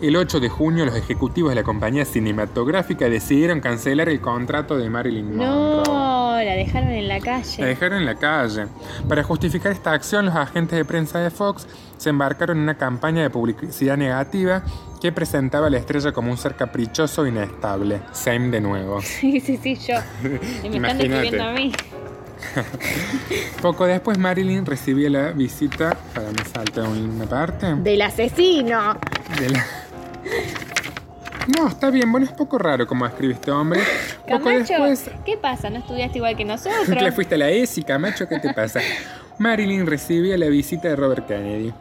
El 0.02 0.16
8 0.16 0.40
de 0.40 0.48
junio 0.48 0.86
los 0.86 0.96
ejecutivos 0.96 1.52
de 1.52 1.56
la 1.56 1.64
compañía 1.64 2.06
cinematográfica 2.06 3.10
decidieron 3.10 3.60
cancelar 3.60 4.08
el 4.08 4.22
contrato 4.22 4.78
de 4.78 4.90
Marilyn 4.90 5.36
Monroe. 5.36 5.84
No, 5.86 6.42
la 6.42 6.54
dejaron 6.54 6.90
en 6.92 7.10
la 7.10 7.16
La 7.18 7.20
calle. 7.22 7.66
dejaron 7.66 7.98
en 8.00 8.06
la 8.06 8.16
calle. 8.16 8.68
Para 9.10 9.24
justificar 9.24 9.74
esta 9.74 9.92
acción, 9.92 10.26
los 10.28 10.36
agentes 10.36 10.78
de 10.78 10.86
prensa 10.86 11.20
de 11.20 11.30
Fox 11.30 11.68
se 11.98 12.12
embarcaron 12.12 12.58
en 12.58 12.64
una 12.64 12.78
campaña 12.78 13.24
de 13.24 13.30
publicidad 13.30 13.98
negativa 13.98 14.64
que 15.02 15.12
presentaba 15.12 15.68
a 15.68 15.70
la 15.70 15.78
estrella 15.80 16.14
como 16.14 16.32
un 16.32 16.38
ser 16.38 16.56
caprichoso 16.56 17.26
e 17.26 17.30
inestable. 17.30 18.00
Same 18.14 18.50
de 18.52 18.62
nuevo. 18.62 19.02
Sí, 19.04 19.42
sí, 19.42 19.58
sí, 19.62 19.76
yo. 19.76 19.96
Y 20.64 20.70
me 20.70 20.78
están 20.78 20.98
describiendo 20.98 21.44
a 21.44 21.52
mí. 21.52 21.74
Poco 23.62 23.86
después, 23.86 24.18
Marilyn 24.18 24.66
recibió 24.66 25.10
la 25.10 25.32
visita. 25.32 25.98
Para 26.14 26.32
me 26.32 26.44
salta 26.46 26.84
una 26.84 27.26
parte. 27.26 27.76
Del 27.76 28.02
asesino. 28.02 28.98
de 29.40 29.50
la- 29.50 29.66
No, 31.58 31.68
está 31.68 31.90
bien. 31.90 32.12
Bueno, 32.12 32.26
es 32.28 32.32
poco 32.34 32.58
raro 32.58 32.86
como 32.88 33.06
escribe 33.06 33.34
este 33.34 33.52
hombre. 33.52 33.82
Poco 34.28 34.46
Camacho, 34.46 34.74
después, 34.84 35.12
¿qué 35.26 35.38
pasa? 35.38 35.70
¿No 35.70 35.78
estudiaste 35.80 36.18
igual 36.20 36.34
que 36.38 36.44
¿Te 36.44 36.50
nosotros? 36.50 36.88
fuiste 37.16 37.36
a 37.36 37.38
la 37.40 37.50
ESI, 37.50 37.84
Camacho? 37.84 38.28
¿Qué 38.28 38.40
te 38.40 38.54
pasa? 38.54 38.80
Marilyn 39.38 39.86
recibía 39.86 40.38
la 40.38 40.48
visita 40.48 40.88
de 40.90 40.96
Robert 40.96 41.28
Kennedy. 41.28 41.74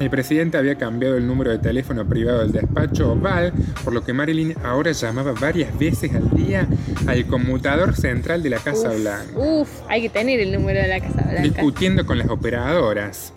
El 0.00 0.10
presidente 0.10 0.58
había 0.58 0.74
cambiado 0.76 1.16
el 1.16 1.26
número 1.26 1.50
de 1.52 1.58
teléfono 1.58 2.04
privado 2.06 2.40
del 2.40 2.52
despacho 2.52 3.12
oval, 3.12 3.52
por 3.84 3.92
lo 3.92 4.02
que 4.02 4.12
Marilyn 4.12 4.54
ahora 4.64 4.90
llamaba 4.92 5.32
varias 5.32 5.76
veces 5.78 6.12
al 6.14 6.30
día 6.30 6.66
al 7.06 7.26
conmutador 7.26 7.94
central 7.94 8.42
de 8.42 8.50
la 8.50 8.58
Casa 8.58 8.90
Uf, 8.90 9.00
Blanca, 9.00 9.38
Uf, 9.38 9.68
hay 9.88 10.02
que 10.02 10.08
tener 10.08 10.40
el 10.40 10.52
número 10.52 10.80
de 10.80 10.88
la 10.88 11.00
Casa 11.00 11.22
Blanca. 11.22 11.42
discutiendo 11.42 12.04
con 12.06 12.18
las 12.18 12.28
operadoras 12.28 13.32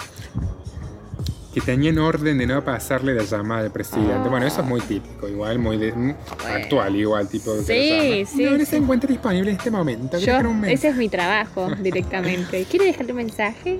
que 1.53 1.61
tenían 1.61 1.97
orden 1.99 2.37
de 2.37 2.45
no 2.47 2.63
pasarle 2.63 3.13
la 3.15 3.23
llamada 3.23 3.61
al 3.61 3.71
presidente. 3.71 4.29
Bueno, 4.29 4.45
eso 4.45 4.61
es 4.61 4.67
muy 4.67 4.79
típico, 4.81 5.27
igual, 5.27 5.57
muy 5.57 5.77
de- 5.77 6.15
actual, 6.55 6.95
igual, 6.95 7.27
tipo 7.29 7.55
Sí, 7.61 8.25
sí, 8.27 8.43
No, 8.45 8.51
no 8.51 8.59
sí. 8.59 8.65
se 8.65 8.77
encuentra 8.77 9.07
disponible 9.09 9.51
en 9.51 9.57
este 9.57 9.71
momento. 9.71 10.19
¿querés 10.19 10.25
Yo, 10.43 10.49
un 10.49 10.65
ese 10.65 10.89
es 10.89 10.95
mi 10.95 11.09
trabajo 11.09 11.69
directamente. 11.81 12.63
¿Quiere 12.69 12.85
dejarle 12.85 13.11
un 13.13 13.17
mensaje? 13.17 13.79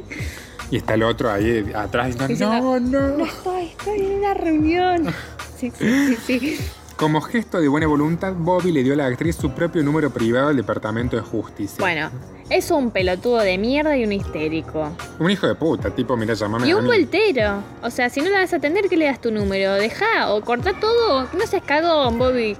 Y 0.69 0.77
está 0.77 0.95
el 0.95 1.03
otro 1.03 1.31
ahí 1.31 1.71
atrás 1.75 2.17
diciendo, 2.27 2.79
no, 2.79 2.79
No 2.79 3.17
no. 3.17 3.25
estoy, 3.25 3.65
estoy 3.67 3.99
en 4.01 4.11
una 4.19 4.33
reunión. 4.33 5.13
Sí, 5.57 5.71
sí, 5.77 6.15
sí, 6.25 6.39
sí. 6.39 6.59
Como 6.97 7.21
gesto 7.21 7.61
de 7.61 7.67
buena 7.67 7.85
voluntad, 7.87 8.33
Bobby 8.35 8.71
le 8.71 8.83
dio 8.83 8.93
a 8.93 8.95
la 8.97 9.05
actriz 9.05 9.35
su 9.35 9.51
propio 9.51 9.83
número 9.83 10.09
privado 10.09 10.47
al 10.47 10.55
Departamento 10.57 11.15
de 11.15 11.21
Justicia. 11.21 11.77
Bueno, 11.79 12.09
es 12.49 12.71
un 12.71 12.89
pelotudo 12.91 13.37
de 13.37 13.57
mierda 13.59 13.95
y 13.95 14.03
un 14.03 14.11
histérico. 14.13 14.89
Un 15.19 15.29
hijo 15.29 15.45
de 15.47 15.53
puta, 15.55 15.91
tipo, 15.91 16.17
mira, 16.17 16.33
llamame 16.33 16.67
Y 16.67 16.71
a 16.71 16.77
un 16.77 16.83
mí. 16.83 16.89
voltero. 16.89 17.63
O 17.83 17.91
sea, 17.91 18.09
si 18.09 18.19
no 18.19 18.29
la 18.31 18.39
vas 18.39 18.51
a 18.53 18.55
atender, 18.57 18.89
que 18.89 18.97
le 18.97 19.05
das 19.05 19.21
tu 19.21 19.31
número? 19.31 19.73
Deja 19.75 20.33
o 20.33 20.41
corta 20.41 20.73
todo. 20.79 21.27
No 21.37 21.45
seas 21.45 21.61
cagón, 21.63 22.17
Bobby. 22.17 22.57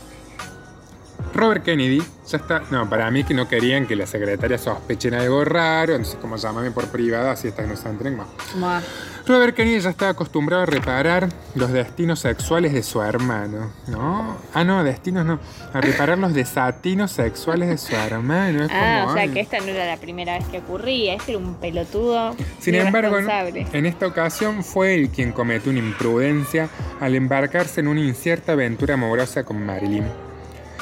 Robert 1.37 1.63
Kennedy 1.63 2.01
ya 2.27 2.37
está... 2.37 2.63
No, 2.71 2.89
para 2.89 3.09
mí 3.11 3.23
que 3.23 3.33
no 3.33 3.47
querían 3.47 3.85
que 3.85 3.95
la 3.95 4.05
secretaria 4.07 4.57
sospechen 4.57 5.13
algo 5.13 5.45
raro, 5.45 5.93
entonces 5.93 6.17
como 6.19 6.35
llámame 6.35 6.71
por 6.71 6.87
privado, 6.87 7.29
así 7.29 7.51
que 7.51 7.61
no 7.61 7.75
se 7.77 7.87
entren 7.87 8.17
más. 8.17 8.27
Buah. 8.55 8.81
Robert 9.27 9.55
Kennedy 9.55 9.79
ya 9.81 9.89
estaba 9.89 10.11
acostumbrado 10.11 10.63
a 10.63 10.65
reparar 10.65 11.27
los 11.53 11.71
destinos 11.71 12.19
sexuales 12.19 12.73
de 12.73 12.81
su 12.81 13.01
hermano, 13.01 13.71
¿no? 13.87 14.37
Ah, 14.53 14.63
no, 14.63 14.83
destinos 14.83 15.25
no. 15.25 15.39
A 15.73 15.81
reparar 15.81 16.17
los 16.17 16.33
desatinos 16.33 17.11
sexuales 17.11 17.69
de 17.69 17.77
su 17.77 17.93
hermano. 17.95 18.63
Es 18.63 18.71
Ah, 18.73 18.99
como, 19.01 19.11
o 19.11 19.13
sea 19.15 19.23
ay. 19.23 19.29
que 19.29 19.39
esta 19.41 19.59
no 19.59 19.65
era 19.67 19.85
la 19.85 19.97
primera 19.97 20.37
vez 20.37 20.47
que 20.47 20.59
ocurría. 20.59 21.13
Este 21.15 21.33
era 21.33 21.39
un 21.39 21.55
pelotudo. 21.55 22.35
Sin 22.59 22.75
embargo, 22.75 23.17
en 23.19 23.85
esta 23.85 24.07
ocasión 24.07 24.63
fue 24.63 24.95
él 24.95 25.09
quien 25.09 25.33
cometió 25.33 25.71
una 25.71 25.79
imprudencia 25.79 26.69
al 26.99 27.13
embarcarse 27.15 27.81
en 27.81 27.89
una 27.89 27.99
incierta 28.01 28.53
aventura 28.53 28.93
amorosa 28.95 29.43
con 29.43 29.65
Marilyn. 29.65 30.05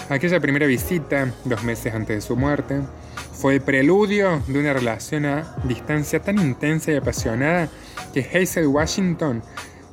Aquella 0.09 0.39
primera 0.39 0.67
visita, 0.67 1.31
dos 1.45 1.63
meses 1.63 1.93
antes 1.93 2.15
de 2.15 2.21
su 2.21 2.35
muerte, 2.35 2.79
fue 3.33 3.55
el 3.55 3.61
preludio 3.61 4.41
de 4.47 4.59
una 4.59 4.73
relación 4.73 5.25
a 5.25 5.55
distancia 5.63 6.19
tan 6.21 6.37
intensa 6.39 6.91
y 6.91 6.95
apasionada 6.95 7.69
que 8.13 8.19
Hazel 8.21 8.67
Washington, 8.67 9.41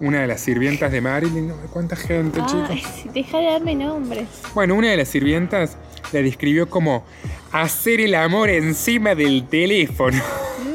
una 0.01 0.21
de 0.21 0.27
las 0.27 0.41
sirvientas 0.41 0.93
de 0.93 1.01
Marilyn, 1.01 1.53
¿cuánta 1.73 1.97
gente, 1.97 2.41
chicos? 2.47 2.69
Ay, 2.71 2.83
sí, 3.03 3.09
deja 3.15 3.39
de 3.39 3.47
darme 3.47 3.75
nombres. 3.75 4.27
Bueno, 4.55 4.75
una 4.75 4.91
de 4.91 4.99
las 4.99 5.09
sirvientas 5.09 5.77
la 6.13 6.21
describió 6.21 6.69
como 6.69 7.05
hacer 7.51 8.01
el 8.01 8.15
amor 8.15 8.51
encima 8.51 9.15
del 9.15 9.47
teléfono. 9.49 10.21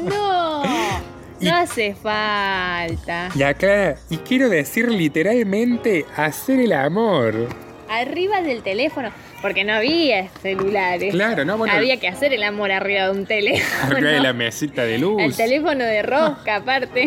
No, 0.04 0.62
Y- 1.40 1.44
no 1.44 1.54
hace 1.56 1.94
falta. 1.94 3.28
Y 3.36 3.42
aclara, 3.44 3.96
y 4.10 4.16
quiero 4.18 4.48
decir 4.48 4.90
literalmente 4.90 6.04
hacer 6.16 6.58
el 6.58 6.72
amor. 6.72 7.48
Arriba 7.88 8.42
del 8.42 8.62
teléfono, 8.62 9.10
porque 9.42 9.64
no 9.64 9.74
había 9.74 10.28
celulares. 10.42 11.12
Claro, 11.14 11.44
¿no? 11.44 11.56
Bueno, 11.58 11.74
Había 11.74 11.98
que 11.98 12.08
hacer 12.08 12.32
el 12.32 12.42
amor 12.42 12.72
arriba 12.72 13.04
de 13.04 13.10
un 13.12 13.26
teléfono. 13.26 13.92
arriba 13.96 14.10
de 14.10 14.20
la 14.20 14.32
mesita 14.32 14.82
de 14.82 14.98
luz. 14.98 15.22
El 15.22 15.36
teléfono 15.36 15.84
de 15.84 16.02
rosca, 16.02 16.56
aparte. 16.56 17.06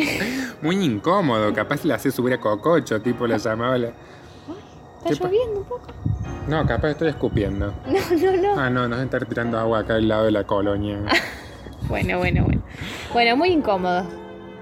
Muy 0.61 0.83
incómodo, 0.83 1.53
capaz 1.53 1.83
la 1.85 1.95
hace 1.95 2.11
subir 2.11 2.33
a 2.33 2.39
cococho, 2.39 3.01
tipo 3.01 3.27
la 3.27 3.37
llamaba 3.37 3.77
la... 3.77 3.87
¿Está 3.87 5.09
¿Qué 5.09 5.15
pa- 5.15 5.25
lloviendo 5.27 5.59
un 5.61 5.65
poco? 5.65 5.87
No, 6.47 6.65
capaz 6.65 6.89
estoy 6.91 7.09
escupiendo. 7.09 7.73
No, 7.87 8.31
no, 8.31 8.37
no. 8.55 8.59
Ah, 8.61 8.69
no, 8.69 8.87
nos 8.87 9.01
estar 9.03 9.25
tirando 9.25 9.57
agua 9.59 9.79
acá 9.79 9.95
al 9.95 10.07
lado 10.07 10.25
de 10.25 10.31
la 10.31 10.43
colonia. 10.45 10.99
Bueno, 11.87 12.19
bueno, 12.19 12.43
bueno. 12.45 12.61
Bueno, 13.11 13.35
muy 13.35 13.49
incómodo. 13.49 14.05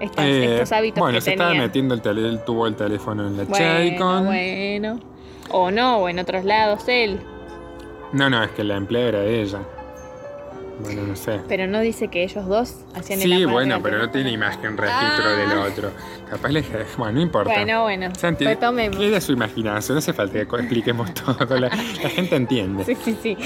Estos, 0.00 0.24
Eh, 0.24 0.54
estos 0.54 0.72
hábitos 0.72 0.98
bueno, 1.00 1.18
que 1.18 1.20
se 1.20 1.30
tenía. 1.32 1.46
estaba 1.46 1.62
metiendo 1.66 1.94
el, 1.94 2.00
tele, 2.02 2.26
él 2.28 2.40
tuvo 2.44 2.66
el 2.66 2.74
teléfono 2.74 3.26
en 3.28 3.36
la 3.36 3.44
Bueno, 3.44 3.56
Chaycon. 3.66 4.24
bueno. 4.26 5.00
O 5.50 5.70
no, 5.70 5.98
o 5.98 6.08
en 6.08 6.18
otros 6.18 6.44
lados 6.44 6.84
él. 6.88 7.20
No, 8.12 8.28
no, 8.30 8.42
es 8.42 8.50
que 8.50 8.64
la 8.64 8.76
empleada 8.76 9.08
era 9.08 9.18
de 9.20 9.42
ella. 9.42 9.60
Bueno, 10.82 11.02
no 11.02 11.14
sé. 11.14 11.40
Pero 11.46 11.66
no 11.66 11.80
dice 11.80 12.08
que 12.08 12.24
ellos 12.24 12.46
dos 12.46 12.74
hacían 12.94 13.20
el 13.20 13.28
Sí, 13.30 13.44
bueno, 13.44 13.80
pero 13.82 13.98
no 13.98 14.10
tiene 14.10 14.30
imagen 14.32 14.76
registro 14.78 15.24
Ah. 15.26 15.32
del 15.36 15.58
otro. 15.58 15.90
Capaz 16.30 16.48
le 16.48 16.64
Bueno, 16.96 17.12
no 17.12 17.20
importa. 17.20 17.52
Bueno, 17.52 17.82
bueno. 17.82 18.08
Santi, 18.16 18.46
Retomemos. 18.46 18.96
queda 18.96 19.20
su 19.20 19.32
imaginación, 19.32 19.96
no 19.96 19.98
hace 19.98 20.12
falta 20.14 20.32
que 20.34 20.56
expliquemos 20.56 21.12
todo, 21.14 21.44
la, 21.58 21.68
la 21.68 22.08
gente 22.08 22.34
entiende. 22.36 22.84
Sí, 22.84 22.94
sí, 23.04 23.16
sí. 23.22 23.36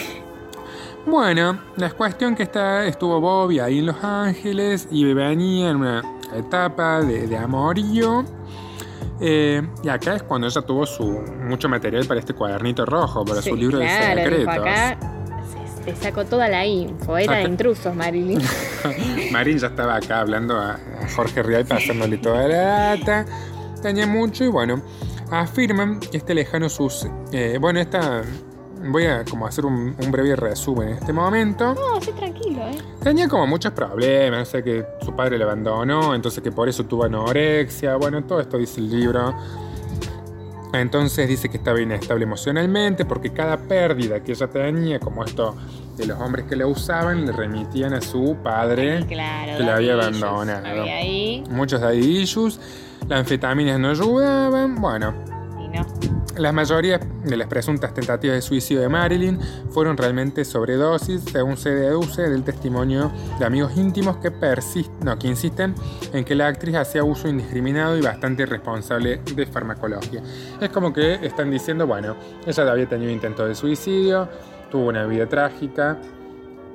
Bueno, 1.06 1.58
la 1.76 1.90
cuestión 1.90 2.34
que 2.36 2.44
está, 2.44 2.86
estuvo 2.86 3.20
Bobby 3.20 3.58
ahí 3.58 3.80
en 3.80 3.86
Los 3.86 4.02
Ángeles 4.02 4.88
y 4.90 5.04
venía 5.12 5.70
en 5.70 5.76
una 5.76 6.02
etapa 6.34 7.00
de, 7.02 7.26
de 7.26 7.36
amorío. 7.36 8.24
Eh, 9.20 9.62
y 9.82 9.88
acá 9.88 10.16
es 10.16 10.22
cuando 10.22 10.46
ella 10.46 10.60
tuvo 10.62 10.84
su 10.86 11.04
mucho 11.04 11.68
material 11.68 12.04
para 12.06 12.20
este 12.20 12.34
cuadernito 12.34 12.84
rojo, 12.84 13.24
para 13.24 13.40
Sí, 13.42 13.50
su 13.50 13.56
libro 13.56 13.78
claro, 13.78 14.16
de 14.16 14.24
secretos. 14.24 14.54
acá 14.56 14.98
te 15.84 15.96
saco 15.96 16.24
toda 16.24 16.48
la 16.48 16.64
info. 16.66 17.16
Era 17.18 17.34
de 17.34 17.40
Acá- 17.42 17.48
intrusos, 17.48 17.94
Marilyn. 17.94 18.40
Marín 19.32 19.58
ya 19.58 19.68
estaba 19.68 19.96
acá 19.96 20.20
hablando 20.20 20.56
a, 20.58 20.78
Jorge 21.14 21.42
Rial 21.42 21.66
pasándole 21.66 22.16
toda 22.18 22.48
la 22.48 22.56
data. 22.96 23.26
Tenía 23.82 24.06
mucho 24.06 24.44
y 24.44 24.48
bueno, 24.48 24.82
afirman 25.30 26.00
que 26.00 26.16
este 26.16 26.34
lejano 26.34 26.68
sus... 26.68 27.06
eh, 27.32 27.58
bueno, 27.60 27.80
esta... 27.80 28.22
Voy 28.86 29.06
a 29.06 29.24
como 29.24 29.46
hacer 29.46 29.64
un, 29.64 29.96
un 29.98 30.10
breve 30.10 30.36
resumen 30.36 30.88
en 30.88 30.94
este 30.94 31.12
momento. 31.12 31.74
No, 31.74 32.00
sé 32.00 32.12
tranquilo, 32.12 32.60
¿eh? 32.68 32.78
Tenía 33.02 33.28
como 33.28 33.46
muchos 33.46 33.72
problemas, 33.72 34.40
no 34.40 34.44
sé, 34.44 34.62
que 34.62 34.84
su 35.02 35.14
padre 35.14 35.38
le 35.38 35.44
abandonó, 35.44 36.14
entonces 36.14 36.42
que 36.42 36.52
por 36.52 36.68
eso 36.68 36.84
tuvo 36.84 37.04
anorexia, 37.04 37.96
bueno, 37.96 38.22
todo 38.24 38.40
esto 38.40 38.58
dice 38.58 38.80
el 38.80 38.90
libro. 38.90 39.34
Entonces 40.74 41.28
dice 41.28 41.48
que 41.48 41.56
estaba 41.56 41.80
inestable 41.80 42.24
emocionalmente 42.24 43.04
porque 43.04 43.30
cada 43.32 43.56
pérdida 43.56 44.20
que 44.20 44.32
ella 44.32 44.48
tenía, 44.48 44.98
como 44.98 45.24
esto 45.24 45.54
de 45.96 46.06
los 46.06 46.20
hombres 46.20 46.46
que 46.46 46.56
la 46.56 46.66
usaban, 46.66 47.24
le 47.24 47.32
remitían 47.32 47.94
a 47.94 48.00
su 48.00 48.36
padre. 48.42 49.04
Claro. 49.06 49.56
que 49.56 49.62
la 49.62 49.76
había 49.76 49.94
abandonado. 49.94 50.66
Había 50.66 50.96
ahí 50.96 51.44
Muchos 51.48 51.80
daddy 51.80 52.22
issues, 52.22 52.58
las 53.08 53.20
anfetaminas 53.20 53.78
no 53.78 53.90
ayudaban, 53.90 54.80
bueno. 54.80 55.33
La 56.36 56.52
mayoría 56.52 56.98
de 56.98 57.36
las 57.36 57.48
presuntas 57.48 57.94
tentativas 57.94 58.36
de 58.36 58.42
suicidio 58.42 58.82
de 58.82 58.88
Marilyn 58.88 59.38
fueron 59.70 59.96
realmente 59.96 60.44
sobredosis, 60.44 61.22
según 61.24 61.56
se 61.56 61.70
deduce 61.70 62.22
del 62.22 62.42
testimonio 62.42 63.12
de 63.38 63.44
amigos 63.44 63.76
íntimos 63.76 64.16
que, 64.18 64.32
no, 65.02 65.18
que 65.18 65.28
insisten 65.28 65.74
en 66.12 66.24
que 66.24 66.34
la 66.34 66.48
actriz 66.48 66.76
hacía 66.76 67.04
uso 67.04 67.28
indiscriminado 67.28 67.96
y 67.96 68.02
bastante 68.02 68.42
irresponsable 68.42 69.20
de 69.34 69.46
farmacología. 69.46 70.22
Es 70.60 70.70
como 70.70 70.92
que 70.92 71.14
están 71.26 71.50
diciendo, 71.50 71.86
bueno, 71.86 72.16
ella 72.46 72.70
había 72.70 72.88
tenido 72.88 73.10
intentos 73.10 73.48
de 73.48 73.54
suicidio, 73.54 74.28
tuvo 74.70 74.88
una 74.88 75.06
vida 75.06 75.26
trágica, 75.26 75.98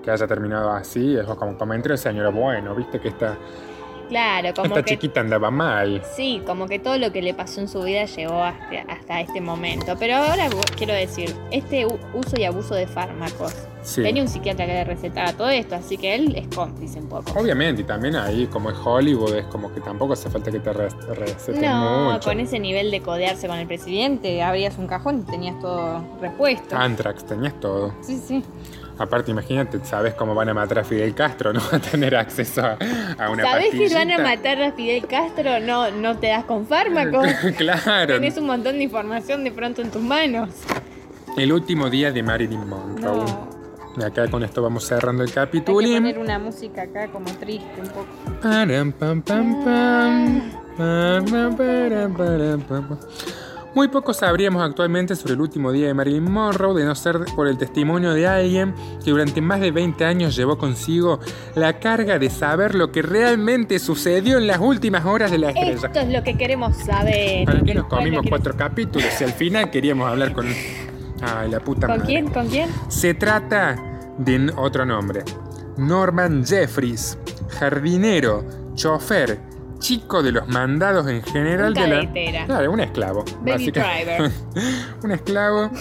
que 0.03 0.11
haya 0.11 0.27
terminado 0.27 0.71
así, 0.71 1.15
es 1.17 1.25
como 1.25 1.57
comentario 1.57 1.93
el 1.93 1.99
señor, 1.99 2.33
bueno, 2.33 2.73
viste 2.73 2.99
que 2.99 3.09
esta, 3.09 3.37
Claro, 4.09 4.53
como 4.55 4.67
esta 4.67 4.83
que. 4.83 4.91
chiquita 4.95 5.21
andaba 5.21 5.49
mal. 5.51 6.01
Sí, 6.15 6.41
como 6.45 6.67
que 6.67 6.79
todo 6.79 6.97
lo 6.97 7.11
que 7.11 7.21
le 7.21 7.33
pasó 7.33 7.61
en 7.61 7.67
su 7.67 7.81
vida 7.83 8.05
llegó 8.05 8.43
hasta, 8.43 8.81
hasta 8.91 9.21
este 9.21 9.39
momento. 9.39 9.95
Pero 9.99 10.15
ahora 10.15 10.49
quiero 10.75 10.93
decir, 10.93 11.33
este 11.51 11.85
uso 11.85 12.35
y 12.37 12.43
abuso 12.43 12.73
de 12.75 12.87
fármacos. 12.87 13.53
Sí. 13.81 14.03
Tenía 14.03 14.21
un 14.21 14.27
psiquiatra 14.27 14.65
que 14.65 14.73
le 14.73 14.83
recetaba 14.83 15.31
todo 15.33 15.47
esto, 15.49 15.75
así 15.75 15.97
que 15.97 16.13
él 16.13 16.35
es 16.35 16.53
cómplice 16.53 16.99
un 16.99 17.07
poco. 17.07 17.31
Obviamente, 17.39 17.81
y 17.83 17.85
también 17.85 18.15
ahí, 18.17 18.45
como 18.47 18.69
es 18.71 18.77
Hollywood, 18.83 19.35
es 19.35 19.45
como 19.45 19.73
que 19.73 19.79
tampoco 19.79 20.13
hace 20.13 20.29
falta 20.29 20.51
que 20.51 20.59
te 20.59 20.73
re- 20.73 20.89
receten 21.15 21.61
No, 21.61 22.11
mucho. 22.13 22.27
con 22.29 22.39
ese 22.41 22.59
nivel 22.59 22.91
de 22.91 22.99
codearse 23.01 23.47
con 23.47 23.57
el 23.57 23.67
presidente, 23.67 24.43
abrías 24.43 24.77
un 24.77 24.87
cajón 24.87 25.23
y 25.25 25.31
tenías 25.31 25.57
todo 25.61 26.03
repuesto. 26.19 26.75
Antrax, 26.75 27.23
tenías 27.25 27.57
todo. 27.61 27.93
Sí, 28.01 28.17
sí. 28.27 28.43
Aparte, 28.99 29.31
imagínate, 29.31 29.79
sabes 29.85 30.13
cómo 30.13 30.35
van 30.35 30.49
a 30.49 30.53
matar 30.53 30.79
a 30.79 30.83
Fidel 30.83 31.15
Castro, 31.15 31.53
no 31.53 31.61
va 31.73 31.77
a 31.77 31.79
tener 31.79 32.15
acceso 32.15 32.61
a, 32.61 32.77
a 33.17 33.29
una 33.31 33.43
¿Sabés 33.43 33.71
que 33.71 33.93
van 33.93 34.11
a 34.11 34.17
matar 34.19 34.61
a 34.61 34.71
Fidel 34.73 35.07
Castro? 35.07 35.59
No, 35.61 35.89
no 35.89 36.17
te 36.17 36.27
das 36.27 36.43
con 36.43 36.67
fármacos. 36.67 37.25
claro. 37.57 38.15
Tenés 38.15 38.37
un 38.37 38.45
montón 38.45 38.75
de 38.77 38.83
información 38.83 39.43
de 39.45 39.51
pronto 39.51 39.81
en 39.81 39.89
tus 39.89 40.01
manos. 40.01 40.49
El 41.37 41.53
último 41.53 41.89
día 41.89 42.11
de 42.11 42.21
Marilyn 42.21 42.67
Monroe. 42.67 43.25
No. 43.25 44.05
Acá 44.05 44.27
con 44.29 44.43
esto 44.43 44.61
vamos 44.61 44.85
cerrando 44.85 45.23
el 45.23 45.29
Hay 45.29 45.33
que 45.33 45.39
capítulo. 45.39 45.87
poner 45.87 46.19
una 46.19 46.37
música 46.37 46.83
acá 46.83 47.07
como 47.07 47.25
triste 47.37 47.81
un 47.81 47.87
poco. 47.87 48.07
Param, 48.41 48.91
pam, 48.91 49.21
pam, 49.21 49.63
pam. 49.63 50.51
Pam, 50.77 51.25
Muy 53.75 53.87
poco 53.87 54.13
sabríamos 54.13 54.63
actualmente 54.63 55.15
sobre 55.15 55.35
el 55.35 55.41
último 55.41 55.71
día 55.71 55.87
de 55.87 55.93
Marilyn 55.93 56.23
Monroe, 56.31 56.73
de 56.79 56.85
no 56.85 56.95
ser 56.95 57.19
por 57.35 57.47
el 57.47 57.57
testimonio 57.57 58.13
de 58.13 58.27
alguien 58.27 58.73
que 59.03 59.11
durante 59.11 59.41
más 59.41 59.61
de 59.61 59.71
20 59.71 60.03
años 60.05 60.35
llevó 60.35 60.57
consigo 60.57 61.19
la 61.55 61.79
carga 61.79 62.17
de 62.17 62.29
saber 62.31 62.73
lo 62.73 62.91
que 62.91 63.03
realmente 63.03 63.77
sucedió 63.77 64.39
en 64.39 64.47
las 64.47 64.59
últimas 64.59 65.05
horas 65.05 65.29
de 65.29 65.37
la 65.37 65.49
estrella. 65.49 65.87
Esto 65.87 65.99
es 65.99 66.09
lo 66.09 66.23
que 66.23 66.35
queremos 66.35 66.75
saber. 66.77 67.45
¿Para 67.45 67.61
qué 67.61 67.75
nos 67.75 67.85
comimos 67.85 68.25
cuatro 68.27 68.57
capítulos? 68.57 69.07
Si 69.17 69.23
al 69.23 69.33
final 69.33 69.69
queríamos 69.69 70.09
hablar 70.09 70.33
con... 70.33 70.47
Ay, 71.21 71.51
la 71.51 71.59
puta 71.59 71.87
¿Con 71.87 71.97
madre. 71.99 72.05
quién? 72.07 72.27
¿Con 72.29 72.47
quién? 72.47 72.69
Se 72.87 73.13
trata 73.13 73.75
de 74.17 74.51
otro 74.57 74.85
nombre. 74.85 75.23
Norman 75.77 76.43
Jeffries, 76.45 77.17
jardinero, 77.49 78.43
chofer, 78.73 79.39
chico 79.79 80.21
de 80.21 80.31
los 80.31 80.47
mandados 80.47 81.07
en 81.07 81.23
general 81.23 81.69
Un 81.69 82.13
de 82.13 82.31
la... 82.31 82.45
Claro, 82.45 82.71
un 82.71 82.79
esclavo. 82.79 83.25
Baby 83.41 83.71
driver. 83.71 84.31
un 85.03 85.11
esclavo. 85.11 85.71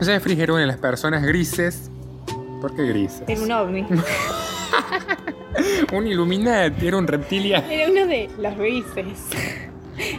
Jeffries 0.00 0.38
era 0.38 0.52
una 0.52 0.62
de 0.62 0.66
las 0.66 0.78
personas 0.78 1.22
grises. 1.22 1.90
¿Por 2.60 2.74
qué 2.74 2.86
grises? 2.86 3.22
Era 3.28 3.40
un 3.40 3.52
ovni. 3.52 3.86
Un 5.92 6.06
Illuminati, 6.06 6.86
era 6.86 6.96
un 6.96 7.06
reptiliano. 7.06 7.66
Era 7.68 7.90
uno 7.90 8.06
de 8.06 8.30
los 8.38 8.56
grises. 8.56 9.18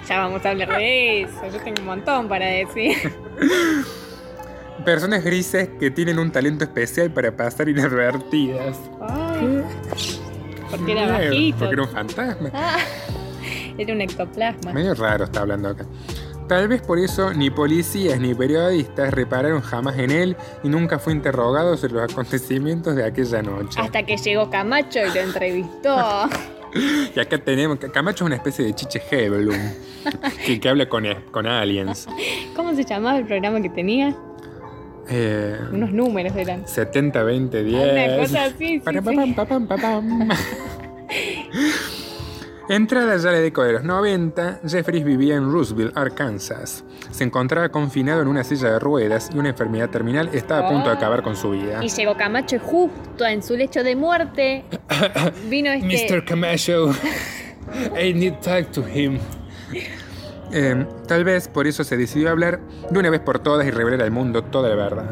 Ya 0.07 0.20
vamos 0.20 0.45
a 0.45 0.51
hablar 0.51 0.70
de 0.78 1.24
eso. 1.24 1.41
Yo 1.51 1.59
tengo 1.64 1.82
un 1.82 1.88
montón 1.88 2.28
para 2.28 2.45
decir. 2.45 2.97
Personas 4.86 5.24
grises 5.24 5.70
que 5.80 5.89
tienen 5.89 6.20
un 6.20 6.32
talento 6.32 6.66
especial 6.66 7.09
para 7.12 7.36
pasar 7.36 7.68
inadvertidas. 7.68 8.78
Ay, 9.01 9.64
porque 10.72 10.91
era 10.91 11.01
Mierda, 11.05 11.30
bajito. 11.30 11.57
Porque 11.59 11.74
era 11.74 11.84
un 11.84 11.89
fantasma. 11.89 12.49
Ah, 12.53 12.78
era 13.78 13.93
un 13.93 14.01
ectoplasma. 14.01 14.74
Medio 14.74 14.93
raro 14.95 15.26
está 15.26 15.41
hablando 15.41 15.69
acá. 15.69 15.86
Tal 16.47 16.67
vez 16.67 16.82
por 16.82 16.99
eso 16.99 17.34
ni 17.34 17.49
policías 17.49 18.19
ni 18.19 18.36
periodistas 18.36 19.13
repararon 19.13 19.61
jamás 19.61 19.97
en 19.97 20.11
él 20.11 20.36
y 20.63 20.67
nunca 20.67 20.99
fue 20.99 21.13
interrogado 21.13 21.78
sobre 21.78 21.93
los 21.93 22.11
acontecimientos 22.11 22.93
de 22.95 23.05
aquella 23.05 23.41
noche. 23.41 23.80
Hasta 23.80 24.03
que 24.03 24.17
llegó 24.17 24.49
Camacho 24.49 24.99
y 24.99 25.13
lo 25.13 25.22
entrevistó. 25.22 26.30
Y 27.13 27.19
acá 27.19 27.38
tenemos, 27.38 27.80
Camacho 27.80 28.24
es 28.24 28.28
una 28.28 28.36
especie 28.38 28.63
de 28.63 28.74
chiche 28.74 29.01
Hebelum 29.11 29.59
que, 30.45 30.57
que 30.57 30.69
habla 30.69 30.88
con, 30.88 31.03
con 31.30 31.45
aliens. 31.45 32.07
¿Cómo 32.55 32.74
se 32.74 32.86
llamaba 32.86 33.17
el 33.17 33.26
programa 33.26 33.61
que 33.61 33.67
tenía? 33.67 34.15
Eh, 35.14 35.57
Unos 35.74 35.91
números 35.91 36.34
eran. 36.38 36.66
70, 36.68 37.22
20, 37.24 37.64
10. 37.64 37.91
Una 37.93 38.18
cosa 38.24 38.43
así, 38.45 38.55
sí, 38.57 38.82
sí. 38.82 38.91
Entrada 42.70 43.18
ya 43.18 43.32
la 43.32 43.39
década 43.39 43.68
de 43.68 43.74
los 43.74 43.84
90, 43.84 44.62
Jeffries 44.66 45.03
vivía 45.03 45.36
en 45.36 45.51
Roosevelt, 45.51 45.97
Arkansas. 45.97 46.86
Se 47.09 47.26
encontraba 47.26 47.68
confinado 47.70 48.22
en 48.22 48.30
una 48.30 48.45
silla 48.45 48.72
de 48.72 48.80
ruedas 48.80 49.30
y 49.34 49.38
una 49.38 49.49
enfermedad 49.49 49.89
terminal 49.89 50.30
estaba 50.32 50.68
a 50.68 50.70
punto 50.72 50.88
de 50.89 50.95
Oh. 50.95 50.97
acabar 50.97 51.22
con 51.22 51.36
su 51.36 51.49
vida. 51.51 51.84
Y 51.84 51.89
llegó 51.89 52.16
Camacho 52.16 52.59
justo 52.59 53.26
en 53.26 53.43
su 53.43 53.57
lecho 53.57 53.84
de 53.84 53.95
muerte 53.97 54.64
vino 55.49 55.70
este. 55.72 56.14
Mr. 56.16 56.24
Camacho, 56.24 56.91
I 58.01 58.14
need 58.14 58.36
to 58.36 58.39
talk 58.39 58.72
to 58.72 58.82
him. 58.88 59.20
Eh, 60.54 60.86
tal 61.08 61.24
vez 61.24 61.47
por 61.47 61.68
eso 61.68 61.84
se 61.84 61.97
decidió 61.97 62.30
hablar 62.30 62.60
de 62.89 62.99
una 62.99 63.10
vez 63.10 63.22
por 63.22 63.39
todas 63.39 63.66
y 63.66 63.72
revelar 63.72 64.02
al 64.02 64.12
mundo 64.12 64.43
toda 64.43 64.70
la 64.70 64.76
verdad. 64.76 65.06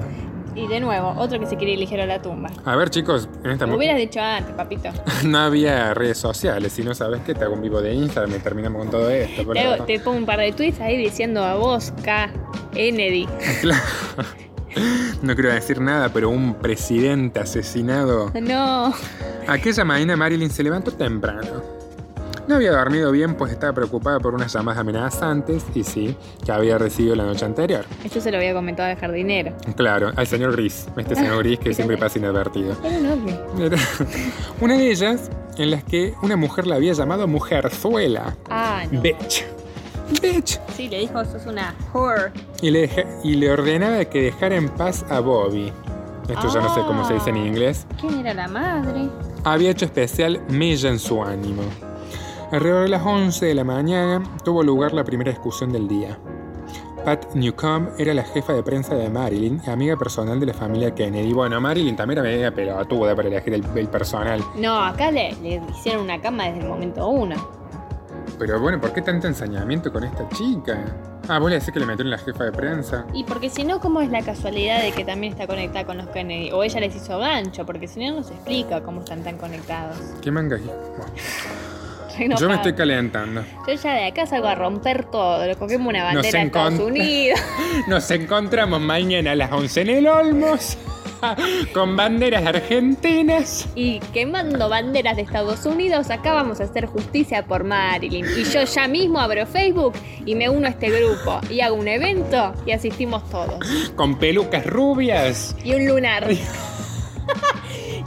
Y 0.55 0.67
de 0.67 0.79
nuevo, 0.79 1.13
otro 1.17 1.39
que 1.39 1.45
se 1.45 1.55
quiere 1.55 1.73
ir 1.73 1.79
ligero 1.79 2.03
a 2.03 2.05
la 2.05 2.21
tumba. 2.21 2.49
A 2.65 2.75
ver, 2.75 2.89
chicos, 2.89 3.29
en 3.43 3.51
esta 3.51 3.65
Lo 3.65 3.77
hubieras 3.77 3.97
dicho 3.97 4.19
antes, 4.19 4.53
papito. 4.55 4.89
no 5.25 5.37
había 5.39 5.93
redes 5.93 6.17
sociales. 6.17 6.73
Si 6.73 6.83
no 6.83 6.93
sabes 6.93 7.21
qué, 7.25 7.33
te 7.33 7.45
hago 7.45 7.53
un 7.53 7.61
vivo 7.61 7.81
de 7.81 7.93
Instagram 7.93 8.35
y 8.35 8.39
terminamos 8.39 8.81
con 8.81 8.91
todo 8.91 9.09
esto. 9.09 9.43
te 9.85 9.99
pongo 9.99 10.17
un 10.17 10.25
par 10.25 10.39
de 10.39 10.51
tweets 10.51 10.81
ahí 10.81 10.97
diciendo 10.97 11.43
a 11.43 11.55
vos, 11.55 11.93
K, 12.03 12.31
Kennedy. 12.73 13.27
Claro. 13.61 13.81
No 15.23 15.33
quiero 15.33 15.51
decir 15.51 15.81
nada, 15.81 16.09
pero 16.09 16.29
un 16.29 16.53
presidente 16.53 17.39
asesinado. 17.39 18.31
No. 18.39 18.93
Aquella 19.47 19.83
mañana 19.83 20.15
Marilyn 20.15 20.51
se 20.51 20.61
levantó 20.61 20.91
temprano. 20.91 21.78
No 22.49 22.55
había 22.55 22.71
dormido 22.71 23.11
bien 23.11 23.35
pues 23.35 23.51
estaba 23.51 23.73
preocupada 23.73 24.19
por 24.19 24.33
unas 24.33 24.51
llamadas 24.51 24.79
amenazantes 24.79 25.63
y 25.75 25.83
sí, 25.83 26.17
que 26.43 26.51
había 26.51 26.79
recibido 26.79 27.15
la 27.15 27.23
noche 27.23 27.45
anterior. 27.45 27.85
Esto 28.03 28.19
se 28.19 28.31
lo 28.31 28.37
había 28.37 28.55
comentado 28.55 28.89
al 28.89 28.97
jardinero. 28.97 29.53
Claro, 29.75 30.11
al 30.15 30.25
señor 30.25 30.53
Gris, 30.53 30.87
este 30.97 31.13
señor 31.15 31.37
Gris 31.43 31.59
que 31.59 31.73
siempre 31.75 31.95
pasa 31.95 32.17
inadvertido. 32.17 32.75
Era 32.83 33.77
Una 34.61 34.77
de 34.77 34.89
ellas 34.89 35.29
en 35.57 35.69
las 35.69 35.83
que 35.83 36.15
una 36.23 36.35
mujer 36.37 36.65
la 36.65 36.75
había 36.77 36.93
llamado 36.93 37.27
mujerzuela. 37.27 38.35
Ah, 38.49 38.81
no. 38.91 38.99
Bitch. 38.99 39.45
Bitch. 40.19 40.59
Sí, 40.75 40.87
le 40.89 41.01
dijo, 41.01 41.23
sos 41.25 41.45
una 41.45 41.75
whore. 41.93 42.31
Y 42.63 42.71
le, 42.71 42.81
deja- 42.87 43.03
y 43.23 43.35
le 43.35 43.51
ordenaba 43.51 44.03
que 44.05 44.23
dejara 44.23 44.55
en 44.55 44.69
paz 44.69 45.05
a 45.11 45.19
Bobby. 45.19 45.71
Esto 46.27 46.51
ya 46.51 46.61
no 46.61 46.73
sé 46.73 46.81
cómo 46.81 47.07
se 47.07 47.13
dice 47.13 47.29
en 47.29 47.35
Ah. 47.35 47.45
inglés. 47.45 47.85
¿Quién 48.01 48.19
era 48.25 48.33
la 48.33 48.47
madre? 48.47 49.07
había 49.43 49.69
hecho 49.69 49.85
especial 49.85 50.41
mella 50.49 50.89
en 50.89 50.97
su 50.99 51.23
ánimo. 51.23 51.61
Alrededor 52.51 52.83
de 52.83 52.89
las 52.89 53.05
11 53.05 53.45
de 53.45 53.53
la 53.53 53.63
mañana 53.63 54.23
tuvo 54.43 54.63
lugar 54.63 54.93
la 54.93 55.03
primera 55.03 55.29
discusión 55.31 55.71
del 55.71 55.87
día. 55.87 56.17
Pat 57.05 57.33
Newcomb 57.35 57.89
era 57.97 58.13
la 58.13 58.23
jefa 58.23 58.53
de 58.53 58.63
prensa 58.63 58.95
de 58.95 59.09
Marilyn 59.09 59.61
y 59.65 59.69
amiga 59.69 59.95
personal 59.95 60.39
de 60.39 60.47
la 60.47 60.53
familia 60.53 60.93
Kennedy. 60.93 61.31
Bueno, 61.31 61.61
Marilyn 61.61 61.95
también 61.95 62.19
era 62.19 62.27
media 62.27 62.51
pelotuda 62.53 63.15
para 63.15 63.27
elegir 63.27 63.53
el, 63.53 63.63
el 63.75 63.87
personal. 63.87 64.43
No, 64.55 64.83
acá 64.83 65.11
le, 65.11 65.33
le 65.41 65.61
hicieron 65.71 66.03
una 66.03 66.19
cama 66.19 66.45
desde 66.45 66.61
el 66.61 66.67
momento 66.67 67.07
uno. 67.07 67.35
Pero 68.37 68.59
bueno, 68.59 68.81
¿por 68.81 68.93
qué 68.93 69.01
tanto 69.01 69.27
ensañamiento 69.27 69.91
con 69.93 70.03
esta 70.03 70.27
chica? 70.29 70.83
Ah, 71.27 71.37
vos 71.39 71.49
le 71.49 71.59
decís 71.59 71.71
que 71.71 71.79
le 71.79 71.85
metieron 71.85 72.09
la 72.09 72.17
jefa 72.17 72.45
de 72.45 72.51
prensa. 72.51 73.05
Y 73.13 73.23
porque 73.23 73.49
si 73.49 73.63
no, 73.63 73.79
¿cómo 73.79 74.01
es 74.01 74.09
la 74.09 74.23
casualidad 74.23 74.81
de 74.81 74.91
que 74.91 75.05
también 75.05 75.33
está 75.33 75.45
conectada 75.45 75.85
con 75.85 75.97
los 75.97 76.07
Kennedy? 76.07 76.51
O 76.51 76.63
ella 76.63 76.79
les 76.79 76.95
hizo 76.95 77.19
gancho, 77.19 77.65
porque 77.65 77.87
si 77.87 77.99
no, 78.05 78.15
no 78.15 78.23
se 78.23 78.33
explica 78.33 78.81
cómo 78.81 79.01
están 79.01 79.23
tan 79.23 79.37
conectados. 79.37 79.97
¿Qué 80.21 80.31
manga 80.31 80.55
aquí? 80.55 80.69
Yo 82.27 82.35
yo 82.37 82.49
me 82.49 82.55
estoy 82.55 82.73
calentando. 82.73 83.43
Yo 83.67 83.73
ya 83.73 83.93
de 83.93 84.05
acá 84.07 84.25
salgo 84.25 84.47
a 84.47 84.55
romper 84.55 85.05
todo. 85.05 85.45
Le 85.45 85.55
cogemos 85.55 85.87
una 85.87 86.03
bandera 86.03 86.39
de 86.39 86.45
Estados 86.45 86.79
Unidos. 86.79 87.39
Nos 87.87 88.09
encontramos 88.11 88.81
mañana 88.81 89.31
a 89.31 89.35
las 89.35 89.51
11 89.51 89.81
en 89.81 89.89
el 89.89 90.07
Olmos. 90.07 90.77
Con 91.73 91.95
banderas 91.95 92.45
argentinas. 92.45 93.67
Y 93.75 93.99
quemando 94.13 94.69
banderas 94.69 95.15
de 95.15 95.23
Estados 95.23 95.65
Unidos, 95.65 96.09
acá 96.09 96.33
vamos 96.33 96.59
a 96.61 96.63
hacer 96.63 96.85
justicia 96.85 97.45
por 97.45 97.63
Marilyn. 97.63 98.25
Y 98.37 98.43
yo 98.45 98.63
ya 98.63 98.87
mismo 98.87 99.19
abro 99.19 99.45
Facebook 99.45 99.93
y 100.25 100.35
me 100.35 100.49
uno 100.49 100.67
a 100.67 100.71
este 100.71 100.89
grupo. 100.89 101.39
Y 101.49 101.61
hago 101.61 101.75
un 101.75 101.87
evento 101.87 102.53
y 102.65 102.71
asistimos 102.71 103.29
todos. 103.29 103.59
Con 103.95 104.17
pelucas 104.17 104.65
rubias. 104.65 105.55
Y 105.63 105.73
un 105.73 105.87
lunar. 105.87 106.27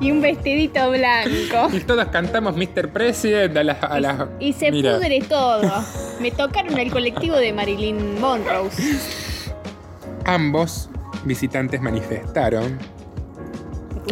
y 0.02 0.10
un 0.10 0.20
vestidito 0.20 0.90
blanco. 0.90 1.68
Y 1.72 1.80
todos 1.80 2.04
cantamos 2.06 2.56
Mr. 2.56 2.88
President 2.92 3.56
a 3.56 3.64
las. 3.64 3.82
A 3.82 4.00
las 4.00 4.26
Y 4.40 4.52
se 4.52 4.70
Mira, 4.70 4.96
pudre 4.96 5.20
todo. 5.20 5.62
Me 6.20 6.30
tocaron 6.32 6.76
el 6.78 6.90
colectivo 6.90 7.36
de 7.36 7.52
Marilyn 7.52 8.20
Monroe. 8.20 8.68
Ambos 10.24 10.88
visitantes 11.24 11.80
manifestaron. 11.80 12.78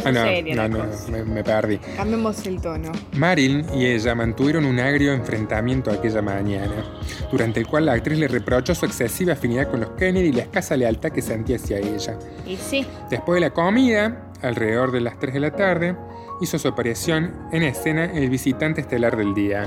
Ah, 0.05 0.12
no, 0.12 0.22
seria 0.22 0.55
no, 0.55 0.62
la 0.62 0.68
no, 0.68 0.78
cosa. 0.86 1.11
me, 1.11 1.24
me 1.24 1.43
perdí. 1.43 1.78
Cambiemos 1.97 2.47
el 2.47 2.61
tono. 2.61 2.93
Marilyn 3.16 3.66
y 3.74 3.86
ella 3.86 4.14
mantuvieron 4.14 4.64
un 4.64 4.78
agrio 4.78 5.12
enfrentamiento 5.12 5.91
aquella 5.91 6.22
mañana, 6.22 6.84
durante 7.32 7.59
el 7.59 7.66
cual 7.66 7.86
la 7.86 7.95
actriz 7.95 8.16
le 8.16 8.28
reprochó 8.28 8.72
su 8.76 8.86
excesiva 8.86 9.32
afinidad 9.32 9.68
con 9.68 9.80
los 9.80 9.91
Kennedy 9.91 10.28
y 10.28 10.32
la 10.32 10.43
escasa 10.43 10.76
lealtad 10.76 11.11
que 11.11 11.20
sentía 11.20 11.57
hacia 11.57 11.78
ella. 11.78 12.16
Y 12.47 12.57
sí, 12.57 12.86
Después 13.11 13.38
de 13.38 13.49
la 13.49 13.51
comida, 13.51 14.30
alrededor 14.43 14.93
de 14.93 15.01
las 15.01 15.18
3 15.18 15.34
de 15.34 15.41
la 15.41 15.51
tarde, 15.53 15.97
hizo 16.41 16.59
su 16.59 16.68
aparición 16.68 17.34
en 17.53 17.62
escena 17.62 18.05
el 18.05 18.30
visitante 18.30 18.80
estelar 18.80 19.16
del 19.16 19.34
día. 19.34 19.64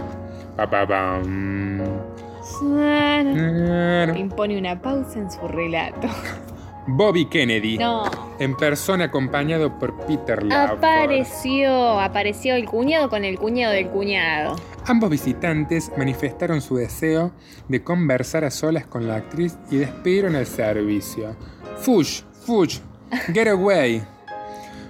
Pa, 0.55 0.69
pa, 0.69 0.86
pam. 0.88 1.82
impone 4.15 4.57
una 4.57 4.80
pausa 4.82 5.19
en 5.19 5.32
su 5.32 5.47
relato. 5.47 6.07
Bobby 6.86 7.26
Kennedy, 7.28 7.78
No, 7.78 8.03
en 8.39 8.57
persona 8.57 9.05
acompañado 9.05 9.80
por 9.80 9.97
Peter 10.05 10.43
Lawford. 10.43 10.80
apareció, 10.80 11.99
apareció 11.99 12.55
el 12.55 12.65
cuñado 12.65 13.09
con 13.09 13.24
el 13.24 13.39
cuñado 13.39 13.74
del 13.74 13.88
cuñado. 13.88 14.57
Ambos 14.86 15.09
visitantes 15.09 15.89
manifestaron 15.97 16.59
su 16.59 16.76
deseo 16.76 17.32
de 17.69 17.82
conversar 17.86 18.43
a 18.43 18.51
solas 18.51 18.86
con 18.86 19.07
la 19.07 19.15
actriz 19.15 19.57
y 19.71 19.78
despidieron 19.78 20.36
el 20.36 20.45
servicio. 20.45 21.38
Fush, 21.78 22.24
fush, 22.45 22.80
get 23.34 23.47
away. 23.47 24.03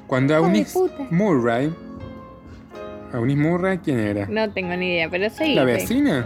Cuando 0.08 0.36
puta. 0.74 1.08
Murray. 1.10 1.74
¿Eunice 3.14 3.40
Murray 3.40 3.78
quién 3.78 4.00
era? 4.00 4.26
No 4.28 4.52
tengo 4.52 4.76
ni 4.76 4.94
idea, 4.94 5.10
pero 5.10 5.30
sí. 5.30 5.54
¿La 5.54 5.64
vecina? 5.64 6.26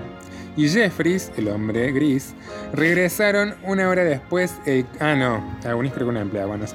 Y 0.55 0.67
Jeffries, 0.69 1.31
el 1.37 1.49
hombre 1.49 1.91
gris, 1.91 2.33
regresaron 2.73 3.53
una 3.63 3.87
hora 3.89 4.03
después. 4.03 4.55
El, 4.65 4.87
ah, 4.99 5.13
no, 5.13 5.43
Eunice 5.63 5.93
creo 5.93 6.07
que 6.07 6.11
una 6.11 6.21
empleada, 6.21 6.47
bueno. 6.47 6.65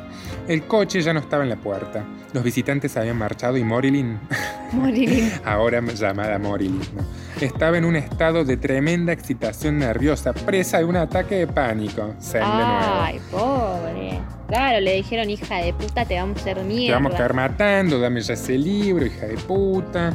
El 0.47 0.63
coche 0.65 1.01
ya 1.03 1.13
no 1.13 1.19
estaba 1.19 1.43
en 1.43 1.49
la 1.49 1.57
puerta. 1.57 2.05
Los 2.33 2.45
visitantes 2.45 2.97
habían 2.97 3.19
marchado 3.19 3.57
y 3.57 3.65
Morilyn 3.65 4.21
Marilyn. 4.73 5.33
ahora 5.45 5.81
llamada 5.81 6.39
Morilyn, 6.39 6.79
¿no? 6.79 7.23
estaba 7.45 7.77
en 7.77 7.85
un 7.85 7.97
estado 7.97 8.45
de 8.45 8.57
tremenda 8.57 9.13
excitación 9.13 9.79
nerviosa, 9.81 10.33
presa 10.33 10.79
de 10.79 10.85
un 10.85 10.97
ataque 10.97 11.35
de 11.35 11.47
pánico. 11.49 12.15
Zen 12.21 12.41
de 12.41 12.47
nuevo. 12.47 13.82
Claro, 14.73 14.85
le 14.87 14.95
dijeron, 14.95 15.29
hija 15.29 15.57
de 15.57 15.75
puta, 15.75 16.07
te 16.07 16.15
vamos 16.15 16.39
a 16.39 16.41
hacer 16.41 16.65
mierda. 16.65 16.87
Te 16.87 16.93
vamos 16.93 17.15
a 17.15 17.19
caer 17.19 17.35
matando, 17.35 18.01
dame 18.01 18.23
ya 18.23 18.33
ese 18.33 18.57
libro, 18.57 19.05
hija 19.05 19.27
de 19.27 19.37
puta. 19.37 20.15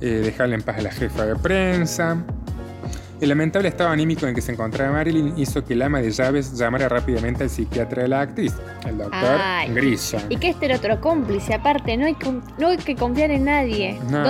Eh, 0.00 0.06
dejarle 0.24 0.54
en 0.54 0.62
paz 0.62 0.78
a 0.78 0.80
la 0.82 0.90
jefa 0.90 1.26
de 1.26 1.36
prensa. 1.36 2.16
El 3.20 3.28
lamentable 3.28 3.68
estado 3.68 3.90
anímico 3.90 4.26
en 4.26 4.34
que 4.34 4.40
se 4.40 4.52
encontraba 4.52 4.92
Marilyn 4.92 5.34
hizo 5.36 5.62
que 5.64 5.74
el 5.74 5.82
ama 5.82 6.00
de 6.00 6.10
llaves 6.10 6.56
llamara 6.56 6.88
rápidamente 6.88 7.42
al 7.42 7.50
psiquiatra 7.50 8.02
de 8.04 8.08
la 8.08 8.20
actriz, 8.22 8.54
el 8.86 8.96
doctor 8.96 9.38
Ay. 9.42 9.70
Y 10.30 10.36
que 10.36 10.50
este 10.50 10.66
era 10.66 10.76
otro 10.76 11.00
cómplice, 11.02 11.52
aparte, 11.52 11.96
no 11.98 12.06
hay, 12.06 12.14
con- 12.14 12.42
no 12.58 12.68
hay 12.68 12.76
que 12.78 12.94
confiar 12.94 13.30
en 13.32 13.44
nadie. 13.44 13.98
No, 14.08 14.24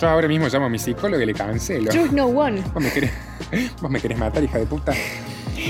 yo 0.00 0.08
ahora 0.08 0.28
mismo 0.28 0.46
llamo 0.48 0.66
a 0.66 0.68
mi 0.68 0.78
psicólogo 0.78 1.20
y 1.20 1.26
le 1.26 1.34
cancelo. 1.34 1.90
no 2.12 2.26
one. 2.26 2.60
¿Vos 2.74 2.82
me, 2.82 2.90
querés, 2.92 3.10
vos 3.80 3.90
me 3.90 4.00
querés 4.00 4.18
matar, 4.18 4.44
hija 4.44 4.58
de 4.58 4.66
puta. 4.66 4.92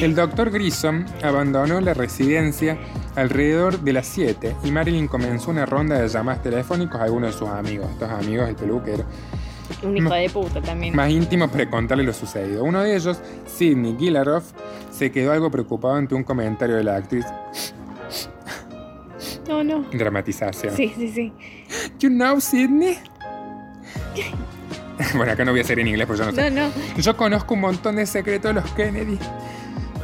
El 0.03 0.15
doctor 0.17 0.51
Grissom 0.51 1.07
abandonó 1.23 1.81
la 1.81 1.95
residencia 1.95 2.77
alrededor 3.17 3.81
de 3.81 3.93
las 3.93 4.07
7 4.07 4.57
y 4.65 4.71
Marilyn 4.71 5.09
comenzó 5.09 5.51
una 5.51 5.67
ronda 5.67 5.99
de 6.01 6.09
llamadas 6.09 6.43
telefónicas 6.43 7.01
a 7.01 7.05
algunos 7.05 7.33
de 7.33 7.39
sus 7.39 7.49
amigos, 7.49 7.91
estos 7.91 8.11
amigos 8.11 8.47
del 8.47 8.57
peluquero, 8.57 9.05
Un 9.83 9.97
hijo 9.97 10.15
de 10.15 10.31
puta 10.31 10.61
también. 10.63 10.95
más 10.95 11.11
íntimos 11.11 11.51
para 11.51 11.69
contarle 11.69 12.05
lo 12.05 12.13
sucedido. 12.13 12.63
Uno 12.63 12.83
de 12.83 12.95
ellos, 12.95 13.21
Sidney 13.47 13.97
Gillaroff, 13.99 14.53
se 14.91 15.11
quedó 15.11 15.33
algo 15.33 15.51
preocupado 15.51 15.95
ante 15.95 16.15
un 16.15 16.23
comentario 16.25 16.77
de 16.77 16.85
la 16.85 16.97
actriz. 16.97 17.25
No, 19.49 19.63
no. 19.63 19.85
Dramatización. 19.93 20.75
Sí, 20.75 20.93
sí, 20.97 21.09
sí. 21.13 21.33
You 21.99 22.09
know, 22.11 22.41
Sidney? 22.41 22.99
bueno, 25.15 25.33
acá 25.33 25.45
no 25.45 25.53
voy 25.53 25.61
a 25.61 25.63
hacer 25.63 25.79
en 25.79 25.89
inglés 25.89 26.07
porque 26.07 26.23
yo 26.23 26.31
no 26.31 26.33
sé. 26.37 26.51
No, 26.51 26.69
no. 26.69 26.73
Yo 27.01 27.17
conozco 27.17 27.55
un 27.55 27.61
montón 27.61 27.97
de 27.97 28.07
secretos 28.07 28.55
de 28.55 28.61
los 28.61 28.71
Kennedy. 28.73 29.19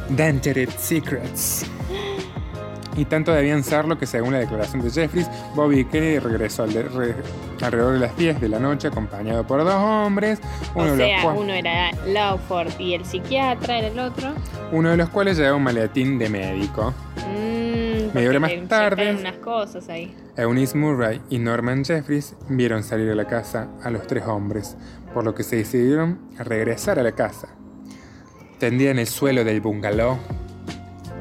Dangerous 0.09 0.73
Secrets. 0.75 1.65
Y 2.95 3.05
tanto 3.05 3.31
debían 3.33 3.63
serlo 3.63 3.97
que 3.97 4.05
según 4.05 4.33
la 4.33 4.39
declaración 4.39 4.81
de 4.83 4.91
Jeffries, 4.91 5.27
Bobby 5.55 5.83
Kennedy 5.85 6.19
regresó 6.19 6.63
al 6.63 6.73
de- 6.73 6.83
re- 6.83 7.15
alrededor 7.61 7.93
de 7.93 7.99
las 7.99 8.15
10 8.17 8.39
de 8.39 8.49
la 8.49 8.59
noche 8.59 8.87
acompañado 8.89 9.47
por 9.47 9.63
dos 9.63 9.73
hombres, 9.73 10.39
uno, 10.75 10.91
O 10.93 10.95
de, 10.95 10.97
sea, 11.05 11.15
los 11.15 11.23
cual- 11.25 11.37
uno 11.39 11.53
era 11.53 11.91
Lawford 12.05 12.79
y 12.79 12.93
el 12.93 13.03
psiquiatra 13.05 13.79
era 13.79 13.87
el 13.87 13.99
otro. 13.99 14.33
uno 14.71 14.89
de 14.89 14.97
los 14.97 15.09
cuales 15.09 15.37
llevaba 15.37 15.57
un 15.57 15.63
maletín 15.63 16.19
de 16.19 16.29
médico. 16.29 16.93
Mm, 17.17 18.13
Media 18.13 18.29
hora 18.29 18.39
más 18.39 18.51
tarde. 18.67 19.15
unas 19.19 19.37
cosas 19.37 19.89
ahí. 19.89 20.15
Eunice 20.37 20.77
Murray 20.77 21.19
y 21.29 21.39
Norman 21.39 21.83
Jeffries 21.83 22.35
vieron 22.49 22.83
salir 22.83 23.07
de 23.07 23.15
la 23.15 23.25
casa 23.25 23.69
a 23.83 23.89
los 23.89 24.05
tres 24.05 24.23
hombres, 24.27 24.77
por 25.15 25.23
lo 25.23 25.33
que 25.33 25.41
se 25.43 25.55
decidieron 25.55 26.19
a 26.37 26.43
regresar 26.43 26.99
a 26.99 27.03
la 27.03 27.13
casa. 27.13 27.47
Tendida 28.59 28.91
en 28.91 28.99
el 28.99 29.07
suelo 29.07 29.43
del 29.43 29.61
bungalow 29.61 30.17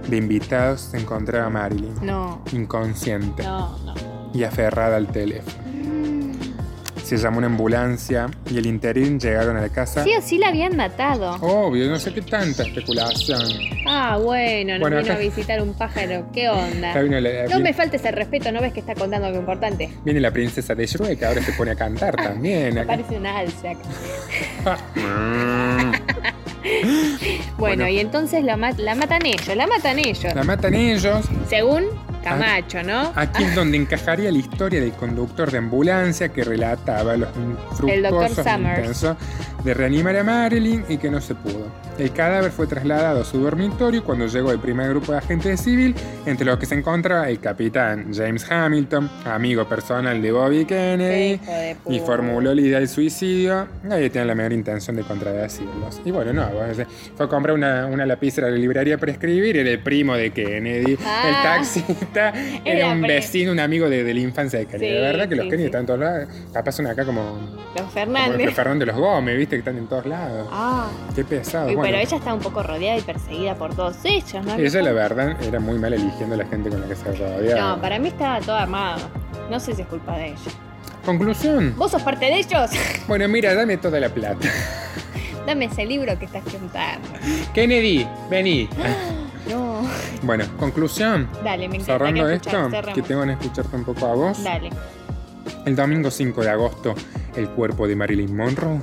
de 0.09 0.17
invitados 0.17 0.81
se 0.81 0.99
encontraba 0.99 1.49
Marilyn, 1.51 1.95
No, 2.03 2.43
inconsciente 2.53 3.43
no, 3.43 3.79
no. 3.85 3.95
y 4.35 4.45
aferrada 4.45 4.97
al 4.97 5.09
teléfono. 5.09 5.63
Se 7.05 7.17
llamó 7.19 7.39
una 7.39 7.49
ambulancia 7.49 8.29
y 8.51 8.57
el 8.57 8.65
interín 8.65 9.19
llegaron 9.21 9.57
a 9.59 9.61
la 9.61 9.69
casa. 9.69 10.03
Sí 10.03 10.15
o 10.17 10.23
sí 10.23 10.39
la 10.39 10.49
habían 10.49 10.77
matado. 10.77 11.33
Obvio, 11.43 11.87
no 11.91 11.99
sé 11.99 12.15
qué 12.15 12.23
tanta 12.23 12.63
especulación. 12.63 13.43
Ah, 13.87 14.19
bueno, 14.23 14.73
nos 14.75 14.81
Bueno, 14.81 14.97
vino 14.99 15.13
acá- 15.13 15.21
a 15.21 15.23
visitar 15.23 15.61
un 15.61 15.75
pájaro. 15.75 16.27
¿Qué 16.33 16.49
onda? 16.49 16.95
La- 17.03 17.49
No 17.49 17.61
me 17.61 17.75
faltes 17.75 18.03
el 18.07 18.15
respeto, 18.15 18.51
¿no 18.51 18.61
ves 18.63 18.73
que 18.73 18.81
está 18.81 18.95
contando 18.95 19.27
algo 19.27 19.39
importante? 19.41 19.91
Viene 20.05 20.21
la 20.21 20.31
princesa 20.31 20.75
de 20.75 20.87
Shrek, 20.87 21.19
que 21.19 21.27
ahora 21.27 21.43
se 21.43 21.53
pone 21.53 21.73
a 21.73 21.75
cantar 21.75 22.17
también. 22.23 22.83
Parece 22.87 23.17
una 23.19 23.37
alza. 23.41 23.73
Bueno, 26.63 27.49
Bueno. 27.59 27.89
y 27.89 27.99
entonces 27.99 28.45
la, 28.45 28.57
ma- 28.57 28.73
la 28.73 28.95
matan 28.95 29.25
ellos, 29.27 29.55
la 29.57 29.67
matan 29.67 29.99
ellos. 29.99 30.35
La 30.35 30.45
matan 30.45 30.75
ellos. 30.75 31.27
Según 31.49 31.85
Camacho, 32.23 32.85
¿no? 32.85 33.11
Aquí 33.17 33.43
es 33.43 33.55
donde 33.57 33.77
encajaría 33.77 34.31
la 34.31 34.39
historia 34.39 34.81
del 34.81 34.93
conductor 34.93 35.51
de 35.51 35.59
ambulancia 35.59 36.29
que 36.29 36.45
relataba 36.45 37.17
los 37.17 37.29
Summers. 37.77 38.79
intensos 38.79 39.17
de 39.65 39.75
reanimar 39.75 40.17
a 40.17 40.23
Marilyn 40.23 40.85
y 40.89 40.99
que 40.99 41.11
no 41.11 41.21
se 41.21 41.35
pudo. 41.35 41.67
El 41.99 42.11
cadáver 42.13 42.51
fue 42.51 42.67
trasladado 42.67 43.21
a 43.21 43.25
su 43.25 43.39
dormitorio 43.39 44.03
cuando 44.03 44.27
llegó 44.27 44.51
el 44.51 44.59
primer 44.59 44.89
grupo 44.89 45.13
de 45.13 45.19
agentes 45.19 45.61
civil, 45.61 45.95
entre 46.25 46.47
los 46.47 46.59
que 46.59 46.67
se 46.67 46.75
encontraba 46.75 47.29
el 47.29 47.39
capitán 47.39 48.13
James 48.15 48.51
Hamilton, 48.51 49.11
amigo 49.27 49.67
personal 49.69 50.21
de 50.21 50.33
Bobby 50.33 50.65
Kennedy, 50.65 51.37
de 51.37 51.77
y 51.89 52.01
formuló 52.01 52.55
la 52.55 52.61
idea 52.61 52.79
del 52.79 52.89
suicidio. 52.89 53.69
Nadie 53.85 54.09
tenía 54.09 54.25
la 54.25 54.35
menor 54.35 54.53
intención 54.55 54.97
de 54.97 55.03
contradecirlos. 55.03 56.01
Y 56.05 56.11
bueno, 56.11 56.33
no, 56.33 56.49
fue 57.17 57.27
a 57.27 57.29
comprar 57.29 57.55
una, 57.55 57.87
una 57.87 58.07
lapicera 58.07 58.49
a 58.49 58.51
la 58.51 58.57
librería 58.57 58.97
para 58.97 59.13
escribir. 59.13 59.59
Era 59.59 59.71
el 59.71 59.79
primo 59.81 60.15
de 60.17 60.31
Kennedy. 60.31 60.97
Ah. 61.05 61.23
el 61.29 61.35
taxista 61.43 62.33
era, 62.65 62.89
un 62.89 63.03
vecino, 63.03 63.53
un 63.53 63.61
amigo 63.61 63.89
de, 63.89 64.03
de 64.03 64.15
la 64.15 64.21
infancia 64.21 64.59
de 64.59 64.67
Kennedy. 64.67 64.87
Sí, 64.87 64.95
de 64.95 65.01
verdad 65.01 65.29
que 65.29 65.37
los 65.37 65.45
sí, 65.45 65.51
Kennedy 65.51 65.65
sí. 65.65 65.67
están 65.67 65.81
en 65.83 65.87
todos 65.87 66.01
lados. 66.01 66.29
Capaz 66.53 66.73
son 66.73 66.87
acá 66.87 67.05
como, 67.05 67.21
Los 67.75 67.83
como 67.83 67.91
Fernández. 67.91 68.47
los 68.47 68.55
Fernández 68.55 68.87
de 68.87 68.93
los 68.93 68.97
Gómez, 69.01 69.37
viste, 69.37 69.57
que 69.57 69.61
están 69.61 69.77
en 69.77 69.87
todos 69.87 70.07
lados. 70.07 70.49
Ah, 70.51 70.89
Qué 71.15 71.23
pesado. 71.25 71.82
Bueno. 71.83 71.97
pero 71.97 72.09
ella 72.09 72.17
está 72.17 72.35
un 72.35 72.41
poco 72.41 72.63
rodeada 72.63 72.99
y 72.99 73.03
perseguida 73.03 73.55
por 73.55 73.75
todos 73.75 73.97
ellos, 74.05 74.45
¿no? 74.45 74.55
Ella, 74.55 74.83
la 74.83 74.93
verdad, 74.93 75.43
era 75.43 75.61
muy 75.61 75.79
mal 75.79 75.93
eligiendo 75.93 76.35
a 76.35 76.39
la 76.39 76.47
gente 76.47 76.71
con 76.71 76.81
la 76.81 76.89
que 76.89 76.97
se 76.97 77.13
rodeaba. 77.13 77.77
No, 77.77 77.81
para 77.81 77.99
mí 77.99 78.09
estaba 78.09 78.41
todo 78.41 78.57
armado. 78.57 79.01
No 79.51 79.61
sé 79.61 79.75
si 79.75 79.83
es 79.83 79.89
culpa 79.89 80.17
de 80.17 80.29
ella. 80.29 80.51
Conclusión. 81.05 81.75
¿Vos 81.77 81.91
sos 81.91 82.03
parte 82.03 82.27
de 82.27 82.39
ellos? 82.39 82.71
Bueno, 83.09 83.29
mira, 83.29 83.55
dame 83.55 83.77
toda 83.77 83.99
la 84.01 84.09
plata. 84.09 84.49
Dame 85.47 85.65
ese 85.65 85.85
libro 85.85 86.17
que 86.21 86.27
estás 86.27 86.45
contando. 86.45 87.09
Kennedy, 87.53 88.07
vení. 88.31 88.69
No. 89.51 89.83
Bueno, 90.23 90.45
conclusión. 90.57 91.29
Dale, 91.43 91.69
me 91.69 91.75
encanta. 91.75 91.93
Cerrando 91.95 92.29
esto, 92.29 92.51
cerramos. 92.51 92.95
que 92.95 93.03
tengo 93.03 93.25
que 93.25 93.33
escucharte 93.33 93.75
un 93.75 93.85
poco 93.85 94.07
a 94.07 94.15
vos. 94.15 94.45
Dale. 94.45 94.71
El 95.67 95.75
domingo 95.75 96.13
5 96.13 96.43
de 96.43 96.51
agosto, 96.51 96.95
el 97.35 97.49
cuerpo 97.49 97.89
de 97.89 97.97
Marilyn 97.97 98.37
Monroe 98.37 98.81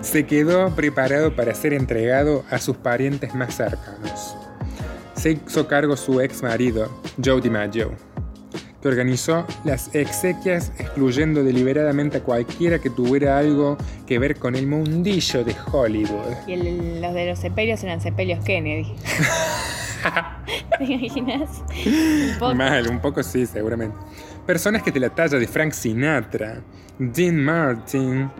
se 0.00 0.26
quedó 0.26 0.74
preparado 0.74 1.34
para 1.34 1.54
ser 1.54 1.72
entregado 1.74 2.44
a 2.50 2.58
sus 2.58 2.76
parientes 2.76 3.34
más 3.34 3.54
cercanos. 3.56 4.36
Se 5.14 5.32
hizo 5.32 5.66
cargo 5.68 5.96
su 5.96 6.20
ex 6.20 6.42
marido, 6.42 6.90
Joe 7.22 7.40
DiMaggio, 7.40 7.92
que 8.80 8.88
organizó 8.88 9.46
las 9.64 9.94
exequias 9.94 10.72
excluyendo 10.78 11.44
deliberadamente 11.44 12.18
a 12.18 12.22
cualquiera 12.22 12.78
que 12.78 12.88
tuviera 12.88 13.36
algo 13.36 13.76
que 14.06 14.18
ver 14.18 14.38
con 14.38 14.54
el 14.56 14.66
mundillo 14.66 15.44
de 15.44 15.54
Hollywood. 15.70 16.34
Y 16.46 16.54
el- 16.54 17.02
los 17.02 17.12
de 17.12 17.26
los 17.26 17.38
sepelios 17.38 17.82
eran 17.84 18.00
sepelios 18.00 18.42
Kennedy. 18.44 18.94
¿Te 20.78 20.84
imaginas? 20.84 21.62
Un 21.86 22.38
poco. 22.38 22.54
Mal, 22.54 22.88
un 22.88 23.00
poco 23.00 23.22
sí, 23.22 23.44
seguramente. 23.44 23.94
Personas 24.46 24.82
que 24.82 24.90
te 24.90 24.98
la 24.98 25.10
talla 25.10 25.38
de 25.38 25.46
Frank 25.46 25.72
Sinatra, 25.72 26.62
Dean 26.98 27.36
Martin, 27.36 28.30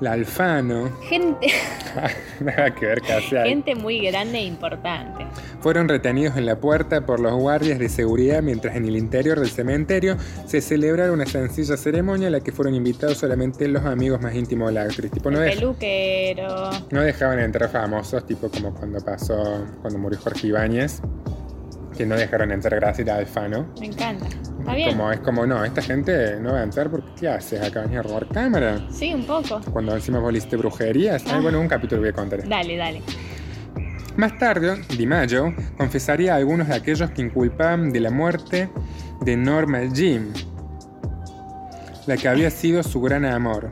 La 0.00 0.12
Alfano, 0.12 0.90
Gente, 1.08 1.48
nada 2.40 2.72
que 2.72 2.86
ver 2.86 3.00
casi 3.00 3.34
gente 3.36 3.74
muy 3.74 3.98
grande 4.06 4.38
e 4.38 4.44
importante. 4.44 5.26
Fueron 5.60 5.88
retenidos 5.88 6.36
en 6.36 6.46
la 6.46 6.60
puerta 6.60 7.04
por 7.04 7.18
los 7.18 7.34
guardias 7.34 7.80
de 7.80 7.88
seguridad 7.88 8.40
mientras 8.42 8.76
en 8.76 8.84
el 8.84 8.96
interior 8.96 9.40
del 9.40 9.48
cementerio 9.50 10.16
se 10.46 10.60
celebrara 10.60 11.10
una 11.10 11.26
sencilla 11.26 11.76
ceremonia 11.76 12.28
a 12.28 12.30
la 12.30 12.40
que 12.40 12.52
fueron 12.52 12.76
invitados 12.76 13.18
solamente 13.18 13.66
los 13.66 13.84
amigos 13.84 14.20
más 14.20 14.34
íntimos 14.36 14.68
de 14.68 14.74
la 14.74 14.82
actriz. 14.82 15.10
Tipo, 15.10 15.32
no, 15.32 15.42
El 15.42 15.54
peluquero. 15.58 16.70
no 16.92 17.00
dejaban 17.00 17.40
entrar 17.40 17.68
famosos, 17.68 18.24
tipo 18.24 18.48
como 18.50 18.72
cuando 18.74 19.00
pasó, 19.00 19.64
cuando 19.82 19.98
murió 19.98 20.18
Jorge 20.20 20.46
Ibáñez, 20.46 21.00
que 21.98 22.06
no 22.06 22.14
dejaron 22.16 22.52
entrar 22.52 22.78
Graciela 22.80 23.16
Alfano. 23.16 23.66
Me 23.80 23.86
encanta. 23.86 24.24
Está 24.60 24.74
bien. 24.74 24.90
Como, 24.90 25.10
es 25.10 25.18
como, 25.20 25.44
no, 25.46 25.64
esta 25.64 25.82
gente 25.82 26.38
no 26.40 26.52
va 26.52 26.60
a 26.60 26.62
entrar 26.62 26.88
porque 26.90 27.08
¿qué 27.18 27.28
haces? 27.28 27.60
Acá 27.60 27.82
venís 27.82 27.98
a 27.98 28.02
robar 28.02 28.28
cámara. 28.28 28.86
Sí, 28.90 29.12
un 29.12 29.24
poco. 29.24 29.60
Cuando 29.72 29.94
encima 29.96 30.20
vos 30.20 30.30
le 30.32 30.38
hiciste 30.38 30.56
brujerías. 30.56 31.24
Ay, 31.26 31.32
Ah. 31.34 31.40
bueno, 31.42 31.60
un 31.60 31.66
capítulo 31.68 32.00
voy 32.00 32.10
a 32.10 32.12
contar. 32.12 32.48
Dale, 32.48 32.76
dale. 32.76 33.02
Más 34.16 34.38
tarde, 34.38 34.80
DiMaggio 34.96 35.54
confesaría 35.76 36.34
a 36.34 36.36
algunos 36.36 36.68
de 36.68 36.74
aquellos 36.76 37.10
que 37.10 37.22
inculpaban 37.22 37.90
de 37.90 38.00
la 38.00 38.10
muerte 38.10 38.68
de 39.22 39.36
Norma 39.36 39.80
Jean, 39.92 40.32
la 42.06 42.16
que 42.16 42.28
había 42.28 42.50
sido 42.50 42.82
su 42.82 43.00
gran 43.00 43.24
amor, 43.24 43.70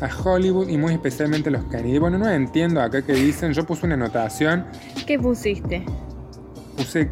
a 0.00 0.08
Hollywood 0.22 0.68
y 0.68 0.78
muy 0.78 0.92
especialmente 0.94 1.48
a 1.50 1.52
los 1.52 1.64
Kennedy. 1.64 1.98
Bueno, 1.98 2.18
no 2.18 2.28
entiendo 2.30 2.80
acá 2.80 3.02
que 3.02 3.12
dicen, 3.12 3.52
yo 3.52 3.64
puse 3.66 3.86
una 3.86 3.94
anotación, 3.96 4.66
¿Qué 5.06 5.18
pusiste? 5.18 5.84
puse 6.76 7.10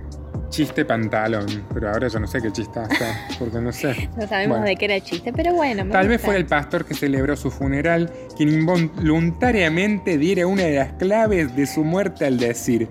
chiste 0.49 0.84
pantalón, 0.84 1.47
pero 1.72 1.91
ahora 1.91 2.09
yo 2.09 2.18
no 2.18 2.26
sé 2.26 2.41
qué 2.41 2.51
chiste 2.51 2.80
hacer, 2.80 3.14
porque 3.39 3.61
no 3.61 3.72
sé. 3.72 4.09
No 4.16 4.26
sabemos 4.26 4.59
Bueno. 4.59 4.66
de 4.66 4.76
qué 4.76 4.84
era 4.86 4.95
el 4.97 5.03
chiste, 5.03 5.32
pero 5.32 5.55
bueno. 5.55 5.84
me 5.84 5.93
Tal 5.93 6.09
vez 6.09 6.20
fuera 6.20 6.39
el 6.39 6.47
pastor 6.47 6.84
que 6.84 6.95
celebró 6.95 7.36
su 7.36 7.51
funeral 7.51 8.11
quien 8.36 8.49
involuntariamente 8.51 10.18
diera 10.18 10.47
una 10.47 10.62
de 10.62 10.76
las 10.76 10.93
claves 10.95 11.55
de 11.55 11.66
su 11.66 11.84
muerte 11.84 12.26
al 12.26 12.39
decir, 12.39 12.89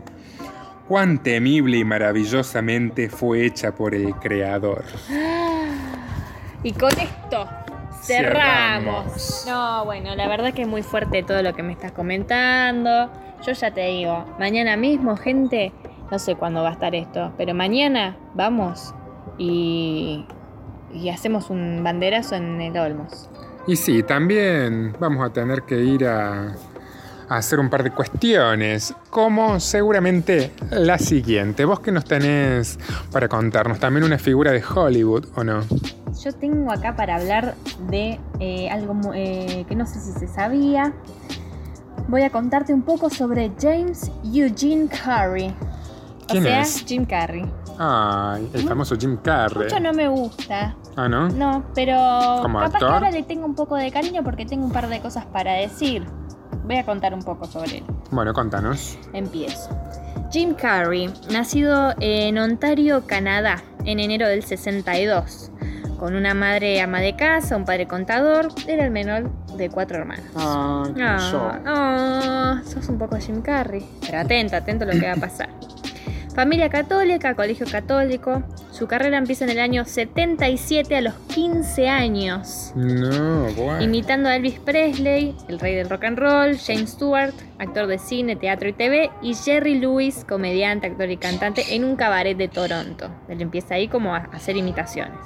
cuán 0.88 1.22
temible 1.24 1.78
y 1.78 1.84
maravillosamente 1.84 3.10
fue 3.10 3.46
hecha 3.46 3.74
por 3.74 3.94
el 3.96 4.14
Creador. 4.16 4.84
Y 6.64 6.72
con 6.74 6.90
esto 6.92 7.48
cerramos. 8.02 9.14
Cerramos. 9.14 9.46
No, 9.48 9.86
bueno, 9.86 10.16
la 10.16 10.28
verdad 10.28 10.54
que 10.54 10.64
es 10.64 10.68
muy 10.68 10.82
fuerte 10.82 11.22
todo 11.24 11.42
lo 11.44 11.54
que 11.54 11.62
me 11.64 11.72
estás 11.72 11.92
comentando. 11.92 13.12
Yo 13.46 13.54
ya 13.54 13.72
te 13.72 13.86
digo, 13.86 14.26
mañana 14.40 14.76
mismo, 14.76 15.16
gente, 15.16 15.72
no 16.12 16.20
sé 16.20 16.36
cuándo 16.36 16.62
va 16.64 16.70
a 16.70 16.74
estar 16.74 16.96
esto, 16.96 17.34
pero 17.38 17.54
mañana 17.54 18.18
vamos 18.34 18.94
y, 19.38 20.26
y 20.94 21.10
hacemos 21.10 21.50
un 21.50 21.82
banderazo 21.84 22.36
en 22.36 22.62
el 22.62 22.78
Olmos. 22.78 23.30
Y 23.68 23.76
sí, 23.76 24.04
también 24.04 24.96
vamos 25.00 25.26
a 25.26 25.34
tener 25.34 25.64
que 25.64 25.78
ir 25.84 26.06
a, 26.06 26.56
a 27.30 27.36
hacer 27.36 27.60
un 27.60 27.70
par 27.70 27.84
de 27.84 27.92
cuestiones, 27.92 28.94
como 29.10 29.60
seguramente 29.60 30.52
la 30.72 30.98
siguiente. 30.98 31.66
Vos 31.66 31.82
que 31.82 31.92
nos 31.92 32.06
tenés 32.06 32.80
para 33.12 33.28
contarnos, 33.28 33.80
también 33.80 34.06
una 34.06 34.18
figura 34.18 34.52
de 34.52 34.64
Hollywood, 34.64 35.26
¿o 35.36 35.44
no? 35.44 35.62
Yo 36.24 36.32
tengo 36.34 36.72
acá 36.72 36.96
para 36.96 37.16
hablar 37.16 37.56
de 37.90 38.20
eh, 38.40 38.70
algo 38.70 38.96
eh, 39.14 39.66
que 39.68 39.76
no 39.76 39.86
sé 39.86 40.00
si 40.00 40.12
se 40.18 40.28
sabía. 40.28 40.94
Voy 42.08 42.22
a 42.22 42.30
contarte 42.30 42.74
un 42.74 42.84
poco 42.84 43.10
sobre 43.10 43.52
James 43.60 44.10
Eugene 44.24 44.88
Carrey. 46.28 46.40
O 46.40 46.42
¿Quién 46.42 46.44
sea, 46.44 46.62
es? 46.62 46.86
Jim 46.86 47.06
Carrey. 47.06 47.46
Ay, 47.80 48.50
el 48.54 48.68
famoso 48.68 48.96
Jim 48.98 49.18
Carrey. 49.18 49.64
Mucho 49.66 49.80
no 49.80 49.94
me 49.94 50.08
gusta. 50.08 50.76
Ah, 50.96 51.08
¿no? 51.08 51.30
No, 51.30 51.64
pero 51.76 51.96
¿Como 52.42 52.60
capaz 52.60 52.72
que 52.72 52.78
actor? 52.78 52.92
ahora 52.94 53.12
le 53.12 53.24
tengo 53.24 53.46
un 53.46 53.56
poco 53.56 53.76
de 53.76 53.92
cariño 53.92 54.24
porque 54.24 54.46
tengo 54.46 54.66
un 54.66 54.72
par 54.72 54.90
de 54.90 55.00
cosas 55.00 55.26
para 55.26 55.54
decir. 55.54 56.06
Voy 56.66 56.78
a 56.78 56.86
contar 56.86 57.14
un 57.14 57.22
poco 57.22 57.46
sobre 57.46 57.78
él. 57.78 57.84
Bueno, 58.12 58.34
contanos. 58.34 58.98
Empiezo. 59.14 59.70
Jim 60.32 60.54
Carrey, 60.54 61.10
nacido 61.32 61.94
en 62.02 62.38
Ontario, 62.38 63.04
Canadá, 63.06 63.64
en 63.86 64.00
enero 64.02 64.28
del 64.28 64.44
62. 64.44 65.52
Con 65.98 66.16
una 66.16 66.34
madre 66.34 66.82
ama 66.82 67.00
de 67.00 67.16
casa, 67.16 67.56
un 67.56 67.64
padre 67.66 67.88
contador, 67.88 68.50
era 68.68 68.84
el 68.84 68.92
menor 68.92 69.32
de 69.56 69.70
cuatro 69.70 69.98
hermanos. 69.98 70.26
Ah, 70.36 70.84
ah, 71.66 72.62
sos 72.66 72.90
un 72.90 72.98
poco 72.98 73.18
Jim 73.18 73.42
Carrey. 73.42 73.84
Pero 74.02 74.20
atento, 74.20 74.56
atento 74.58 74.84
a 74.84 74.88
lo 74.94 75.00
que 75.00 75.08
va 75.08 75.14
a 75.14 75.16
pasar. 75.16 75.50
Familia 76.38 76.70
católica, 76.70 77.34
colegio 77.34 77.66
católico. 77.66 78.44
Su 78.70 78.86
carrera 78.86 79.18
empieza 79.18 79.46
en 79.46 79.50
el 79.50 79.60
año 79.60 79.86
77 79.86 80.96
a 80.96 81.02
los 81.02 81.16
15 81.34 81.90
años. 81.90 82.74
No, 82.76 83.52
bueno. 83.54 83.82
Imitando 83.82 84.30
a 84.30 84.36
Elvis 84.36 84.60
Presley, 84.60 85.36
el 85.48 85.60
rey 85.60 85.74
del 85.74 85.90
rock 85.90 86.04
and 86.04 86.20
roll, 86.20 86.56
James 86.56 86.92
Stewart, 86.92 87.34
actor 87.58 87.88
de 87.88 87.98
cine, 87.98 88.36
teatro 88.36 88.70
y 88.70 88.74
TV, 88.74 89.10
y 89.24 89.34
Jerry 89.34 89.80
Lewis, 89.80 90.24
comediante, 90.30 90.86
actor 90.86 91.10
y 91.10 91.18
cantante, 91.18 91.74
en 91.74 91.84
un 91.84 91.96
cabaret 91.96 92.38
de 92.38 92.48
Toronto. 92.48 93.10
Él 93.28 93.42
empieza 93.42 93.74
ahí 93.74 93.88
como 93.88 94.14
a 94.14 94.30
hacer 94.32 94.58
imitaciones. 94.58 95.18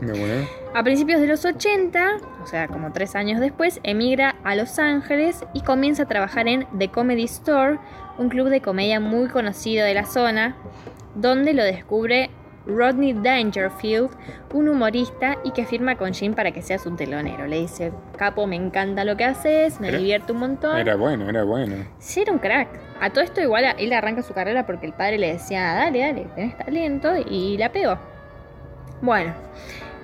No, 0.00 0.12
bueno. 0.12 0.46
A 0.74 0.82
principios 0.82 1.20
de 1.20 1.26
los 1.26 1.44
80, 1.44 2.20
o 2.42 2.46
sea, 2.46 2.68
como 2.68 2.90
tres 2.92 3.16
años 3.16 3.38
después, 3.38 3.80
emigra 3.82 4.36
a 4.44 4.54
Los 4.54 4.78
Ángeles 4.78 5.44
y 5.52 5.60
comienza 5.60 6.04
a 6.04 6.06
trabajar 6.06 6.48
en 6.48 6.66
The 6.78 6.88
Comedy 6.88 7.24
Store, 7.24 7.78
un 8.18 8.28
club 8.28 8.48
de 8.48 8.60
comedia 8.60 9.00
muy 9.00 9.28
conocido 9.28 9.86
de 9.86 9.94
la 9.94 10.04
zona, 10.04 10.56
donde 11.14 11.54
lo 11.54 11.62
descubre 11.62 12.30
Rodney 12.66 13.14
Dangerfield, 13.14 14.10
un 14.52 14.68
humorista 14.68 15.38
y 15.42 15.52
que 15.52 15.64
firma 15.64 15.96
con 15.96 16.12
Jim 16.12 16.34
para 16.34 16.52
que 16.52 16.60
sea 16.60 16.78
su 16.78 16.94
telonero. 16.94 17.46
Le 17.46 17.60
dice, 17.60 17.92
capo, 18.16 18.46
me 18.46 18.56
encanta 18.56 19.04
lo 19.04 19.16
que 19.16 19.24
haces, 19.24 19.80
me 19.80 19.90
divierte 19.90 20.32
un 20.32 20.38
montón. 20.38 20.76
Era 20.76 20.96
bueno, 20.96 21.28
era 21.28 21.44
bueno. 21.44 21.76
Sí, 21.98 22.20
era 22.20 22.32
un 22.32 22.38
crack. 22.38 22.68
A 23.00 23.10
todo 23.10 23.24
esto 23.24 23.40
igual 23.40 23.64
él 23.78 23.92
arranca 23.92 24.22
su 24.22 24.34
carrera 24.34 24.66
porque 24.66 24.86
el 24.86 24.92
padre 24.92 25.18
le 25.18 25.32
decía, 25.32 25.74
dale, 25.74 26.00
dale, 26.00 26.26
tenés 26.34 26.58
talento 26.58 27.14
y 27.16 27.56
la 27.56 27.72
pegó. 27.72 27.98
Bueno, 29.00 29.32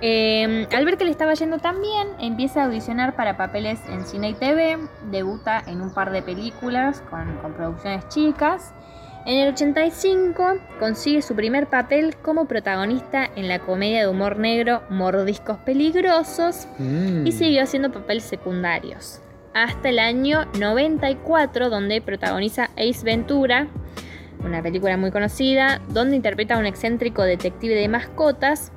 eh, 0.07 0.67
al 0.71 0.85
ver 0.85 0.99
que 0.99 1.07
le 1.07 1.11
estaba 1.11 1.33
yendo 1.33 1.57
tan 1.59 1.81
bien, 1.81 2.09
empieza 2.21 2.61
a 2.61 2.67
audicionar 2.67 3.17
para 3.17 3.39
papeles 3.39 3.81
en 3.89 4.05
cine 4.05 4.29
y 4.29 4.35
TV, 4.35 4.77
debuta 5.11 5.63
en 5.67 5.81
un 5.81 5.95
par 5.95 6.11
de 6.11 6.21
películas 6.21 7.03
con, 7.09 7.39
con 7.39 7.55
producciones 7.55 8.07
chicas. 8.09 8.75
En 9.25 9.39
el 9.39 9.55
85 9.55 10.59
consigue 10.79 11.23
su 11.23 11.35
primer 11.35 11.69
papel 11.69 12.17
como 12.17 12.45
protagonista 12.45 13.31
en 13.35 13.49
la 13.49 13.61
comedia 13.61 14.01
de 14.01 14.09
humor 14.09 14.37
negro 14.39 14.83
Mordiscos 14.91 15.57
Peligrosos, 15.65 16.69
Mm. 16.79 17.27
y 17.27 17.33
siguió 17.33 17.63
haciendo 17.63 17.91
papeles 17.91 18.25
secundarios. 18.25 19.23
Hasta 19.55 19.89
el 19.89 19.99
año 20.01 20.45
94, 20.61 21.71
donde 21.71 22.03
protagoniza 22.03 22.65
Ace 22.77 23.03
Ventura, 23.05 23.69
una 24.45 24.61
película 24.63 24.99
muy 24.99 25.11
conocida, 25.11 25.81
donde 25.89 26.17
interpreta 26.17 26.57
a 26.57 26.59
un 26.59 26.67
excéntrico 26.67 27.23
detective 27.23 27.75
de 27.75 27.89
mascotas. 27.89 28.71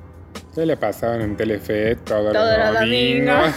¿Qué 0.58 0.66
le 0.66 0.76
pasaban 0.76 1.20
en 1.20 1.36
Telefe 1.36 1.94
todos, 1.94 2.32
Todos 2.32 2.58
los 2.58 2.72
los 2.72 2.80
domingos? 2.80 3.50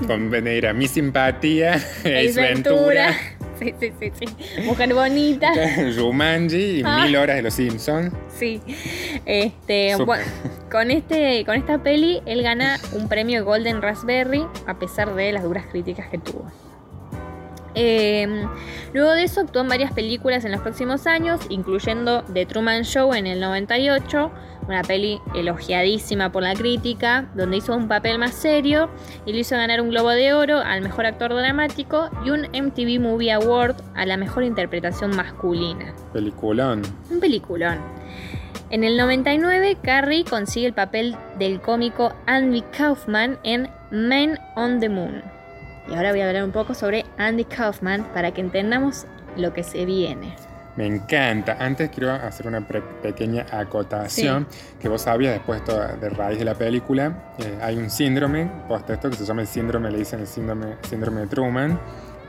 Con 0.06 0.30
Veneira, 0.30 0.72
mi 0.72 0.88
simpatía, 0.88 1.74
Ace 1.74 2.32
Ventura, 2.34 3.14
Sí, 3.58 3.74
sí, 3.78 3.92
sí, 4.00 4.10
sí. 4.18 4.62
Mujer 4.62 4.94
bonita. 4.94 5.52
Jumanji 5.98 6.80
y 6.80 6.82
Ah. 6.82 7.04
mil 7.04 7.14
horas 7.16 7.36
de 7.36 7.42
los 7.42 7.52
Simpsons. 7.52 8.10
Sí. 8.34 8.62
Este, 9.26 9.94
bueno, 9.96 10.24
con 10.70 10.90
este 10.90 11.44
con 11.44 11.56
esta 11.56 11.82
peli 11.82 12.22
él 12.24 12.42
gana 12.42 12.80
un 12.94 13.06
premio 13.06 13.44
Golden 13.44 13.82
Raspberry 13.82 14.46
a 14.66 14.78
pesar 14.78 15.14
de 15.14 15.30
las 15.32 15.42
duras 15.42 15.66
críticas 15.70 16.08
que 16.08 16.16
tuvo. 16.16 16.50
Eh, 17.74 18.46
luego 18.94 19.12
de 19.12 19.24
eso 19.24 19.40
actuó 19.42 19.60
en 19.62 19.68
varias 19.68 19.92
películas 19.92 20.44
en 20.46 20.52
los 20.52 20.60
próximos 20.62 21.06
años, 21.06 21.40
incluyendo 21.50 22.22
The 22.32 22.46
Truman 22.46 22.84
Show 22.84 23.12
en 23.14 23.26
el 23.26 23.40
98, 23.40 24.30
una 24.68 24.82
peli 24.82 25.20
elogiadísima 25.34 26.30
por 26.32 26.42
la 26.42 26.54
crítica, 26.54 27.28
donde 27.34 27.58
hizo 27.58 27.76
un 27.76 27.88
papel 27.88 28.18
más 28.18 28.34
serio 28.34 28.88
y 29.26 29.32
le 29.32 29.40
hizo 29.40 29.56
ganar 29.56 29.80
un 29.80 29.90
Globo 29.90 30.10
de 30.10 30.32
Oro 30.32 30.58
al 30.58 30.82
mejor 30.82 31.06
actor 31.06 31.34
dramático 31.34 32.10
y 32.24 32.30
un 32.30 32.42
MTV 32.42 33.00
Movie 33.00 33.32
Award 33.32 33.76
a 33.94 34.06
la 34.06 34.16
mejor 34.16 34.44
interpretación 34.44 35.14
masculina. 35.16 35.92
Peliculón. 36.12 36.82
Un 37.10 37.20
peliculón. 37.20 37.78
En 38.70 38.84
el 38.84 38.96
99, 38.96 39.76
Carrie 39.82 40.24
consigue 40.24 40.66
el 40.66 40.72
papel 40.72 41.14
del 41.38 41.60
cómico 41.60 42.14
Andy 42.26 42.62
Kaufman 42.76 43.38
en 43.44 43.68
Men 43.90 44.38
on 44.56 44.80
the 44.80 44.88
Moon. 44.88 45.22
Y 45.88 45.94
ahora 45.94 46.12
voy 46.12 46.20
a 46.20 46.28
hablar 46.28 46.44
un 46.44 46.52
poco 46.52 46.72
sobre 46.72 47.04
Andy 47.18 47.44
Kaufman 47.44 48.04
para 48.14 48.32
que 48.32 48.40
entendamos 48.40 49.06
lo 49.36 49.52
que 49.52 49.62
se 49.62 49.84
viene. 49.84 50.34
Me 50.76 50.86
encanta. 50.86 51.56
Antes 51.60 51.90
quiero 51.90 52.12
hacer 52.12 52.46
una 52.46 52.60
pequeña 52.66 53.44
acotación 53.50 54.46
que 54.80 54.88
vos 54.88 55.02
sabías 55.02 55.34
después 55.34 55.62
de 56.00 56.08
raíz 56.10 56.38
de 56.38 56.44
la 56.44 56.54
película. 56.54 57.34
eh, 57.38 57.58
hay 57.60 57.76
un 57.76 57.90
síndrome 57.90 58.50
post 58.68 58.88
esto 58.90 59.10
que 59.10 59.16
se 59.16 59.24
llama 59.24 59.42
el 59.42 59.46
síndrome, 59.48 59.90
le 59.90 59.98
dicen 59.98 60.20
el 60.20 60.26
síndrome, 60.26 60.76
síndrome 60.88 61.20
de 61.22 61.26
Truman, 61.26 61.78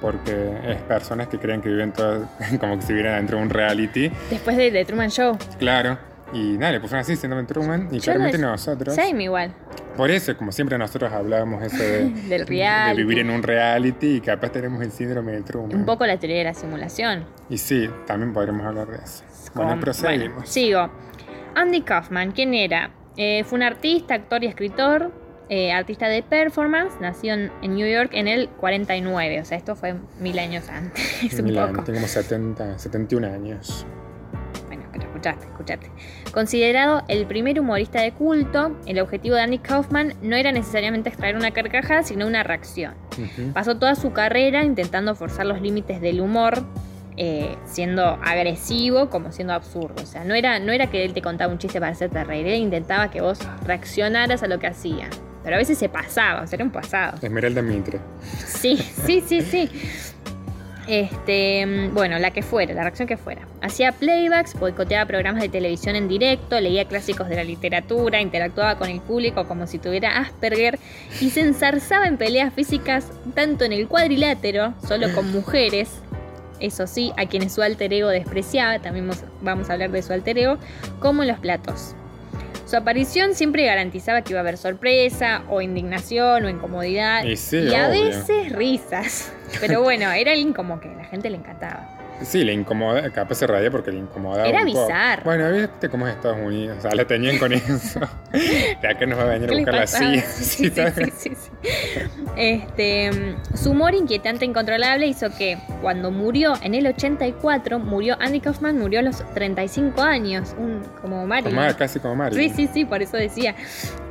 porque 0.01 0.57
es 0.67 0.81
personas 0.81 1.27
que 1.29 1.39
creen 1.39 1.61
que 1.61 1.69
viven 1.69 1.93
todas 1.93 2.27
como 2.59 2.75
que 2.77 2.81
si 2.81 2.93
vivieran 2.93 3.17
dentro 3.19 3.37
de 3.37 3.43
un 3.43 3.49
reality. 3.49 4.11
Después 4.29 4.57
de 4.57 4.71
The 4.71 4.85
Truman 4.85 5.09
Show. 5.09 5.37
Claro. 5.57 5.97
Y 6.34 6.57
nada, 6.57 6.71
le 6.73 6.79
pusieron 6.79 7.01
así, 7.01 7.15
síndrome 7.15 7.43
de 7.43 7.47
Truman. 7.47 7.88
Y 7.91 7.99
Yo 7.99 8.05
claramente 8.05 8.38
no- 8.39 8.49
nosotros. 8.51 8.95
Same 8.95 9.23
igual. 9.23 9.53
Por 9.95 10.09
eso, 10.09 10.36
como 10.36 10.51
siempre 10.51 10.77
nosotros 10.77 11.11
hablábamos 11.13 11.61
eso 11.63 11.77
de, 11.84 12.09
Del 12.27 12.45
de 12.45 12.93
vivir 12.97 13.19
en 13.19 13.29
un 13.29 13.43
reality 13.43 14.15
y 14.15 14.21
capaz 14.21 14.51
tenemos 14.51 14.81
el 14.81 14.91
síndrome 14.91 15.34
de 15.34 15.41
Truman. 15.43 15.75
Un 15.75 15.86
poco 15.86 16.05
la 16.07 16.17
teoría 16.17 16.39
de 16.39 16.43
la 16.45 16.53
simulación. 16.53 17.25
Y 17.49 17.57
sí, 17.59 17.88
también 18.07 18.34
podremos 18.34 18.65
hablar 18.65 18.88
de 18.88 18.97
eso. 18.97 19.23
Bueno, 19.53 19.79
proseguimos. 19.79 20.34
bueno, 20.34 20.47
sigo. 20.47 20.89
Andy 21.55 21.81
Kaufman, 21.81 22.31
¿quién 22.31 22.55
era? 22.55 22.89
Eh, 23.15 23.43
fue 23.43 23.57
un 23.57 23.63
artista, 23.63 24.15
actor 24.15 24.43
y 24.43 24.47
escritor, 24.47 25.11
eh, 25.49 25.71
artista 25.71 26.07
de 26.07 26.23
performance, 26.23 26.93
nació 26.99 27.36
en, 27.36 27.51
en 27.61 27.75
New 27.75 27.88
York 27.88 28.09
en 28.13 28.27
el 28.27 28.49
49, 28.49 29.41
o 29.41 29.45
sea, 29.45 29.55
esto 29.59 29.75
fue 29.75 29.93
mil 30.19 30.39
años 30.39 30.67
antes, 30.69 31.31
un 31.39 31.45
Milán, 31.45 31.69
poco. 31.73 31.84
tengo 31.84 31.97
como 31.97 32.07
70, 32.07 32.79
71 32.79 33.27
años. 33.27 33.86
Escuchate, 35.24 35.45
escuchate. 35.45 35.91
Considerado 36.34 37.03
el 37.07 37.26
primer 37.26 37.57
humorista 37.57 38.01
de 38.01 38.11
culto, 38.11 38.78
el 38.86 38.99
objetivo 38.99 39.36
de 39.36 39.41
Andy 39.43 39.59
Kaufman 39.59 40.15
no 40.21 40.36
era 40.36 40.51
necesariamente 40.51 41.07
extraer 41.07 41.38
una 41.38 41.51
carcajada, 41.51 42.03
sino 42.03 42.28
una 42.28 42.43
reacción. 42.43 42.93
Pasó 43.53 43.78
toda 43.78 43.95
su 43.95 44.11
carrera 44.11 44.65
intentando 44.65 45.15
forzar 45.15 45.45
los 45.45 45.61
límites 45.61 46.01
del 46.01 46.19
humor, 46.19 46.65
eh, 47.15 47.55
siendo 47.65 48.03
agresivo 48.03 49.09
como 49.09 49.32
siendo 49.32 49.53
absurdo. 49.53 50.03
O 50.03 50.05
sea, 50.05 50.26
no 50.26 50.34
era, 50.34 50.59
no 50.59 50.74
era 50.74 50.88
que 50.88 51.05
él 51.05 51.13
te 51.13 51.21
contaba 51.21 51.53
un 51.53 51.59
chiste 51.59 51.80
para 51.80 51.93
hacerte 51.93 52.21
reír, 52.26 52.47
él 52.47 52.59
intentaba 52.59 53.09
que 53.09 53.21
vos 53.21 53.39
reaccionaras 53.65 54.43
a 54.43 54.47
lo 54.47 54.59
que 54.59 54.67
hacía. 54.67 55.09
Pero 55.43 55.55
a 55.55 55.59
veces 55.59 55.78
se 55.78 55.89
pasaba, 55.89 56.41
o 56.41 56.47
sea, 56.47 56.55
era 56.55 56.65
un 56.65 56.71
pasado. 56.71 57.17
Esmeralda 57.21 57.61
Mitre. 57.61 57.99
Sí, 58.45 58.78
sí, 58.78 59.21
sí, 59.26 59.41
sí. 59.41 59.69
Este, 60.88 61.65
mm, 61.65 61.93
bueno, 61.93 62.19
la 62.19 62.31
que 62.31 62.41
fuera, 62.41 62.73
la 62.73 62.81
reacción 62.81 63.07
que 63.07 63.15
fuera. 63.17 63.47
Hacía 63.61 63.93
playbacks, 63.93 64.59
boicoteaba 64.59 65.05
programas 65.05 65.41
de 65.41 65.49
televisión 65.49 65.95
en 65.95 66.07
directo, 66.07 66.59
leía 66.59 66.86
clásicos 66.88 67.29
de 67.29 67.36
la 67.38 67.43
literatura, 67.43 68.19
interactuaba 68.19 68.77
con 68.77 68.89
el 68.89 68.99
público 68.99 69.47
como 69.47 69.65
si 69.65 69.79
tuviera 69.79 70.17
Asperger 70.17 70.77
y 71.21 71.29
se 71.29 71.39
ensarzaba 71.41 72.07
en 72.07 72.17
peleas 72.17 72.53
físicas 72.53 73.07
tanto 73.34 73.63
en 73.63 73.71
el 73.73 73.88
cuadrilátero, 73.88 74.73
solo 74.86 75.13
con 75.15 75.31
mujeres, 75.31 75.89
eso 76.59 76.86
sí, 76.88 77.11
a 77.17 77.25
quienes 77.27 77.53
su 77.53 77.61
alter 77.61 77.91
ego 77.93 78.09
despreciaba, 78.09 78.79
también 78.79 79.07
vamos- 79.07 79.23
vamos 79.41 79.69
a 79.69 79.73
hablar 79.73 79.91
de 79.91 80.01
su 80.01 80.11
alter 80.13 80.38
ego, 80.38 80.57
como 80.99 81.21
en 81.23 81.29
los 81.29 81.39
platos. 81.39 81.95
Su 82.74 82.78
aparición 82.78 83.36
siempre 83.36 83.65
garantizaba 83.65 84.24
que 84.24 84.34
iba 84.34 84.39
a 84.39 84.41
haber 84.41 84.57
sorpresa, 84.57 85.43
o 85.47 85.61
indignación, 85.61 86.43
o 86.45 86.49
incomodidad, 86.49 87.24
Y 87.24 87.38
sí, 87.38 87.71
a 87.71 87.88
veces 87.88 88.51
risas. 88.51 89.32
Pero 89.61 89.84
bueno, 89.84 90.11
era 90.11 90.32
alguien 90.32 90.53
como 90.53 90.80
que 90.80 90.89
a 90.89 90.95
la 90.95 91.05
gente 91.05 91.30
le 91.30 91.38
encantaba. 91.38 91.92
Sí, 92.24 92.43
le 92.43 92.53
incomoda, 92.53 93.09
capaz 93.11 93.36
se 93.36 93.47
reía 93.47 93.69
porque 93.71 93.91
le 93.91 93.99
incomodaba. 93.99 94.47
Era 94.47 94.63
bizarro. 94.63 95.24
Bueno, 95.24 95.51
viste 95.51 95.89
cómo 95.89 96.07
es 96.07 96.15
Estados 96.15 96.38
Unidos. 96.41 96.78
O 96.80 96.82
sea, 96.82 96.91
la 96.95 97.05
tenían 97.05 97.38
con 97.38 97.51
eso. 97.53 97.99
De 98.32 98.88
acá 98.88 99.05
nos 99.05 99.19
va 99.19 99.24
a 99.24 99.26
venir 99.26 99.49
a 99.49 99.49
¿Qué 99.49 99.55
le 99.55 99.61
buscar 99.61 99.76
la? 99.76 99.88
CIA. 99.88 100.21
Sí, 100.21 100.71
Sí, 101.17 101.32
sí. 101.36 101.51
Este, 102.36 103.11
su 103.55 103.71
humor 103.71 103.93
inquietante 103.93 104.45
e 104.45 104.47
incontrolable 104.47 105.05
hizo 105.07 105.30
que 105.38 105.57
cuando 105.82 106.11
murió 106.11 106.53
en 106.61 106.74
el 106.74 106.88
84, 106.88 107.80
murió 107.80 108.17
Andy 108.19 108.39
Kaufman 108.39 108.78
murió 108.80 108.99
a 108.99 109.03
los 109.03 109.24
35 109.34 110.01
años, 110.01 110.55
un, 110.57 110.82
como 111.01 111.26
Marilyn. 111.28 111.55
Como- 111.55 111.78
casi 111.78 111.99
como 111.99 112.15
Mario. 112.15 112.39
Sí, 112.39 112.49
sí, 112.49 112.69
sí, 112.74 112.86
por 112.86 113.01
eso 113.01 113.17
decía. 113.17 113.55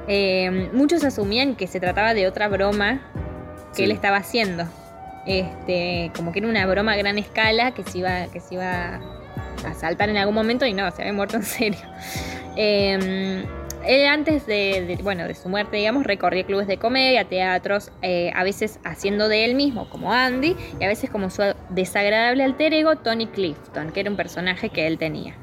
Eh, 0.09 0.69
muchos 0.73 1.05
asumían 1.05 1.55
que 1.55 1.67
se 1.67 1.79
trataba 1.81 2.13
de 2.15 2.27
otra 2.27 2.49
broma 2.49 3.01
que 3.77 3.85
él 3.85 3.93
estaba 3.93 4.17
haciendo. 4.19 4.65
Este, 5.27 6.11
como 6.17 6.33
que 6.33 6.41
era 6.41 6.49
una 6.49 6.67
broma 6.67 6.93
a 6.93 6.97
gran 6.97 7.19
escala 7.19 7.73
que 7.73 7.85
se 7.85 7.99
iba, 7.99 8.27
que 8.27 8.41
se 8.41 8.55
iba 8.55 9.01
a 9.67 9.75
saltar 9.75 10.09
en 10.09 10.17
algún 10.17 10.35
momento 10.35 10.67
y 10.67 10.73
no, 10.73 10.91
se 10.91 11.03
había 11.03 11.13
muerto 11.13 11.37
en 11.37 11.45
serio. 11.45 11.81
Eh, 12.55 13.47
él 13.87 14.07
antes 14.07 14.47
de, 14.47 14.99
bueno, 15.03 15.27
de 15.27 15.35
su 15.35 15.49
muerte, 15.49 15.79
digamos, 15.79 16.05
recorría 16.05 16.45
clubes 16.45 16.67
de 16.67 16.77
comedia, 16.77 17.25
teatros, 17.25 17.91
eh, 18.03 18.31
a 18.35 18.45
veces 18.45 18.79
haciendo 18.85 19.29
de 19.29 19.45
él 19.45 19.55
mismo 19.55 19.89
como 19.91 20.13
Andy 20.13 20.57
y 20.79 20.85
a 20.85 20.89
veces 20.89 21.11
como 21.11 21.31
su 21.31 21.43
desagradable 21.71 22.45
alter 22.45 22.75
ego 22.75 22.97
Tony 22.97 23.27
Clifton, 23.27 23.91
que 23.91 24.01
era 24.01 24.11
un 24.11 24.17
personaje 24.17 24.69
que 24.69 24.87
él 24.87 24.99
tenía. 24.99 25.35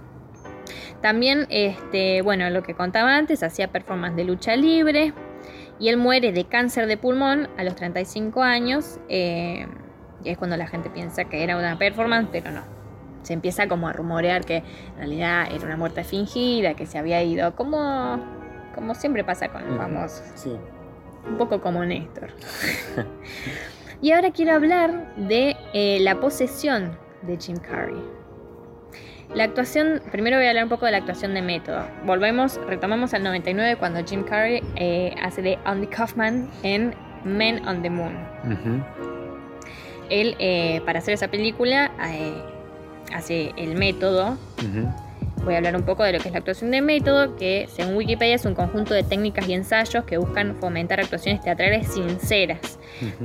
También, 1.01 1.47
este, 1.49 2.21
bueno, 2.21 2.49
lo 2.49 2.63
que 2.63 2.73
contaba 2.73 3.15
antes, 3.15 3.43
hacía 3.43 3.69
performance 3.69 4.15
de 4.15 4.23
lucha 4.25 4.55
libre 4.55 5.13
y 5.79 5.89
él 5.89 5.97
muere 5.97 6.31
de 6.31 6.45
cáncer 6.45 6.87
de 6.87 6.97
pulmón 6.97 7.49
a 7.57 7.63
los 7.63 7.75
35 7.75 8.43
años. 8.43 8.99
eh, 9.09 9.65
y 10.23 10.29
es 10.29 10.37
cuando 10.37 10.57
la 10.57 10.67
gente 10.67 10.89
piensa 10.89 11.25
que 11.25 11.43
era 11.43 11.57
una 11.57 11.77
performance, 11.77 12.29
pero 12.31 12.51
no. 12.51 12.61
Se 13.23 13.33
empieza 13.33 13.67
como 13.67 13.87
a 13.87 13.93
rumorear 13.93 14.45
que 14.45 14.57
en 14.57 14.97
realidad 14.97 15.47
era 15.51 15.65
una 15.65 15.77
muerte 15.77 16.03
fingida, 16.03 16.73
que 16.73 16.85
se 16.85 16.97
había 16.97 17.21
ido, 17.23 17.55
como, 17.55 18.19
como 18.75 18.95
siempre 18.95 19.23
pasa 19.23 19.49
con 19.49 19.65
los 19.65 19.77
famosos. 19.77 20.23
Sí. 20.35 20.55
Un 21.27 21.37
poco 21.37 21.61
como 21.61 21.85
Néstor. 21.85 22.31
y 24.01 24.11
ahora 24.11 24.31
quiero 24.31 24.53
hablar 24.53 25.15
de 25.15 25.55
eh, 25.73 25.99
la 26.01 26.19
posesión 26.19 26.97
de 27.21 27.37
Jim 27.37 27.57
Carrey. 27.57 28.01
La 29.33 29.43
actuación, 29.43 30.01
primero 30.11 30.37
voy 30.37 30.47
a 30.47 30.49
hablar 30.49 30.63
un 30.63 30.69
poco 30.69 30.85
de 30.87 30.91
la 30.91 30.97
actuación 30.97 31.35
de 31.35 31.43
método. 31.43 31.85
Volvemos, 32.03 32.59
retomamos 32.67 33.13
al 33.13 33.23
99 33.23 33.75
cuando 33.77 34.03
Jim 34.03 34.23
Carrey 34.23 34.63
eh, 34.75 35.13
hace 35.21 35.43
de 35.43 35.59
Andy 35.65 35.85
Kaufman 35.85 36.49
en 36.63 36.95
Men 37.23 37.65
on 37.67 37.83
the 37.83 37.91
Moon. 37.91 38.13
Él, 40.09 40.35
eh, 40.39 40.81
para 40.83 40.97
hacer 40.97 41.13
esa 41.13 41.27
película, 41.27 41.91
eh, 42.11 42.41
hace 43.13 43.53
el 43.55 43.75
método. 43.75 44.37
Voy 45.43 45.53
a 45.53 45.57
hablar 45.57 45.75
un 45.75 45.83
poco 45.83 46.03
de 46.03 46.11
lo 46.13 46.19
que 46.19 46.27
es 46.27 46.33
la 46.33 46.39
actuación 46.39 46.69
de 46.71 46.81
método, 46.81 47.35
que 47.35 47.67
según 47.75 47.95
Wikipedia 47.95 48.35
es 48.35 48.45
un 48.45 48.53
conjunto 48.53 48.93
de 48.93 49.03
técnicas 49.03 49.47
y 49.47 49.53
ensayos 49.53 50.03
que 50.03 50.17
buscan 50.17 50.55
fomentar 50.59 50.99
actuaciones 50.99 51.41
teatrales 51.41 51.87
sinceras. 51.93 52.77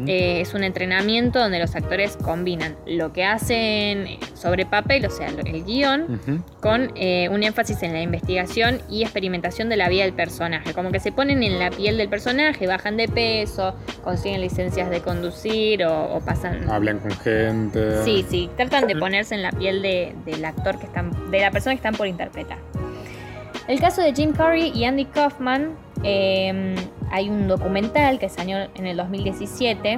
Eh, 0.06 0.40
es 0.40 0.54
un 0.54 0.62
entrenamiento 0.62 1.40
donde 1.40 1.58
los 1.58 1.74
actores 1.74 2.16
combinan 2.16 2.76
lo 2.86 3.12
que 3.12 3.24
hacen 3.24 4.06
sobre 4.34 4.64
papel, 4.66 5.04
o 5.06 5.10
sea, 5.10 5.26
el 5.28 5.64
guion, 5.64 6.20
con 6.60 6.92
eh, 6.94 7.28
un 7.30 7.42
énfasis 7.42 7.82
en 7.82 7.92
la 7.92 8.00
investigación 8.00 8.80
y 8.88 9.02
experimentación 9.02 9.68
de 9.68 9.76
la 9.76 9.88
vida 9.88 10.04
del 10.04 10.12
personaje. 10.14 10.72
Como 10.72 10.92
que 10.92 11.00
se 11.00 11.10
ponen 11.12 11.42
en 11.42 11.58
la 11.58 11.70
piel 11.70 11.98
del 11.98 12.08
personaje, 12.08 12.66
bajan 12.66 12.96
de 12.96 13.08
peso, 13.08 13.74
consiguen 14.04 14.40
licencias 14.40 14.88
de 14.90 15.00
conducir 15.00 15.84
o, 15.84 16.14
o 16.14 16.20
pasan... 16.20 16.70
Hablan 16.70 17.00
con 17.00 17.10
gente. 17.10 18.02
Sí, 18.04 18.24
sí, 18.28 18.48
tratan 18.56 18.86
de 18.86 18.94
ponerse 18.96 19.34
en 19.34 19.42
la 19.42 19.50
piel 19.50 19.82
de- 19.82 20.14
del 20.24 20.44
actor 20.44 20.78
que 20.78 20.86
están, 20.86 21.10
de 21.30 21.40
la 21.40 21.50
persona 21.50 21.74
que 21.74 21.78
están 21.78 21.94
por 22.04 22.08
interpretar. 22.08 22.58
El 23.66 23.80
caso 23.80 24.02
de 24.02 24.12
Jim 24.12 24.32
Carrey 24.32 24.70
y 24.74 24.84
Andy 24.84 25.06
Kaufman, 25.06 25.74
eh, 26.02 26.74
hay 27.10 27.30
un 27.30 27.48
documental 27.48 28.18
que 28.18 28.28
salió 28.28 28.58
en 28.74 28.86
el 28.86 28.98
2017, 28.98 29.96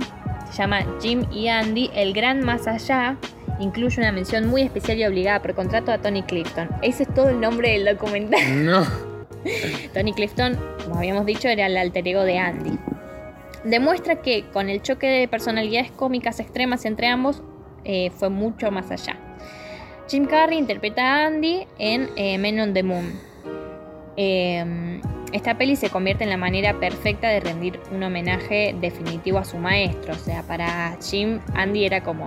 se 0.49 0.57
llama 0.57 0.87
Jim 1.01 1.25
y 1.33 1.49
Andy, 1.49 1.91
El 1.95 2.13
Gran 2.13 2.45
Más 2.45 2.69
Allá, 2.69 3.17
incluye 3.59 4.01
una 4.01 4.13
mención 4.13 4.47
muy 4.47 4.63
especial 4.63 4.99
y 4.99 5.05
obligada 5.05 5.43
por 5.43 5.55
contrato 5.55 5.91
a 5.91 5.99
Tony 5.99 6.23
Clifton. 6.23 6.69
Ese 6.81 7.03
es 7.03 7.13
todo 7.13 7.29
el 7.29 7.41
nombre 7.41 7.73
del 7.73 7.85
documental. 7.85 8.41
No. 8.65 8.87
Tony 9.95 10.13
Clifton, 10.13 10.57
como 10.85 10.99
habíamos 10.99 11.27
dicho, 11.27 11.49
era 11.49 11.67
el 11.67 11.77
alter 11.77 12.07
ego 12.07 12.23
de 12.23 12.39
Andy. 12.39 12.79
Demuestra 13.65 14.23
que 14.23 14.45
con 14.53 14.69
el 14.69 14.81
choque 14.83 15.09
de 15.09 15.29
personalidades 15.29 15.91
cómicas 15.91 16.39
extremas 16.39 16.85
entre 16.85 17.09
ambos 17.09 17.43
eh, 17.85 18.11
fue 18.11 18.29
mucho 18.29 18.71
más 18.71 18.93
allá. 18.93 19.26
Jim 20.09 20.27
Carrey 20.27 20.59
interpreta 20.59 21.03
a 21.03 21.27
Andy 21.27 21.67
en 21.79 22.09
eh, 22.17 22.39
Men 22.39 22.61
on 22.61 22.73
the 22.75 22.83
Moon. 22.83 23.13
Eh, 24.17 25.01
esta 25.33 25.59
peli 25.59 25.77
se 25.77 25.91
convierte 25.91 26.25
en 26.25 26.31
la 26.31 26.37
manera 26.37 26.79
perfecta 26.79 27.29
de 27.29 27.41
rendir 27.41 27.81
un 27.91 28.03
homenaje 28.03 28.75
definitivo 28.81 29.39
a 29.39 29.45
su 29.45 29.59
maestro. 29.59 30.15
O 30.15 30.19
sea, 30.19 30.43
para 30.45 30.97
Jim, 31.03 31.41
Andy 31.55 31.85
era 31.85 32.03
como 32.03 32.27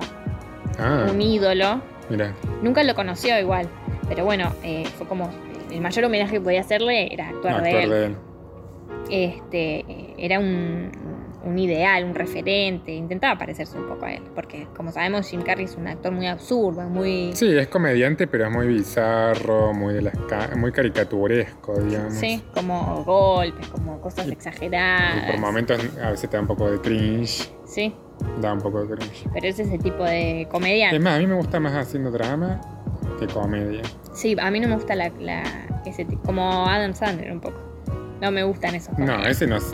Ah, 0.77 1.07
un 1.11 1.21
ídolo. 1.21 1.82
mira. 2.09 2.34
Nunca 2.61 2.84
lo 2.84 2.95
conoció 2.95 3.38
igual, 3.39 3.67
pero 4.07 4.23
bueno, 4.23 4.53
eh, 4.63 4.86
fue 4.97 5.07
como 5.07 5.30
el 5.71 5.82
mayor 5.82 6.05
homenaje 6.05 6.34
que 6.34 6.41
podía 6.41 6.61
hacerle 6.61 7.13
era 7.13 7.30
actuar, 7.30 7.61
de, 7.63 7.69
actor 7.69 7.82
él. 7.84 7.89
de 7.89 8.05
él. 8.05 8.15
Este, 9.09 9.86
era 10.17 10.39
un, 10.39 10.91
un 11.43 11.57
ideal, 11.57 12.03
un 12.05 12.15
referente. 12.15 12.91
Intentaba 12.93 13.37
parecerse 13.37 13.77
un 13.77 13.87
poco 13.87 14.05
a 14.05 14.13
él. 14.13 14.23
Porque, 14.35 14.67
como 14.75 14.91
sabemos, 14.91 15.27
Jim 15.29 15.41
Carrey 15.41 15.65
es 15.65 15.75
un 15.75 15.87
actor 15.87 16.11
muy 16.11 16.27
absurdo, 16.27 16.81
muy. 16.89 17.31
Sí, 17.33 17.47
es 17.57 17.67
comediante, 17.67 18.27
pero 18.27 18.47
es 18.47 18.51
muy 18.51 18.67
bizarro, 18.67 19.73
muy, 19.73 19.93
de 19.93 20.01
las 20.03 20.17
ca- 20.27 20.51
muy 20.57 20.71
caricaturesco, 20.71 21.79
digamos. 21.79 22.13
Sí, 22.15 22.43
como 22.53 23.03
golpes, 23.03 23.67
como 23.67 23.99
cosas 24.01 24.27
Y 24.27 24.31
exageradas. 24.31 25.31
por 25.31 25.39
momentos 25.39 25.79
a 26.03 26.11
veces 26.11 26.29
te 26.29 26.37
da 26.37 26.41
un 26.41 26.47
poco 26.47 26.69
de 26.69 26.79
cringe. 26.81 27.51
Sí, 27.65 27.93
Da 28.41 28.51
un 28.53 28.59
poco 28.59 28.83
de 28.85 28.95
cringe. 28.97 29.25
pero 29.33 29.47
es 29.47 29.59
ese 29.59 29.77
tipo 29.77 30.03
de 30.03 30.47
comediante. 30.51 30.97
Es 30.97 31.01
más, 31.01 31.15
a 31.15 31.19
mí 31.19 31.27
me 31.27 31.35
gusta 31.35 31.59
más 31.59 31.73
haciendo 31.73 32.11
drama 32.11 32.59
que 33.19 33.27
comedia. 33.27 33.81
Sí, 34.13 34.35
a 34.39 34.51
mí 34.51 34.59
no 34.59 34.67
me 34.67 34.75
gusta 34.75 34.95
la, 34.95 35.09
la- 35.19 35.43
ese 35.85 36.03
tipo, 36.05 36.21
como 36.23 36.65
Adam 36.67 36.93
Sandler 36.93 37.31
un 37.31 37.39
poco. 37.39 37.57
No 38.21 38.31
me 38.31 38.43
gustan 38.43 38.75
esos. 38.75 38.97
No, 38.99 39.25
ese 39.25 39.47
no 39.47 39.55
es. 39.55 39.71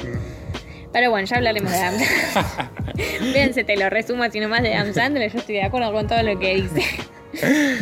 Pero 0.95 1.09
bueno, 1.09 1.27
ya 1.27 1.35
hablaremos 1.35 1.69
de 1.73 1.77
Adam 1.77 1.99
Sandler. 2.33 3.33
Véanse, 3.33 3.65
te 3.65 3.75
lo 3.75 3.89
resumo 3.89 4.23
así 4.23 4.39
nomás 4.39 4.61
de 4.63 4.73
Adam 4.75 4.93
Sandler. 4.93 5.29
Yo 5.29 5.39
estoy 5.39 5.55
de 5.55 5.63
acuerdo 5.63 5.91
con 5.91 6.07
todo 6.07 6.23
lo 6.23 6.39
que 6.39 6.55
dice. 6.55 6.81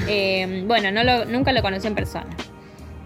Eh, 0.08 0.64
bueno, 0.66 0.90
no 0.92 1.04
lo- 1.04 1.26
nunca 1.26 1.52
lo 1.54 1.62
conocí 1.62 1.86
en 1.86 1.94
persona. 1.94 2.36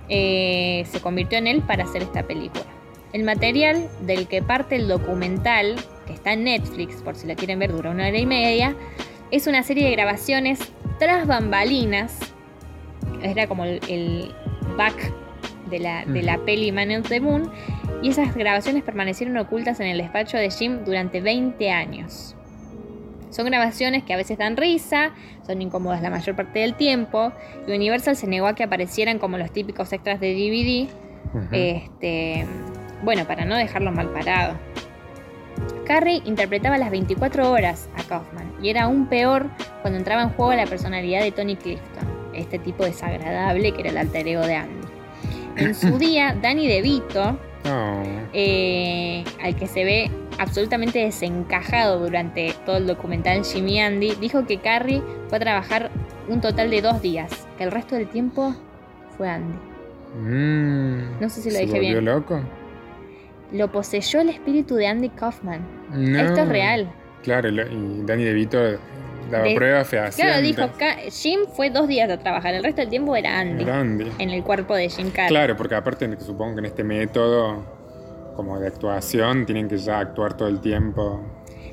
Eh, 0.07 0.85
se 0.89 1.01
convirtió 1.01 1.37
en 1.37 1.45
él 1.47 1.61
para 1.61 1.83
hacer 1.83 2.03
esta 2.03 2.23
película. 2.23 2.63
El 3.11 3.23
material 3.25 3.89
del 4.03 4.29
que 4.29 4.41
parte 4.41 4.77
el 4.77 4.87
documental, 4.87 5.75
que 6.05 6.13
está 6.13 6.31
en 6.31 6.45
Netflix, 6.45 7.01
por 7.01 7.17
si 7.17 7.27
lo 7.27 7.35
quieren 7.35 7.59
ver, 7.59 7.73
dura 7.73 7.89
una 7.89 8.07
hora 8.07 8.17
y 8.17 8.25
media, 8.25 8.77
es 9.29 9.45
una 9.47 9.61
serie 9.63 9.83
de 9.87 9.91
grabaciones 9.91 10.59
tras 10.99 11.27
bambalinas. 11.27 12.17
Era 13.21 13.47
como 13.47 13.65
el, 13.65 13.81
el 13.89 14.31
back 14.77 15.11
de 15.69 15.79
la, 15.79 16.05
de 16.05 16.23
la 16.23 16.37
peli 16.37 16.71
Man 16.71 16.91
of 17.01 17.09
the 17.09 17.19
Moon. 17.19 17.51
Y 18.01 18.09
esas 18.09 18.35
grabaciones 18.35 18.83
permanecieron 18.83 19.37
ocultas 19.37 19.79
en 19.79 19.87
el 19.87 19.97
despacho 19.97 20.37
de 20.37 20.49
Jim 20.51 20.85
durante 20.85 21.21
20 21.21 21.71
años. 21.71 22.35
Son 23.29 23.45
grabaciones 23.45 24.03
que 24.03 24.13
a 24.13 24.17
veces 24.17 24.37
dan 24.37 24.55
risa, 24.55 25.11
son 25.45 25.61
incómodas 25.61 26.01
la 26.01 26.09
mayor 26.09 26.35
parte 26.35 26.59
del 26.59 26.75
tiempo, 26.75 27.31
y 27.67 27.71
Universal 27.71 28.15
se 28.15 28.27
negó 28.27 28.47
a 28.47 28.55
que 28.55 28.63
aparecieran 28.63 29.19
como 29.19 29.37
los 29.37 29.51
típicos 29.51 29.91
extras 29.91 30.19
de 30.19 30.33
DVD, 30.33 30.89
este, 31.51 32.45
bueno, 33.03 33.25
para 33.25 33.45
no 33.45 33.55
dejarlo 33.55 33.91
mal 33.91 34.09
parado. 34.09 34.55
Carrie 35.85 36.21
interpretaba 36.25 36.77
las 36.77 36.91
24 36.91 37.51
horas 37.51 37.89
a 37.95 38.03
Kaufman 38.03 38.53
y 38.61 38.69
era 38.69 38.83
aún 38.83 39.07
peor 39.07 39.49
cuando 39.81 39.97
entraba 39.97 40.21
en 40.21 40.29
juego 40.29 40.53
la 40.53 40.65
personalidad 40.65 41.21
de 41.21 41.31
Tony 41.31 41.55
Clifton, 41.55 42.05
este 42.33 42.59
tipo 42.59 42.83
desagradable 42.83 43.71
que 43.71 43.81
era 43.81 43.89
el 43.89 43.97
alter 43.97 44.27
ego 44.27 44.45
de 44.45 44.55
Andy. 44.55 44.87
En 45.55 45.75
su 45.75 45.97
día, 45.97 46.37
Danny 46.41 46.67
DeVito, 46.67 47.39
No. 47.65 48.03
eh, 48.33 49.23
al 49.41 49.55
que 49.55 49.67
se 49.67 49.83
ve 49.83 50.11
absolutamente 50.39 50.99
desencajado 50.99 51.99
durante 51.99 52.53
todo 52.65 52.77
el 52.77 52.87
documental 52.87 53.43
Jimmy 53.43 53.79
Andy, 53.81 54.15
dijo 54.21 54.45
que 54.45 54.59
Carrie 54.59 55.01
fue 55.29 55.37
a 55.37 55.41
trabajar 55.41 55.89
un 56.27 56.41
total 56.41 56.69
de 56.69 56.81
dos 56.81 57.01
días, 57.01 57.47
que 57.57 57.63
el 57.63 57.71
resto 57.71 57.95
del 57.95 58.07
tiempo 58.07 58.55
fue 59.17 59.29
Andy. 59.29 59.57
Mm. 60.19 61.19
No 61.19 61.29
sé 61.29 61.41
si 61.41 61.49
lo 61.49 61.55
¿Se 61.55 61.65
dije 61.65 61.79
bien. 61.79 62.05
loco? 62.05 62.39
Lo 63.51 63.71
poseyó 63.71 64.21
el 64.21 64.29
espíritu 64.29 64.75
de 64.75 64.87
Andy 64.87 65.09
Kaufman. 65.09 65.61
No. 65.91 66.19
Esto 66.19 66.41
es 66.41 66.49
real. 66.49 66.91
Claro, 67.23 67.49
y 67.49 68.01
Danny 68.05 68.23
DeVito 68.23 68.57
daba 69.27 69.43
De- 69.45 69.55
pruebas 69.55 69.87
fehacientes. 69.87 70.25
Claro, 70.25 70.41
dijo, 70.41 70.77
"Ca- 70.77 70.97
Jim 71.11 71.41
fue 71.53 71.69
dos 71.69 71.87
días 71.87 72.09
a 72.09 72.17
trabajar, 72.17 72.53
el 72.53 72.63
resto 72.63 72.81
del 72.81 72.89
tiempo 72.89 73.15
era 73.15 73.39
Andy, 73.39 73.63
Era 73.63 73.79
Andy. 73.79 74.11
en 74.19 74.29
el 74.29 74.43
cuerpo 74.43 74.75
de 74.75 74.89
Jim 74.89 75.09
Carrey. 75.11 75.29
Claro, 75.29 75.55
porque 75.57 75.75
aparte 75.75 76.09
supongo 76.19 76.55
que 76.55 76.59
en 76.59 76.65
este 76.65 76.83
método 76.83 77.63
como 78.35 78.59
de 78.59 78.67
actuación 78.67 79.45
tienen 79.45 79.67
que 79.67 79.77
ya 79.77 79.99
actuar 79.99 80.35
todo 80.37 80.47
el 80.47 80.59
tiempo. 80.61 81.21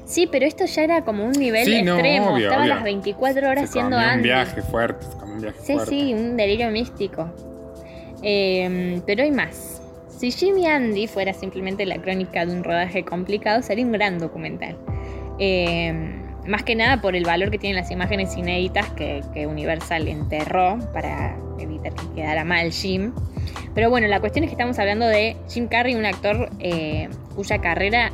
Sí, 0.07 0.27
pero 0.31 0.45
esto 0.47 0.65
ya 0.67 0.83
era 0.85 1.03
como 1.03 1.25
un 1.25 1.33
nivel 1.33 1.65
Sí, 1.65 1.83
no, 1.83 1.95
extremo, 1.95 2.35
obvio, 2.35 2.45
estaba 2.45 2.63
obvio. 2.63 2.75
las 2.75 2.85
24 2.85 3.49
horas 3.49 3.67
Se 3.67 3.73
siendo 3.73 3.97
comió 3.97 4.07
un 4.07 4.13
Andy. 4.15 4.23
viaje 4.25 4.63
fuerte, 4.63 5.07
se 5.07 5.25
un 5.25 5.41
viaje 5.41 5.59
Sí, 5.63 5.73
fuerte. 5.75 5.91
sí, 5.91 6.15
un 6.15 6.37
delirio 6.37 6.71
místico. 6.71 7.31
Eh, 8.23 9.01
pero 9.07 9.23
hay 9.23 9.31
más. 9.31 9.81
Si 10.09 10.31
Jimmy 10.31 10.67
Andy 10.67 11.07
fuera 11.07 11.33
simplemente 11.35 11.85
la 11.87 11.99
crónica 11.99 12.47
de 12.47 12.53
un 12.53 12.65
rodaje 12.65 13.05
complicado, 13.05 13.63
sería 13.63 13.85
un 13.85 13.93
gran 13.93 14.19
documental. 14.19 14.77
Eh, 15.39 16.23
más 16.47 16.63
que 16.63 16.75
nada 16.75 17.01
por 17.01 17.17
el 17.17 17.25
valor 17.25 17.51
que 17.51 17.59
tienen 17.59 17.77
las 17.77 17.91
imágenes 17.91 18.37
inéditas 18.37 18.89
que, 18.91 19.23
que 19.33 19.47
Universal 19.47 20.09
enterró 20.09 20.79
para 20.93 21.37
evitar 21.59 21.95
que 21.95 22.07
quedara 22.15 22.45
mal 22.45 22.71
Jim. 22.71 23.13
Pero 23.75 23.91
bueno, 23.91 24.07
la 24.07 24.21
cuestión 24.21 24.45
es 24.45 24.51
que 24.51 24.55
estamos 24.55 24.79
hablando 24.79 25.07
de 25.07 25.37
Jim 25.49 25.69
Carrey, 25.69 25.95
un 25.95 26.07
actor 26.07 26.51
eh, 26.61 27.09
cuya 27.35 27.59
carrera 27.59 28.13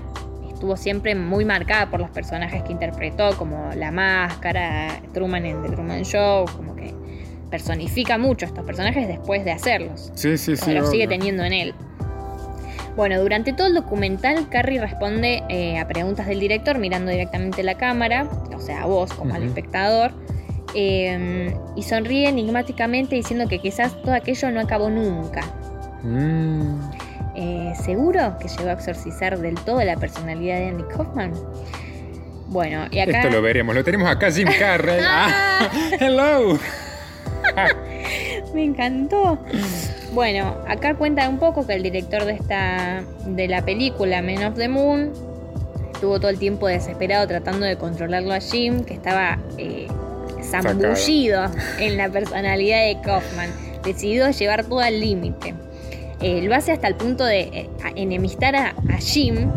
estuvo 0.49 0.77
siempre 0.77 1.15
muy 1.15 1.45
marcada 1.45 1.91
por 1.91 2.01
los 2.01 2.11
personajes 2.11 2.63
que 2.63 2.73
interpretó, 2.73 3.37
como 3.37 3.71
La 3.75 3.91
Máscara, 3.91 5.01
Truman 5.15 5.47
en 5.47 5.63
The 5.63 5.71
Truman 5.71 6.03
Show, 6.03 6.45
como 6.55 6.77
que 6.77 6.95
personifica 7.51 8.19
mucho 8.19 8.47
a 8.47 8.49
estos 8.49 8.65
personajes 8.65 9.09
después 9.09 9.45
de 9.45 9.53
hacerlos. 9.53 10.13
Sí, 10.15 10.37
sí, 10.37 10.57
sí. 10.57 10.73
lo 10.73 10.87
sigue 10.87 11.07
teniendo 11.07 11.45
en 11.45 11.53
él. 11.53 11.75
Bueno, 13.01 13.19
durante 13.19 13.55
todo 13.55 13.67
el 13.67 13.73
documental, 13.73 14.51
Carrie 14.51 14.79
responde 14.79 15.43
eh, 15.49 15.79
a 15.79 15.89
preguntas 15.89 16.27
del 16.27 16.39
director 16.39 16.77
mirando 16.77 17.11
directamente 17.11 17.63
la 17.63 17.79
cámara, 17.79 18.29
o 18.55 18.61
sea, 18.61 18.83
a 18.83 18.87
vos 18.87 19.11
como 19.15 19.35
al 19.35 19.43
espectador, 19.43 20.13
eh, 20.75 21.57
y 21.77 21.83
sonríe 21.83 22.29
enigmáticamente 22.29 23.17
diciendo 23.17 23.49
que 23.49 23.59
quizás 23.59 24.03
todo 24.03 24.13
aquello 24.13 24.51
no 24.51 24.61
acabó 24.61 24.91
nunca. 24.91 25.41
Mm. 26.03 26.79
Eh, 27.37 27.73
¿Seguro 27.83 28.37
que 28.39 28.49
llegó 28.49 28.69
a 28.69 28.75
exorcizar 28.75 29.39
del 29.39 29.55
todo 29.55 29.83
la 29.83 29.97
personalidad 29.97 30.59
de 30.59 30.69
Andy 30.69 30.85
Kaufman? 30.95 31.33
Bueno, 32.49 32.85
y 32.91 32.99
acá... 32.99 33.23
Esto 33.23 33.31
lo 33.31 33.41
veremos. 33.41 33.75
Lo 33.75 33.83
tenemos 33.83 34.11
acá, 34.11 34.31
Jim 34.31 34.47
Carrey. 34.59 35.01
ah, 35.03 35.71
hello. 35.99 36.59
Me 38.55 38.63
encantó. 38.63 39.39
Bueno, 40.13 40.57
acá 40.67 40.95
cuenta 40.95 41.29
un 41.29 41.39
poco 41.39 41.67
que 41.67 41.75
el 41.75 41.83
director 41.83 42.25
de 42.25 42.33
esta 42.33 43.05
de 43.27 43.47
la 43.49 43.65
película 43.65 44.21
Men 44.23 44.45
of 44.45 44.57
the 44.57 44.69
Moon 44.69 45.13
estuvo 45.95 46.19
todo 46.19 46.31
el 46.31 46.39
tiempo 46.39 46.67
desesperado 46.67 47.27
tratando 47.29 47.65
de 47.67 47.77
controlarlo 47.77 48.33
a 48.33 48.41
Jim, 48.41 48.83
que 48.85 48.95
estaba 48.95 49.39
eh, 49.59 49.87
zambullido 50.43 51.45
en 51.79 51.97
la 51.97 52.09
personalidad 52.09 52.87
de 52.87 53.01
Kaufman. 53.03 53.51
Decidió 53.85 54.29
llevar 54.31 54.65
todo 54.65 54.81
al 54.81 54.99
límite. 55.01 55.55
Eh, 56.21 56.43
lo 56.43 56.55
hace 56.55 56.73
hasta 56.73 56.89
el 56.89 56.97
punto 56.97 57.25
de 57.25 57.41
eh, 57.41 57.71
a- 57.85 57.91
enemistar 57.95 58.57
a, 58.57 58.75
a 58.93 58.97
Jim 58.99 59.49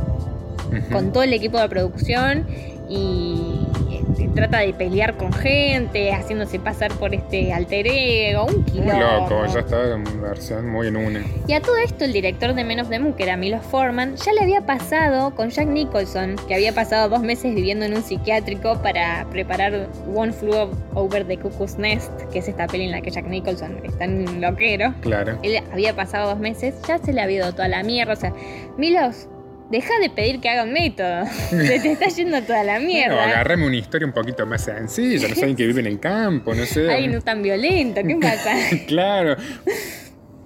con 0.91 1.11
todo 1.11 1.23
el 1.23 1.33
equipo 1.33 1.59
de 1.59 1.67
producción 1.67 2.47
y 2.89 3.65
este, 4.11 4.27
trata 4.29 4.59
de 4.59 4.73
pelear 4.73 5.15
con 5.17 5.31
gente, 5.33 6.11
haciéndose 6.11 6.59
pasar 6.59 6.91
por 6.93 7.13
este 7.13 7.53
alter 7.53 7.85
ego, 7.87 8.45
un 8.45 8.55
Muy 8.55 8.63
quilombo. 8.65 8.93
loco, 9.29 9.45
ya 9.53 9.59
estaba 9.59 9.93
en 9.95 10.21
versión 10.21 10.69
muy 10.69 10.87
en 10.87 10.97
una. 10.97 11.21
Y 11.47 11.53
a 11.53 11.61
todo 11.61 11.77
esto 11.77 12.05
el 12.05 12.13
director 12.13 12.53
de 12.53 12.63
Men 12.63 12.79
of 12.79 12.89
the 12.89 12.99
Moon, 12.99 13.13
que 13.13 13.23
era 13.23 13.37
Milos 13.37 13.65
Forman, 13.65 14.15
ya 14.15 14.33
le 14.33 14.41
había 14.41 14.61
pasado 14.65 15.35
con 15.35 15.49
Jack 15.49 15.67
Nicholson, 15.67 16.35
que 16.47 16.55
había 16.55 16.73
pasado 16.73 17.09
dos 17.09 17.21
meses 17.21 17.53
viviendo 17.55 17.85
en 17.85 17.93
un 17.95 18.03
psiquiátrico 18.03 18.81
para 18.81 19.25
preparar 19.31 19.87
One 20.13 20.31
Flew 20.33 20.69
Over 20.93 21.25
the 21.25 21.37
Cuckoo's 21.37 21.77
Nest, 21.77 22.11
que 22.31 22.39
es 22.39 22.47
esta 22.47 22.67
peli 22.67 22.85
en 22.85 22.91
la 22.91 23.01
que 23.01 23.11
Jack 23.11 23.25
Nicholson 23.27 23.79
está 23.83 24.05
en 24.05 24.41
loquero. 24.41 24.93
Claro. 25.01 25.37
Él 25.43 25.61
había 25.71 25.95
pasado 25.95 26.29
dos 26.29 26.39
meses, 26.39 26.75
ya 26.87 26.97
se 26.97 27.13
le 27.13 27.21
había 27.21 27.37
ido 27.37 27.51
toda 27.53 27.67
la 27.67 27.83
mierda. 27.83 28.13
O 28.13 28.15
sea, 28.15 28.33
Milos, 28.77 29.27
deja 29.69 29.97
de 29.99 30.09
pedir 30.09 30.39
que 30.39 30.49
haga 30.49 30.63
un 30.63 30.73
método. 30.73 31.25
Se 31.49 31.79
te 31.79 31.91
está 31.91 32.07
yendo 32.07 32.41
toda 32.43 32.63
la 32.63 32.79
mierda. 32.79 33.23
agárrame 33.23 33.65
una 33.67 33.77
historia 33.77 34.07
un 34.07 34.13
poquito 34.13 34.45
más 34.45 34.63
sencilla. 34.63 35.27
No 35.27 35.35
saben 35.35 35.55
que 35.55 35.65
viven 35.65 35.87
en 35.87 35.97
campo, 35.97 36.53
no 36.53 36.65
sé. 36.65 36.89
Ay, 36.89 37.07
no 37.07 37.21
tan 37.21 37.41
violento, 37.41 38.01
¿qué 38.05 38.15
pasa? 38.15 38.55
claro. 38.87 39.35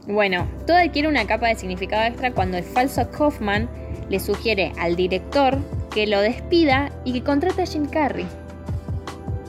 Bueno, 0.07 0.49
todo 0.65 0.77
adquiere 0.77 1.07
una 1.07 1.27
capa 1.27 1.49
de 1.49 1.55
significado 1.55 2.05
extra 2.05 2.31
cuando 2.31 2.57
el 2.57 2.63
falso 2.63 3.09
Kaufman 3.11 3.69
le 4.09 4.19
sugiere 4.19 4.71
al 4.79 4.95
director 4.95 5.57
que 5.93 6.07
lo 6.07 6.21
despida 6.21 6.91
y 7.03 7.13
que 7.13 7.23
contrate 7.23 7.63
a 7.63 7.65
Jim 7.65 7.87
Carrey. 7.87 8.25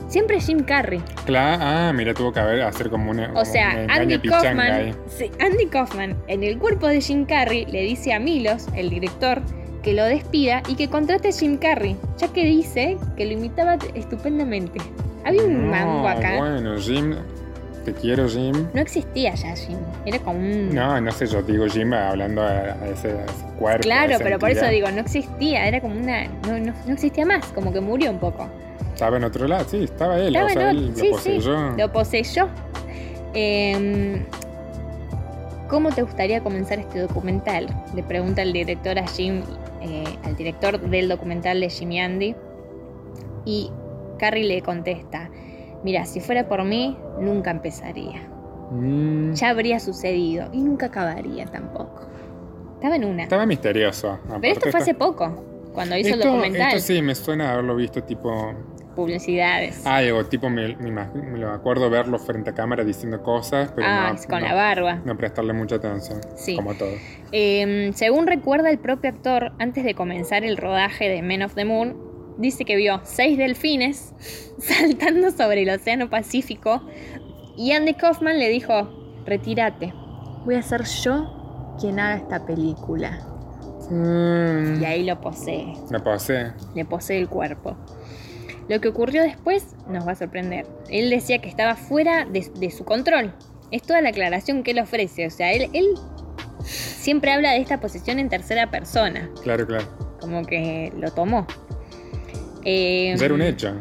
Siempre 0.09 0.41
Jim 0.41 0.63
Carrey. 0.63 1.01
Claro. 1.25 1.63
Ah, 1.63 1.93
mira, 1.93 2.15
tuvo 2.15 2.33
que 2.33 2.39
haber 2.39 2.63
hacer 2.63 2.89
como 2.89 3.11
una. 3.11 3.31
O 3.35 3.45
sea, 3.45 3.79
una 3.83 3.93
Andy 3.93 4.19
Kaufman, 4.19 4.95
sí, 5.07 5.29
Andy 5.39 5.67
Kaufman, 5.67 6.17
en 6.27 6.43
el 6.43 6.57
cuerpo 6.57 6.87
de 6.87 6.99
Jim 6.99 7.25
Carrey, 7.25 7.65
le 7.67 7.83
dice 7.83 8.11
a 8.13 8.19
Milos, 8.19 8.65
el 8.75 8.89
director, 8.89 9.41
que 9.83 9.93
lo 9.93 10.03
despida 10.05 10.63
y 10.67 10.75
que 10.75 10.89
contrate 10.89 11.29
a 11.29 11.31
Jim 11.31 11.57
Carrey, 11.57 11.95
ya 12.17 12.27
que 12.27 12.43
dice 12.43 12.97
que 13.15 13.25
lo 13.25 13.33
imitaba 13.33 13.77
estupendamente. 13.93 14.79
Había 15.25 15.43
un 15.43 15.65
No, 15.65 15.71
mango 15.71 16.07
acá. 16.07 16.37
Bueno, 16.37 16.75
Jim. 16.79 17.15
Te 17.85 17.93
quiero, 17.93 18.27
Jim. 18.27 18.67
No 18.73 18.81
existía 18.81 19.33
ya 19.35 19.55
Jim, 19.55 19.77
era 20.05 20.19
como 20.19 20.39
un... 20.39 20.75
No, 20.75 20.99
no 20.99 21.11
sé, 21.13 21.27
yo 21.27 21.41
digo 21.41 21.65
Jim 21.67 21.93
hablando 21.93 22.41
a, 22.41 22.71
ese, 22.87 23.11
a 23.11 23.23
ese 23.23 23.45
cuerpo. 23.57 23.79
a 23.79 23.79
Claro, 23.79 24.15
esa 24.15 24.23
pero 24.23 24.37
por 24.37 24.49
eso 24.49 24.65
digo, 24.67 24.91
no 24.91 24.99
existía, 24.99 25.65
era 25.65 25.79
como 25.79 25.95
una... 25.95 26.25
No, 26.45 26.59
no, 26.59 26.73
no 26.85 26.93
existía 26.93 27.25
más, 27.25 27.45
como 27.53 27.71
que 27.71 27.79
murió 27.79 28.11
un 28.11 28.19
poco. 28.19 28.49
Estaba 28.99 29.15
en 29.17 29.23
otro 29.23 29.47
lado, 29.47 29.65
sí, 29.69 29.83
estaba 29.85 30.17
él. 30.19 30.35
Estaba 30.35 30.45
o 30.45 30.49
sea, 30.49 30.69
en 30.71 30.77
él 30.77 30.89
otro- 30.89 30.91
lo 30.91 30.95
sí, 30.99 31.05
sí, 31.05 31.11
poseyó. 31.11 31.69
Lo 31.77 31.91
poseyó. 31.93 32.47
Eh, 33.33 34.25
¿Cómo 35.69 35.89
te 35.91 36.01
gustaría 36.01 36.41
comenzar 36.43 36.79
este 36.79 36.99
documental? 36.99 37.67
Le 37.95 38.03
pregunta 38.03 38.41
el 38.41 38.51
director 38.51 38.97
a 38.99 39.07
Jim, 39.07 39.43
eh, 39.81 40.03
al 40.23 40.35
director 40.35 40.79
del 40.81 41.07
documental 41.07 41.59
de 41.61 41.69
Jimmy 41.69 41.99
Andy. 42.01 42.35
Y 43.45 43.71
Carrie 44.17 44.43
le 44.45 44.61
contesta, 44.61 45.29
mira, 45.83 46.05
si 46.05 46.19
fuera 46.19 46.47
por 46.49 46.63
mí, 46.65 46.97
nunca 47.21 47.51
empezaría. 47.51 48.27
Mm, 48.71 49.33
Ya 49.33 49.49
habría 49.49 49.79
sucedido 49.79 50.49
y 50.51 50.57
nunca 50.61 50.87
acabaría 50.87 51.45
tampoco. 51.45 52.01
Estaba 52.75 52.95
en 52.97 53.05
una. 53.05 53.23
estaba 53.23 53.45
misterioso. 53.45 54.19
Pero 54.41 54.53
esto 54.53 54.71
fue 54.71 54.79
hace 54.81 54.93
poco, 54.93 55.43
cuando 55.73 55.95
hizo 55.95 56.15
el 56.15 56.19
documental. 56.21 56.75
Esto 56.75 56.93
sí, 56.93 57.01
me 57.01 57.13
suena 57.15 57.53
haberlo 57.53 57.75
visto 57.75 58.03
tipo... 58.03 58.53
Publicidades. 58.99 59.85
Algo, 59.85 60.25
tipo 60.25 60.49
me, 60.49 60.75
me 60.75 61.37
lo 61.37 61.51
acuerdo 61.51 61.89
verlo 61.89 62.19
frente 62.19 62.49
a 62.49 62.53
cámara 62.53 62.83
diciendo 62.83 63.23
cosas, 63.23 63.71
pero 63.75 63.87
Ah, 63.89 64.11
no, 64.13 64.27
con 64.27 64.41
no- 64.41 64.47
la 64.47 64.53
barba. 64.53 65.01
no 65.05 65.15
prestarle 65.17 65.53
mucha 65.53 65.75
atención, 65.75 66.19
Sí. 66.35 66.55
como 66.55 66.73
todo. 66.75 66.91
Eh, 67.31 67.91
según 67.93 68.27
recuerda 68.27 68.69
el 68.69 68.77
propio 68.79 69.09
actor, 69.11 69.53
antes 69.59 69.83
de 69.83 69.95
comenzar 69.95 70.43
el 70.43 70.57
rodaje 70.57 71.07
de 71.09 71.21
Men 71.21 71.43
of 71.43 71.55
the 71.55 71.63
Moon, 71.65 71.95
dice 72.37 72.65
que 72.65 72.75
vio 72.75 72.99
seis 73.03 73.37
delfines 73.37 74.13
saltando 74.59 75.31
sobre 75.31 75.63
el 75.63 75.69
Océano 75.69 76.09
Pacífico 76.09 76.81
y 77.57 77.71
Andy 77.71 77.93
Kaufman 77.93 78.37
le 78.37 78.49
dijo, 78.49 79.21
retírate, 79.25 79.93
voy 80.45 80.55
a 80.55 80.61
ser 80.61 80.83
yo 80.83 81.75
quien 81.79 81.99
haga 81.99 82.15
esta 82.17 82.45
película. 82.45 83.19
Mm, 83.89 84.81
Y 84.81 84.85
ahí 84.85 85.03
lo 85.03 85.19
posee, 85.19 85.73
la 85.89 85.99
pasé. 86.03 86.51
le 86.75 86.85
posee 86.85 87.19
el 87.19 87.27
cuerpo. 87.27 87.75
Lo 88.69 88.79
que 88.79 88.87
ocurrió 88.87 89.23
después 89.23 89.75
nos 89.87 90.07
va 90.07 90.11
a 90.11 90.15
sorprender. 90.15 90.67
Él 90.89 91.09
decía 91.09 91.41
que 91.41 91.49
estaba 91.49 91.75
fuera 91.75 92.25
de, 92.25 92.49
de 92.55 92.69
su 92.71 92.85
control. 92.85 93.33
Es 93.71 93.81
toda 93.81 94.01
la 94.01 94.09
aclaración 94.09 94.63
que 94.63 94.71
él 94.71 94.79
ofrece. 94.79 95.25
O 95.25 95.31
sea, 95.31 95.51
él, 95.51 95.69
él 95.73 95.95
siempre 96.63 97.31
habla 97.31 97.51
de 97.51 97.57
esta 97.57 97.79
posición 97.79 98.19
en 98.19 98.29
tercera 98.29 98.69
persona. 98.69 99.29
Claro, 99.43 99.65
claro. 99.65 99.85
Como 100.19 100.45
que 100.45 100.93
lo 100.95 101.11
tomó. 101.11 101.47
Eh, 102.63 103.15
era 103.19 103.33
un 103.33 103.41
hecho. 103.41 103.73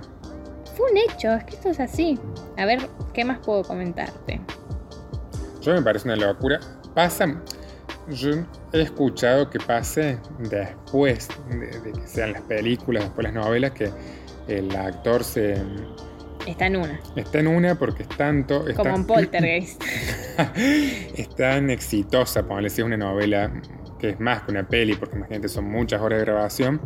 Fue 0.74 0.90
un 0.90 0.96
hecho, 0.96 1.34
es 1.34 1.44
que 1.44 1.56
esto 1.56 1.70
es 1.70 1.80
así. 1.80 2.18
A 2.56 2.64
ver, 2.64 2.78
¿qué 3.12 3.24
más 3.24 3.38
puedo 3.40 3.64
comentarte? 3.64 4.40
Yo 5.60 5.74
me 5.74 5.82
parece 5.82 6.08
una 6.08 6.16
locura. 6.16 6.60
Pasa. 6.94 7.26
Yo 8.08 8.30
he 8.72 8.80
escuchado 8.80 9.50
que 9.50 9.58
pase 9.58 10.18
después 10.38 11.28
de, 11.50 11.66
de 11.80 11.92
que 11.92 12.06
sean 12.06 12.32
las 12.32 12.42
películas, 12.42 13.04
después 13.04 13.24
las 13.24 13.34
novelas, 13.34 13.72
que 13.72 13.90
el 14.48 14.74
actor 14.76 15.22
se 15.24 15.56
Está 16.46 16.66
en 16.66 16.76
una. 16.76 17.00
está 17.16 17.40
en 17.40 17.46
una 17.48 17.78
porque 17.78 18.04
es 18.04 18.08
tanto. 18.10 18.66
es 18.68 18.74
Como 18.76 18.90
tan- 18.90 19.00
en 19.00 19.06
Poltergeist. 19.06 19.82
es 20.56 21.28
tan 21.36 21.70
exitosa, 21.70 22.42
ponle 22.46 22.70
si 22.70 22.80
es 22.80 22.86
una 22.86 22.96
novela 22.96 23.52
que 23.98 24.10
es 24.10 24.20
más 24.20 24.42
que 24.42 24.52
una 24.52 24.66
peli, 24.66 24.94
porque 24.94 25.16
imagínate, 25.16 25.48
son 25.48 25.64
muchas 25.70 26.00
horas 26.00 26.20
de 26.20 26.24
grabación. 26.24 26.80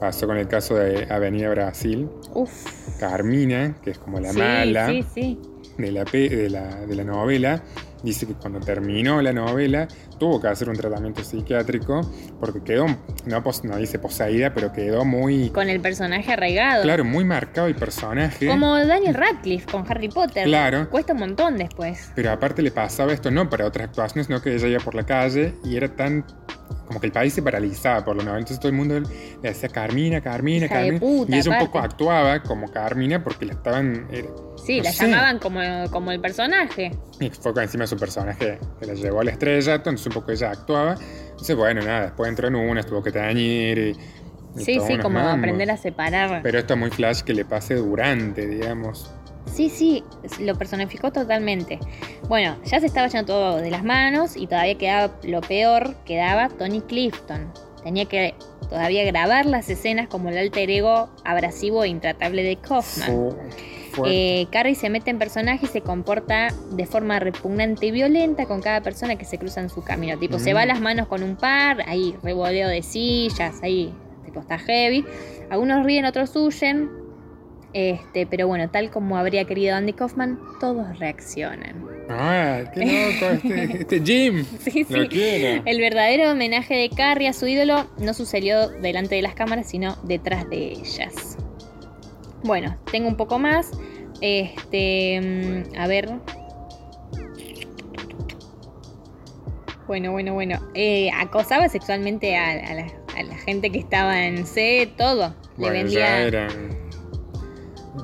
Pasó 0.00 0.26
con 0.26 0.36
el 0.36 0.48
caso 0.48 0.74
de 0.76 1.06
Avenida 1.10 1.48
Brasil, 1.50 2.08
Uf. 2.34 2.98
Carmina, 2.98 3.76
que 3.82 3.90
es 3.90 3.98
como 3.98 4.18
la 4.18 4.32
sí, 4.32 4.38
mala 4.38 4.88
sí, 4.88 5.04
sí. 5.14 5.38
de, 5.78 5.92
la, 5.92 6.04
de, 6.04 6.50
la, 6.50 6.76
de 6.86 6.94
la 6.96 7.04
novela, 7.04 7.62
dice 8.02 8.26
que 8.26 8.34
cuando 8.34 8.58
terminó 8.60 9.22
la 9.22 9.32
novela 9.32 9.86
tuvo 10.22 10.40
que 10.40 10.46
hacer 10.46 10.68
un 10.68 10.76
tratamiento 10.76 11.24
psiquiátrico 11.24 12.00
porque 12.38 12.62
quedó, 12.62 12.86
no, 13.26 13.42
no 13.64 13.76
dice 13.76 13.98
poseída, 13.98 14.54
pero 14.54 14.72
quedó 14.72 15.04
muy, 15.04 15.50
Con 15.50 15.68
el 15.68 15.80
personaje 15.80 16.32
arraigado. 16.32 16.84
claro, 16.84 17.04
muy 17.04 17.24
marcado 17.24 17.66
el 17.66 17.74
personaje. 17.74 18.46
Como 18.46 18.76
Daniel 18.86 19.14
Radcliffe 19.14 19.66
con 19.66 19.84
Harry 19.90 20.08
Potter. 20.08 20.44
Claro. 20.44 20.88
Cuesta 20.90 21.12
un 21.12 21.18
montón 21.18 21.56
después. 21.56 22.12
Pero 22.14 22.30
aparte 22.30 22.62
le 22.62 22.70
pasaba 22.70 23.12
esto 23.12 23.32
no 23.32 23.50
para 23.50 23.66
otras 23.66 23.88
actuaciones, 23.88 24.28
sino 24.28 24.40
que 24.40 24.54
ella 24.54 24.68
iba 24.68 24.78
por 24.78 24.94
la 24.94 25.04
calle 25.04 25.56
y 25.64 25.74
era 25.74 25.88
tan. 25.88 26.24
Como 26.92 27.00
que 27.00 27.06
el 27.06 27.12
país 27.12 27.32
se 27.32 27.42
paralizaba 27.42 28.04
por 28.04 28.14
lo 28.14 28.22
menos. 28.22 28.38
Entonces 28.38 28.58
todo 28.60 28.68
el 28.68 28.74
mundo 28.76 29.00
le 29.00 29.48
decía 29.48 29.68
Carmina, 29.70 30.20
Carmina, 30.20 30.66
Hija 30.66 30.74
de 30.78 30.80
Carmina. 30.98 31.00
puta, 31.00 31.34
y 31.36 31.38
ella 31.38 31.50
un 31.52 31.58
poco 31.66 31.78
actuaba 31.78 32.42
como 32.42 32.68
Carmina 32.70 33.24
porque 33.24 33.46
la 33.46 33.52
estaban. 33.54 34.06
era- 34.10 34.28
Sí, 34.64 34.76
No 34.78 34.84
la 34.84 34.92
sé. 34.92 35.06
llamaban 35.08 35.38
como, 35.38 35.60
como 35.90 36.12
el 36.12 36.20
personaje. 36.20 36.92
y 37.18 37.30
fue 37.30 37.52
encima 37.62 37.86
su 37.86 37.96
personaje 37.96 38.58
que 38.78 38.86
la 38.86 38.94
llevó 38.94 39.20
a 39.20 39.24
la 39.24 39.30
estrella, 39.32 39.74
entonces 39.76 40.06
un 40.06 40.12
poco 40.12 40.30
ella 40.30 40.50
actuaba. 40.50 40.94
Entonces, 41.30 41.56
bueno, 41.56 41.80
nada, 41.82 42.02
después 42.02 42.28
entró 42.28 42.46
en 42.48 42.54
una, 42.56 42.82
tuvo 42.82 43.02
que 43.02 43.10
teñir 43.10 43.78
y. 43.78 43.90
y 43.90 44.64
Sí, 44.64 44.78
sí, 44.86 44.98
como 44.98 45.18
mambos. 45.18 45.38
aprender 45.38 45.70
a 45.70 45.76
separar. 45.78 46.40
Pero 46.42 46.58
esto 46.58 46.74
es 46.74 46.80
muy 46.80 46.90
flash 46.90 47.22
que 47.22 47.32
le 47.32 47.44
pase 47.46 47.74
durante, 47.76 48.46
digamos. 48.46 49.10
Sí, 49.52 49.68
sí, 49.68 50.02
lo 50.40 50.54
personificó 50.56 51.12
totalmente. 51.12 51.78
Bueno, 52.28 52.56
ya 52.64 52.80
se 52.80 52.86
estaba 52.86 53.06
yendo 53.08 53.26
todo 53.26 53.56
de 53.58 53.70
las 53.70 53.84
manos 53.84 54.36
y 54.36 54.46
todavía 54.46 54.78
quedaba 54.78 55.14
lo 55.24 55.40
peor, 55.42 55.94
quedaba 56.06 56.48
Tony 56.48 56.80
Clifton. 56.80 57.52
Tenía 57.84 58.06
que 58.06 58.34
todavía 58.70 59.04
grabar 59.04 59.44
las 59.44 59.68
escenas 59.68 60.08
como 60.08 60.28
el 60.30 60.38
alter 60.38 60.70
ego 60.70 61.10
abrasivo 61.24 61.84
e 61.84 61.88
intratable 61.88 62.42
de 62.42 62.56
Kaufman. 62.56 63.30
Eh, 64.06 64.46
Carrie 64.50 64.74
se 64.74 64.88
mete 64.88 65.10
en 65.10 65.18
personaje 65.18 65.66
y 65.66 65.68
se 65.68 65.82
comporta 65.82 66.48
de 66.70 66.86
forma 66.86 67.18
repugnante 67.18 67.84
y 67.86 67.90
violenta 67.90 68.46
con 68.46 68.62
cada 68.62 68.80
persona 68.80 69.16
que 69.16 69.26
se 69.26 69.36
cruza 69.36 69.60
en 69.60 69.68
su 69.68 69.82
camino. 69.84 70.18
Tipo, 70.18 70.38
se 70.38 70.54
Mm. 70.54 70.56
va 70.56 70.64
las 70.64 70.80
manos 70.80 71.08
con 71.08 71.22
un 71.22 71.36
par, 71.36 71.82
ahí 71.86 72.16
revoleo 72.22 72.68
de 72.68 72.82
sillas, 72.82 73.56
ahí, 73.62 73.92
tipo, 74.24 74.40
está 74.40 74.58
heavy. 74.58 75.04
Algunos 75.50 75.84
ríen, 75.84 76.06
otros 76.06 76.34
huyen. 76.36 77.01
Este, 77.74 78.26
pero 78.26 78.46
bueno, 78.46 78.68
tal 78.70 78.90
como 78.90 79.16
habría 79.16 79.44
querido 79.46 79.74
Andy 79.74 79.94
Kaufman, 79.94 80.38
todos 80.60 80.98
reaccionan. 80.98 81.86
Ah, 82.10 82.60
qué 82.74 82.80
loco 82.84 83.32
este, 83.44 83.78
este 83.80 84.00
Jim. 84.02 84.44
Sí, 84.60 84.84
sí. 84.84 84.94
El 85.64 85.80
verdadero 85.80 86.32
homenaje 86.32 86.74
de 86.74 86.90
Carrie 86.90 87.28
a 87.28 87.32
su 87.32 87.46
ídolo 87.46 87.88
no 87.98 88.12
sucedió 88.12 88.68
delante 88.68 89.14
de 89.14 89.22
las 89.22 89.34
cámaras, 89.34 89.68
sino 89.70 89.96
detrás 90.02 90.48
de 90.50 90.72
ellas. 90.72 91.38
Bueno, 92.44 92.76
tengo 92.90 93.08
un 93.08 93.16
poco 93.16 93.38
más. 93.38 93.70
Este, 94.20 95.20
mm, 95.72 95.78
a 95.78 95.86
ver. 95.86 96.10
Bueno, 99.86 100.12
bueno, 100.12 100.34
bueno. 100.34 100.60
Eh, 100.74 101.10
acosaba 101.14 101.68
sexualmente 101.68 102.36
a, 102.36 102.50
a 102.50 102.74
la, 102.74 102.86
a 103.16 103.22
la 103.22 103.36
gente 103.36 103.70
que 103.70 103.78
estaba 103.78 104.24
en 104.26 104.46
C, 104.46 104.90
todo. 104.96 105.28
Le 105.28 105.34
Bueno, 105.56 105.72
vendía. 105.74 106.00
ya 106.00 106.18
eran. 106.20 106.81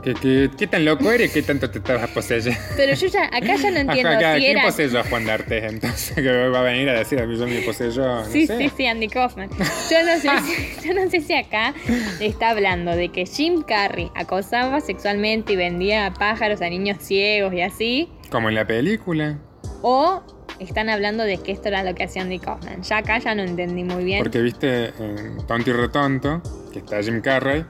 ¿Qué, 0.05 0.13
qué, 0.15 0.51
qué 0.57 0.67
tan 0.67 0.85
loco 0.85 1.11
eres? 1.11 1.33
¿Qué 1.33 1.43
tanto 1.43 1.71
te 1.71 1.79
estabas 1.79 2.11
poseyendo? 2.11 2.59
Pero 2.77 2.95
yo 2.95 3.07
ya, 3.07 3.25
acá 3.25 3.57
ya 3.57 3.71
no 3.71 3.79
entiendo 3.79 4.11
Ajá, 4.11 4.35
si 4.35 4.41
¿Quién 4.41 4.59
era. 4.59 4.63
poseyó 4.67 5.01
a 5.01 5.05
Juan 5.05 5.25
D'Artes 5.25 5.65
entonces? 5.73 6.15
Que 6.15 6.49
va 6.49 6.59
a 6.61 6.63
venir 6.63 6.89
a 6.91 6.99
decir 6.99 7.19
a 7.21 7.27
mí 7.27 7.39
yo 7.39 7.47
me 7.47 7.61
poseyó. 7.63 8.03
No 8.07 8.25
Sí, 8.27 8.47
sé. 8.47 8.59
sí, 8.59 8.71
sí, 8.77 8.87
Andy 8.87 9.09
Kaufman. 9.09 9.49
Yo 9.49 10.03
no, 10.05 10.15
sé 10.21 10.29
si, 10.43 10.87
yo 10.89 10.95
no 10.95 11.11
sé 11.11 11.21
si 11.23 11.33
acá 11.35 11.73
está 12.21 12.51
hablando 12.51 12.91
de 12.95 13.09
que 13.09 13.25
Jim 13.25 13.63
Carrey 13.63 14.11
acosaba 14.15 14.81
sexualmente 14.81 15.55
y 15.55 15.57
vendía 15.57 16.13
pájaros 16.19 16.61
a 16.61 16.69
niños 16.69 16.99
ciegos 17.01 17.55
y 17.55 17.63
así, 17.63 18.09
Como 18.31 18.51
en 18.51 18.57
la 18.57 18.67
película. 18.67 19.39
o 19.83 20.23
están 20.61 20.91
hablando 20.91 21.23
de 21.25 21.39
que 21.39 21.53
esto 21.53 21.69
era 21.69 21.83
lo 21.83 21.95
que 21.95 22.05
hacía 22.05 22.23
Andy 22.23 22.41
Kaufman. 22.41 22.83
Ya 22.83 22.99
acá 22.99 23.19
ya 23.21 23.35
no 23.35 23.43
entendí 23.43 23.85
muy 23.85 24.05
bien. 24.05 24.19
Porque 24.23 24.43
viste 24.43 24.89
en 24.99 25.39
Tonto 25.47 25.71
y 25.71 25.73
Retonto, 25.73 26.43
que 26.73 26.81
está 26.81 27.01
Jim 27.03 27.21
Carrey, 27.23 27.65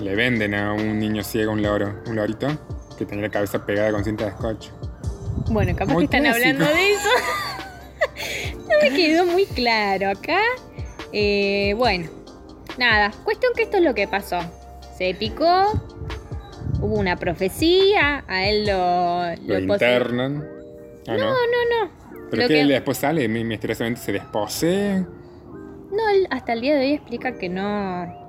le 0.00 0.14
venden 0.14 0.54
a 0.54 0.72
un 0.72 0.98
niño 0.98 1.22
ciego 1.22 1.52
un 1.52 1.62
loro, 1.62 2.02
un 2.06 2.16
lorito, 2.16 2.48
que 2.98 3.06
tenía 3.06 3.24
la 3.24 3.30
cabeza 3.30 3.64
pegada 3.64 3.92
con 3.92 4.04
cinta 4.04 4.26
de 4.26 4.30
scotch. 4.32 4.68
Bueno, 5.48 5.74
capaz 5.76 5.92
Muy 5.92 6.08
que 6.08 6.16
están 6.16 6.32
clásico. 6.32 6.48
hablando 6.48 6.64
de 6.74 6.92
eso. 6.92 8.58
no 8.58 8.74
me 8.82 8.96
quedó 8.96 9.26
muy 9.26 9.46
claro 9.46 10.10
acá. 10.10 10.40
Eh, 11.12 11.74
bueno, 11.76 12.08
nada, 12.78 13.12
cuestión 13.24 13.52
que 13.54 13.62
esto 13.62 13.78
es 13.78 13.84
lo 13.84 13.94
que 13.94 14.08
pasó. 14.08 14.38
Se 14.96 15.14
picó, 15.14 15.72
hubo 16.80 16.94
una 16.96 17.16
profecía, 17.16 18.24
a 18.26 18.46
él 18.46 18.66
lo, 18.66 19.36
Lo 19.46 19.58
internan. 19.74 20.46
Ah, 21.06 21.12
no. 21.12 21.18
No, 21.18 21.30
no, 21.30 21.84
no. 21.86 21.90
Pero 22.30 22.42
Lo 22.42 22.48
que 22.48 22.60
él 22.60 22.68
después 22.68 22.98
sale 22.98 23.22
y 23.22 23.28
misteriosamente 23.28 24.00
se 24.00 24.12
desposee. 24.12 25.06
No, 25.92 26.08
él 26.12 26.26
hasta 26.30 26.52
el 26.54 26.60
día 26.60 26.74
de 26.74 26.80
hoy 26.80 26.92
explica 26.94 27.38
que 27.38 27.48
no. 27.48 28.25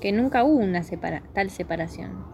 Que 0.00 0.12
nunca 0.12 0.44
hubo 0.44 0.58
una 0.58 0.82
separa 0.82 1.22
tal 1.34 1.50
separación. 1.50 2.24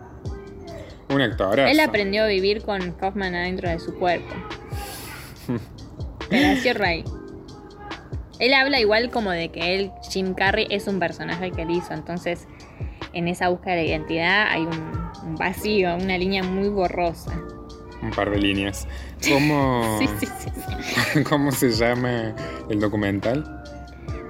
Un 1.11 1.21
actor. 1.21 1.59
Él 1.61 1.81
aprendió 1.81 2.25
a 2.25 2.27
vivir 2.27 2.63
con 2.63 2.93
Kaufman 2.93 3.35
adentro 3.35 3.69
de 3.69 3.79
su 3.79 3.95
cuerpo. 3.95 4.35
Horacio 6.29 6.75
Ray. 6.75 7.05
Él 8.39 8.55
habla 8.55 8.81
igual 8.81 9.11
como 9.11 9.31
de 9.31 9.51
que 9.51 9.77
él, 9.77 9.93
Jim 10.11 10.35
Carrey, 10.35 10.67
es 10.71 10.89
un 10.89 10.99
personaje 10.99 11.51
que 11.53 11.63
él 11.63 11.71
hizo. 11.71 11.93
Entonces, 11.95 12.49
en 13.13 13.29
esa 13.29 13.49
búsqueda 13.49 13.75
de 13.75 13.87
identidad 13.87 14.49
hay 14.49 14.63
un, 14.63 15.05
un 15.25 15.37
vacío, 15.37 15.95
una 15.95 16.19
línea 16.19 16.43
muy 16.43 16.69
borrosa. 16.69 17.33
Un 18.03 18.11
par 18.11 18.31
de 18.31 18.39
líneas. 18.39 18.89
¿Cómo, 19.29 19.97
Sí, 19.99 20.09
sí, 20.19 20.27
sí, 20.27 20.51
sí. 21.15 21.23
¿Cómo 21.29 21.53
se 21.53 21.71
llama 21.71 22.35
el 22.69 22.81
documental? 22.81 23.63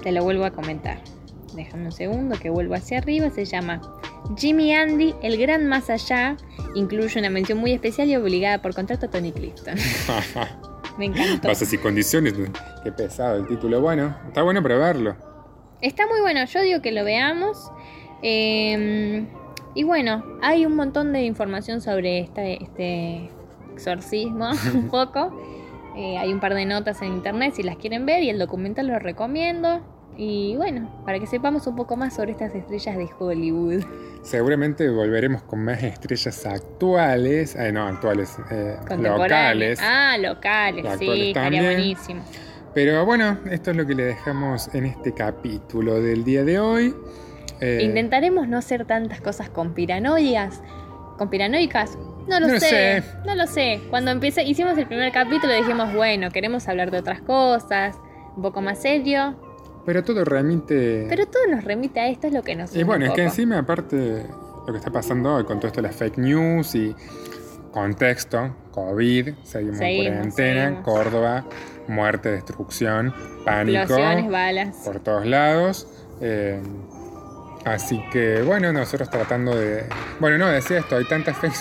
Te 0.03 0.13
lo 0.13 0.23
vuelvo 0.23 0.45
a 0.45 0.51
comentar. 0.51 0.99
Déjame 1.55 1.87
un 1.87 1.93
segundo 1.93 2.37
que 2.39 2.51
vuelvo 2.51 2.75
hacia 2.75 2.99
arriba. 2.99 3.31
Se 3.31 3.45
llama 3.45 3.81
Jimmy 4.37 4.75
Andy, 4.75 5.15
el 5.23 5.39
gran 5.39 5.67
más 5.67 5.91
allá. 5.91 6.37
Incluye 6.75 7.19
una 7.19 7.31
mención 7.31 7.59
muy 7.59 7.73
especial 7.73 8.09
y 8.09 8.17
obligada 8.17 8.61
por 8.61 8.75
contrato 8.75 9.07
a 9.07 9.11
Tony 9.11 9.33
Clifton. 9.33 9.75
Me 10.99 11.07
encantó. 11.07 11.49
Bases 11.49 11.73
y 11.73 11.79
condiciones. 11.79 12.35
Qué 12.83 12.93
pesado 12.93 13.37
el 13.37 13.47
título. 13.47 13.81
Bueno, 13.81 14.17
está 14.27 14.43
bueno 14.43 14.63
para 14.63 14.77
verlo. 14.77 15.17
Está 15.81 16.07
muy 16.07 16.21
bueno, 16.21 16.45
yo 16.45 16.63
digo 16.63 16.81
que 16.81 16.93
lo 16.93 17.05
veamos. 17.05 17.71
Eh, 18.23 19.27
y 19.75 19.83
bueno, 19.83 20.25
hay 20.41 20.67
un 20.67 20.77
montón 20.77 21.13
de 21.13 21.25
información 21.25 21.81
sobre 21.81 22.21
este, 22.21 22.63
este 22.63 23.31
exorcismo, 23.73 24.51
un 24.75 24.89
poco. 24.89 25.37
Eh, 25.97 26.17
hay 26.17 26.33
un 26.33 26.41
par 26.41 26.55
de 26.55 26.65
notas 26.65 27.03
en 27.03 27.13
internet 27.13 27.55
si 27.55 27.63
las 27.63 27.77
quieren 27.77 28.07
ver 28.07 28.23
y 28.23 28.31
el 28.31 28.39
documental 28.39 28.87
lo 28.87 28.99
recomiendo. 28.99 29.81
Y 30.17 30.55
bueno, 30.57 30.89
para 31.05 31.19
que 31.19 31.27
sepamos 31.27 31.67
un 31.67 31.75
poco 31.75 31.97
más 31.97 32.15
sobre 32.15 32.33
estas 32.33 32.55
estrellas 32.55 32.97
de 32.97 33.09
Hollywood. 33.19 33.83
Seguramente 34.23 34.89
volveremos 34.89 35.43
con 35.43 35.65
más 35.65 35.83
estrellas 35.83 36.47
actuales, 36.47 37.57
eh, 37.57 37.73
no 37.73 37.87
actuales, 37.87 38.37
eh, 38.51 38.77
locales. 38.99 39.81
Ah, 39.83 40.17
locales, 40.19 40.85
Locales 40.85 40.99
sí, 41.01 41.29
estaría 41.29 41.63
buenísimo. 41.63 42.23
Pero 42.75 43.05
bueno, 43.05 43.39
esto 43.51 43.71
es 43.73 43.77
lo 43.77 43.87
que 43.87 43.95
le 43.95 44.05
dejamos 44.05 44.73
en 44.75 44.87
este 44.87 45.13
capítulo 45.13 46.01
del 46.01 46.25
día 46.25 46.45
de 46.45 46.59
hoy. 46.59 46.95
Eh, 47.61 47.81
Intentaremos 47.83 48.49
no 48.49 48.59
hacer 48.59 48.85
tantas 48.85 49.21
cosas 49.21 49.49
conspiranoicas. 49.49 50.61
¿Conspiranoicas? 51.19 51.97
No 52.29 52.41
lo 52.41 52.49
No 52.49 52.55
sé, 52.59 52.61
sé. 52.61 53.03
no 53.27 53.35
lo 53.35 53.47
sé. 53.47 53.81
Cuando 53.91 54.11
empecé, 54.11 54.43
hicimos 54.45 54.77
el 54.79 54.87
primer 54.87 55.13
capítulo 55.13 55.53
dijimos, 55.53 55.93
bueno, 55.95 56.31
queremos 56.31 56.67
hablar 56.69 56.91
de 56.91 56.99
otras 56.99 57.21
cosas, 57.21 57.97
un 58.37 58.43
poco 58.43 58.61
más 58.61 58.81
serio. 58.81 59.37
Pero 59.87 60.03
todo 60.05 60.25
remite. 60.25 61.07
Pero 61.09 61.27
todo 61.27 61.47
nos 61.51 61.65
remite 61.65 62.01
a 62.01 62.09
esto, 62.09 62.27
es 62.27 62.33
lo 62.33 62.43
que 62.43 62.55
nos 62.57 62.75
y 62.75 62.83
bueno, 62.85 63.07
es 63.07 63.13
que 63.13 63.23
encima, 63.23 63.59
aparte, 63.59 64.25
lo 64.67 64.73
que 64.73 64.79
está 64.79 64.91
pasando 64.91 65.35
hoy 65.35 65.45
con 65.45 65.59
todo 65.59 65.67
esto 65.69 65.83
de 65.83 65.89
las 65.89 65.97
fake 65.97 66.19
news 66.19 66.75
y 66.75 66.95
contexto, 67.71 68.55
COVID, 68.73 69.35
seguimos, 69.43 69.79
Seguimos, 69.79 70.07
en 70.07 70.15
cuarentena, 70.15 70.63
seguimos. 70.65 70.85
Córdoba, 70.85 71.45
muerte, 71.89 72.31
destrucción, 72.31 73.13
pánico 73.45 73.97
balas. 74.31 74.77
por 74.85 75.01
todos 75.01 75.27
lados. 75.27 75.87
eh, 76.21 76.61
así 77.67 78.01
que 78.13 78.43
bueno, 78.43 78.73
nosotros 78.73 79.11
tratando 79.11 79.55
de. 79.55 79.85
Bueno, 80.21 80.39
no, 80.39 80.47
decía 80.49 80.79
esto, 80.79 80.97
hay 80.97 81.05
tantas 81.05 81.37
fake 81.37 81.53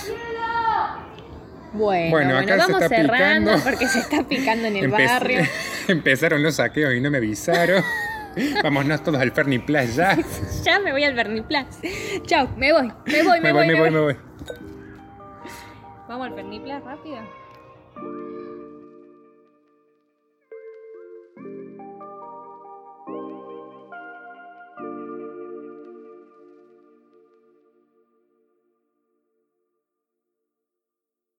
Bueno, 1.74 2.10
Bueno, 2.12 2.36
bueno, 2.36 2.38
acá 2.38 2.54
se 2.54 2.72
vamos 2.72 2.84
está 2.84 2.96
cerrando 2.96 3.52
picando. 3.54 3.70
porque 3.72 3.88
se 3.88 4.00
está 4.00 4.24
picando 4.24 4.68
en 4.68 4.78
el 4.78 4.86
Empe- 4.92 5.08
barrio. 5.08 5.40
Empezaron 5.88 6.42
los 6.44 6.56
saqueos 6.56 6.94
y 6.94 7.02
no 7.02 7.10
me 7.12 7.18
avisaron. 7.18 7.84
Vámonos 8.64 9.04
todos 9.04 9.20
al 9.22 9.32
Ferni 9.32 9.60
Plus 9.60 9.96
ya. 9.96 10.18
Ya 10.64 10.80
me 10.80 10.92
voy 10.92 11.04
al 11.04 11.16
Verniplas. 11.16 11.80
Chau, 12.24 12.48
me 12.58 12.72
voy, 12.72 12.92
me 13.06 13.24
voy, 13.24 13.40
me, 13.40 13.54
me 13.54 13.54
voy, 13.54 13.68
me 13.68 13.80
voy, 13.80 13.92
me 13.92 14.00
voy. 14.00 14.18
Vamos 16.08 16.28
al 16.28 16.34
Verniplas 16.34 16.84
rápido. 16.84 17.18